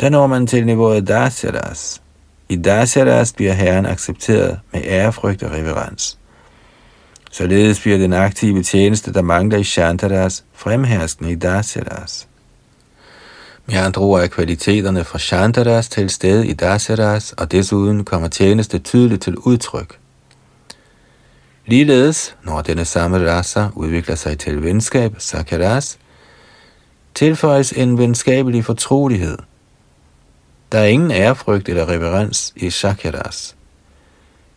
Der 0.00 0.08
når 0.08 0.26
man 0.26 0.46
til 0.46 0.66
niveauet 0.66 1.08
Dasyaras. 1.08 2.02
I 2.48 2.56
Dasyaras 2.56 3.32
bliver 3.32 3.52
herren 3.52 3.86
accepteret 3.86 4.60
med 4.72 4.82
ærefrygt 4.84 5.42
og 5.42 5.52
reverens. 5.52 6.18
Således 7.30 7.80
bliver 7.80 7.98
den 7.98 8.12
aktive 8.12 8.62
tjeneste, 8.62 9.12
der 9.12 9.22
mangler 9.22 9.58
i 9.58 9.64
Shantaras, 9.64 10.44
fremherskende 10.52 11.32
i 11.32 11.34
Dasyaras. 11.34 12.28
Med 13.66 13.76
andre 13.76 14.02
ord 14.02 14.22
er 14.22 14.26
kvaliteterne 14.26 15.04
fra 15.04 15.18
Shantaras 15.18 15.88
til 15.88 16.10
stede 16.10 16.46
i 16.46 16.52
Dasaras, 16.52 17.32
og 17.32 17.52
desuden 17.52 18.04
kommer 18.04 18.28
tjeneste 18.28 18.78
tydeligt 18.78 19.22
til 19.22 19.36
udtryk. 19.36 19.98
Ligeledes, 21.66 22.36
når 22.42 22.62
denne 22.62 22.84
samme 22.84 23.30
rasa 23.30 23.68
udvikler 23.74 24.14
sig 24.14 24.38
til 24.38 24.62
venskab, 24.62 25.14
sakaras, 25.18 25.98
tilføjes 27.14 27.72
en 27.72 27.98
venskabelig 27.98 28.64
fortrolighed. 28.64 29.38
Der 30.72 30.78
er 30.78 30.86
ingen 30.86 31.10
ærefrygt 31.10 31.68
eller 31.68 31.88
reverens 31.88 32.52
i 32.56 32.70
sakaras. 32.70 33.56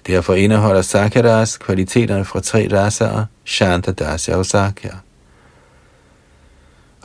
Derfor 0.07 0.33
indeholder 0.33 0.81
sakaras 0.81 1.57
kvaliteterne 1.57 2.25
fra 2.25 2.39
tre 2.39 2.67
rasaer, 2.71 3.25
shanta, 3.45 3.91
dasya 3.91 4.35
og 4.35 4.45
sakya. 4.45 4.91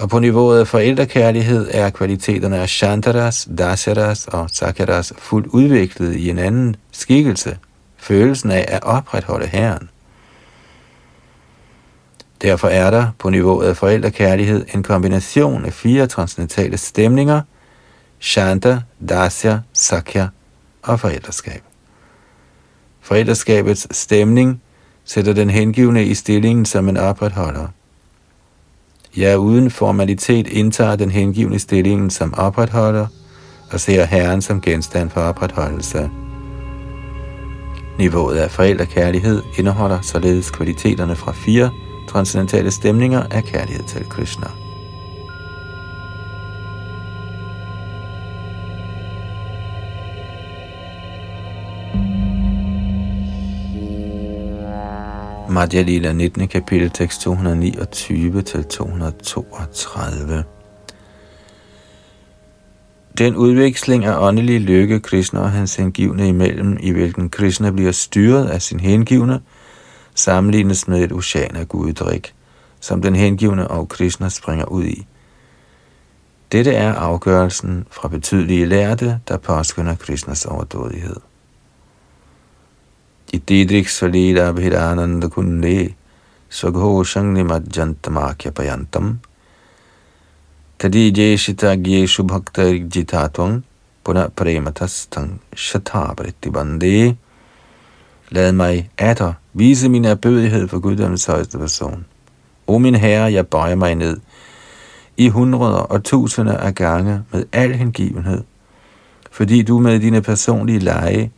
Og 0.01 0.09
på 0.09 0.19
niveauet 0.19 0.61
af 0.61 0.67
forældrekærlighed 0.67 1.69
er 1.71 1.91
kvaliteterne 1.91 2.59
af 2.59 2.69
shantaras, 2.69 3.49
Dasaras 3.59 4.27
og 4.27 4.51
sakaras 4.51 5.13
fuldt 5.19 5.47
udviklet 5.47 6.17
i 6.17 6.31
en 6.31 6.39
anden 6.39 6.77
skikkelse– 6.93 7.59
følelsen 7.97 8.51
af 8.51 8.65
at 8.69 8.83
opretholde 8.83 9.47
Herren. 9.47 9.91
Derfor 12.43 12.69
er 12.69 12.91
der 12.91 13.07
på 13.19 13.31
niveauet 13.31 13.67
af 13.67 13.77
forældrekærlighed 13.77 14.67
en 14.75 14.83
kombination 14.83 15.65
af 15.65 15.73
fire 15.73 16.07
transcendentale 16.07 16.77
stemninger, 16.77 17.41
Shanta, 18.21 18.81
Dasya, 19.09 19.59
Sakya 19.73 20.29
og 20.83 21.01
forældreskab. 21.01 21.63
Forældreskabets 23.01 23.97
stemning 23.97 24.63
sætter 25.05 25.33
den 25.33 25.51
hengivne 25.51 26.05
i 26.05 26.15
stillingen 26.15 26.65
som 26.65 26.89
en 26.89 26.97
opretholder. 26.97 27.67
Ja, 29.17 29.37
uden 29.37 29.71
formalitet 29.71 30.47
indtager 30.47 30.97
den 30.97 31.11
hengivne 31.11 31.59
stillingen 31.59 32.11
som 32.11 32.35
opretholder 32.35 33.07
og 33.73 33.81
ser 33.81 34.05
Herren 34.05 34.43
som 34.43 34.61
genstand 34.61 35.11
for 35.11 35.21
opretholdelse. 35.21 36.11
Niveauet 37.99 38.37
af 38.37 38.51
forældrekærlighed 38.51 39.43
indeholder 39.59 40.01
således 40.01 40.51
kvaliteterne 40.51 41.17
fra 41.17 41.33
fire 41.33 41.71
transcendentale 42.09 42.71
stemninger 42.71 43.23
af 43.31 43.45
kærlighed 43.45 43.85
til 43.85 44.09
Krishna. 44.09 44.70
Madhya 55.51 55.83
Lila 55.83 56.13
19. 56.13 56.49
kapitel 56.49 56.91
tekst 56.91 57.21
229 57.21 58.43
til 58.43 58.65
232. 58.65 60.45
Den 63.19 63.37
udveksling 63.37 64.05
af 64.05 64.19
åndelig 64.19 64.61
lykke, 64.61 65.01
Krishna 65.01 65.41
og 65.41 65.51
hans 65.51 65.77
hengivne 65.77 66.29
imellem, 66.29 66.77
i 66.81 66.91
hvilken 66.91 67.31
Krishna 67.31 67.71
bliver 67.71 67.93
styret 67.93 68.49
af 68.49 68.63
sin 68.63 68.81
hengivne, 68.81 69.41
sammenlignes 70.15 70.89
med 70.89 71.05
et 71.05 71.13
ocean 71.13 71.57
af 71.57 71.69
guddrik, 71.69 72.35
som 72.81 73.03
den 73.03 73.17
hengivne 73.17 73.69
og 73.69 73.89
Krishna 73.89 74.29
springer 74.29 74.65
ud 74.65 74.85
i. 74.85 75.07
Dette 76.53 76.73
er 76.73 76.95
afgørelsen 76.95 77.87
fra 77.91 78.09
betydelige 78.09 78.67
lærte, 78.67 79.21
der 79.29 79.37
påskynder 79.37 79.95
Krishnas 79.95 80.45
overdådighed. 80.45 81.17
Jeshita 91.11 91.77
Gyeshu 91.77 92.23
Bhakta 92.27 92.63
Jitatvang 92.63 93.63
Puna 94.05 94.29
Prematastang 94.29 95.39
Shatabriti 95.55 96.51
Bande 96.51 97.17
Lad 98.31 98.53
mig 98.53 98.91
atter 98.99 99.33
vise 99.55 99.89
min 99.89 100.05
erbødighed 100.05 100.69
for 100.69 100.79
Guddoms 100.79 101.25
højeste 101.25 101.59
person. 101.59 102.07
O 102.67 102.79
min 102.79 102.95
herre, 102.95 103.33
jeg 103.33 103.47
bøjer 103.47 103.75
mig 103.75 103.95
ned 103.95 104.21
i 105.17 105.29
hundreder 105.29 105.79
og 105.79 106.05
tusinder 106.05 106.57
af 106.57 106.75
gange 106.75 107.23
med 107.33 107.45
al 107.53 107.75
hengivenhed, 107.75 108.43
fordi 109.31 109.63
du 109.63 109.79
med 109.79 110.01
dine 110.01 110.23
personlige 110.23 110.79
lege 110.79 111.33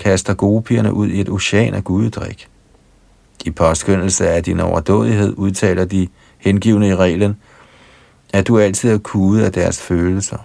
kaster 0.00 0.34
gopierne 0.34 0.92
ud 0.92 1.08
i 1.08 1.20
et 1.20 1.28
ocean 1.28 1.74
af 1.74 1.84
gudedrik. 1.84 2.48
I 3.44 3.50
påskyndelse 3.50 4.28
af 4.28 4.44
din 4.44 4.60
overdådighed 4.60 5.34
udtaler 5.36 5.84
de 5.84 6.08
hengivne 6.38 6.88
i 6.88 6.94
reglen, 6.94 7.36
at 8.32 8.48
du 8.48 8.58
altid 8.58 8.90
er 8.90 8.98
kudet 8.98 9.44
af 9.44 9.52
deres 9.52 9.82
følelser. 9.82 10.38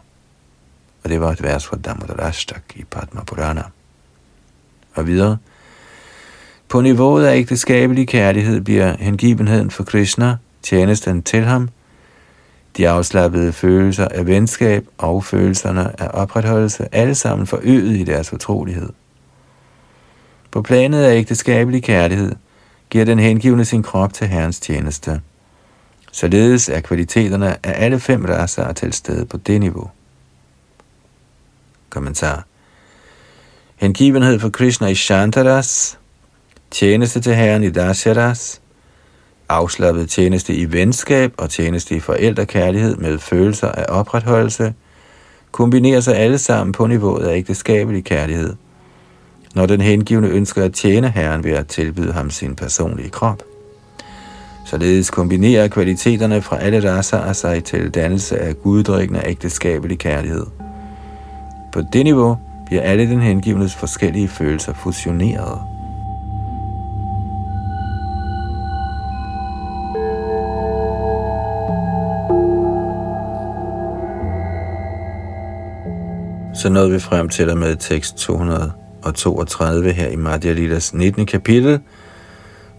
Og 1.03 1.10
det 1.10 1.22
var 1.22 1.32
et 1.32 1.43
vers 1.43 1.66
fra 1.66 1.78
Damodarashtak 1.78 2.64
i 2.76 2.84
Padma 2.84 3.24
Purana. 3.24 3.64
Og 4.95 5.08
videre. 5.08 5.38
På 6.70 6.82
niveauet 6.82 7.26
af 7.26 7.38
ægteskabelig 7.38 8.08
kærlighed 8.08 8.62
bliver 8.62 8.95
hengivenheden 8.99 9.72
for 9.72 9.84
Krishna, 9.84 10.38
tjenesten 10.64 11.24
til 11.24 11.43
ham, 11.43 11.70
de 12.78 12.89
afslappede 12.89 13.53
følelser 13.53 14.08
af 14.08 14.28
venskab 14.28 14.88
og 14.97 15.26
følelserne 15.26 16.01
af 16.01 16.10
opretholdelse, 16.14 16.88
alle 16.91 17.16
sammen 17.16 17.47
forøget 17.47 17.97
i 17.97 18.03
deres 18.03 18.30
fortrolighed. 18.30 18.89
På 20.56 20.62
planet 20.62 21.03
af 21.03 21.16
ægteskabelig 21.16 21.84
kærlighed 21.84 22.36
giver 22.89 23.06
den 23.06 23.20
hengivne 23.20 23.66
sin 23.66 23.84
krop 23.84 24.14
til 24.14 24.28
Herrens 24.28 24.60
tjeneste. 24.60 25.22
Således 26.12 26.70
er 26.70 26.80
kvaliteterne 26.80 27.66
af 27.66 27.86
alle 27.86 27.99
fem 27.99 28.26
raser 28.26 28.74
til 28.74 28.93
stede 28.93 29.26
på 29.26 29.38
det 29.38 29.60
niveau. 29.60 29.89
Kommentar. 31.89 32.45
Hengivenhed 33.76 34.39
for 34.39 34.49
Krishna 34.49 34.88
i 34.88 34.95
Shantaras, 34.95 35.99
tjeneste 36.72 37.20
til 37.20 37.36
Herren 37.36 37.64
i 37.64 37.70
Dasharas, 37.70 38.62
afslappet 39.49 40.10
tjeneste 40.10 40.56
i 40.56 40.72
venskab 40.72 41.34
og 41.38 41.49
tjeneste 41.49 41.95
i 41.95 41.99
forældrekærlighed 41.99 42.95
med 42.95 43.20
følelser 43.20 43.72
af 43.72 43.86
opretholdelse, 43.89 44.74
kombinerer 45.51 45.99
sig 45.99 46.16
alle 46.16 46.38
sammen 46.38 46.72
på 46.72 46.88
niveauet 46.88 47.26
af 47.26 47.38
ægteskabelig 47.38 48.03
kærlighed, 48.03 48.56
når 49.56 49.66
den 49.66 49.82
hengivne 49.82 50.28
ønsker 50.28 50.64
at 50.64 50.74
tjene 50.74 51.10
Herren 51.10 51.43
ved 51.43 51.51
at 51.51 51.68
tilbyde 51.68 52.14
ham 52.14 52.30
sin 52.30 52.56
personlige 52.56 53.10
krop. 53.10 53.43
Således 54.66 55.10
kombinerer 55.10 55.68
kvaliteterne 55.68 56.41
fra 56.41 56.58
alle 56.58 56.91
raser 56.91 57.34
sig 57.34 57.64
til 57.64 57.89
dannelse 57.89 58.38
af 58.38 58.56
guddrikkende 58.56 59.22
ægteskabelig 59.26 59.99
kærlighed. 59.99 60.45
På 61.74 61.82
det 61.93 62.03
niveau 62.03 62.38
bliver 62.66 62.82
alle 62.82 63.10
den 63.10 63.22
hengivnes 63.22 63.76
forskellige 63.76 64.28
følelser 64.28 64.74
fusioneret. 64.74 65.60
Så 76.53 76.70
nåede 76.70 76.91
vi 76.91 76.99
frem 76.99 77.30
til 77.30 77.49
og 77.49 77.58
med 77.58 77.76
tekst 77.76 78.18
200 78.18 78.85
og 79.06 79.16
32 79.16 79.91
her 79.93 80.08
i 80.08 80.16
Madhya 80.16 80.53
Lidas 80.53 80.93
19. 80.93 81.26
kapitel, 81.26 81.80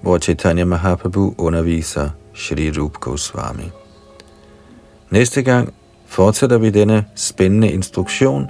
hvor 0.02 0.18
Chaitanya 0.18 0.64
Mahaprabhu 0.64 1.34
underviser 1.38 2.10
Shri 2.34 2.70
Rup 2.70 2.92
Goswami. 2.92 3.70
Næste 5.10 5.42
gang 5.42 5.74
fortsætter 6.06 6.58
vi 6.58 6.70
denne 6.70 7.04
spændende 7.14 7.70
instruktion 7.70 8.46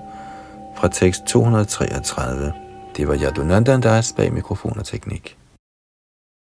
fra 0.79 0.89
tekst 0.89 1.23
233. 1.29 2.53
Det 2.97 3.09
var 3.09 3.19
Yadunandan 3.23 3.81
Das 3.81 4.13
bag 4.17 4.33
mikrofon 4.33 4.79
og 4.79 4.85
teknik. 4.85 5.37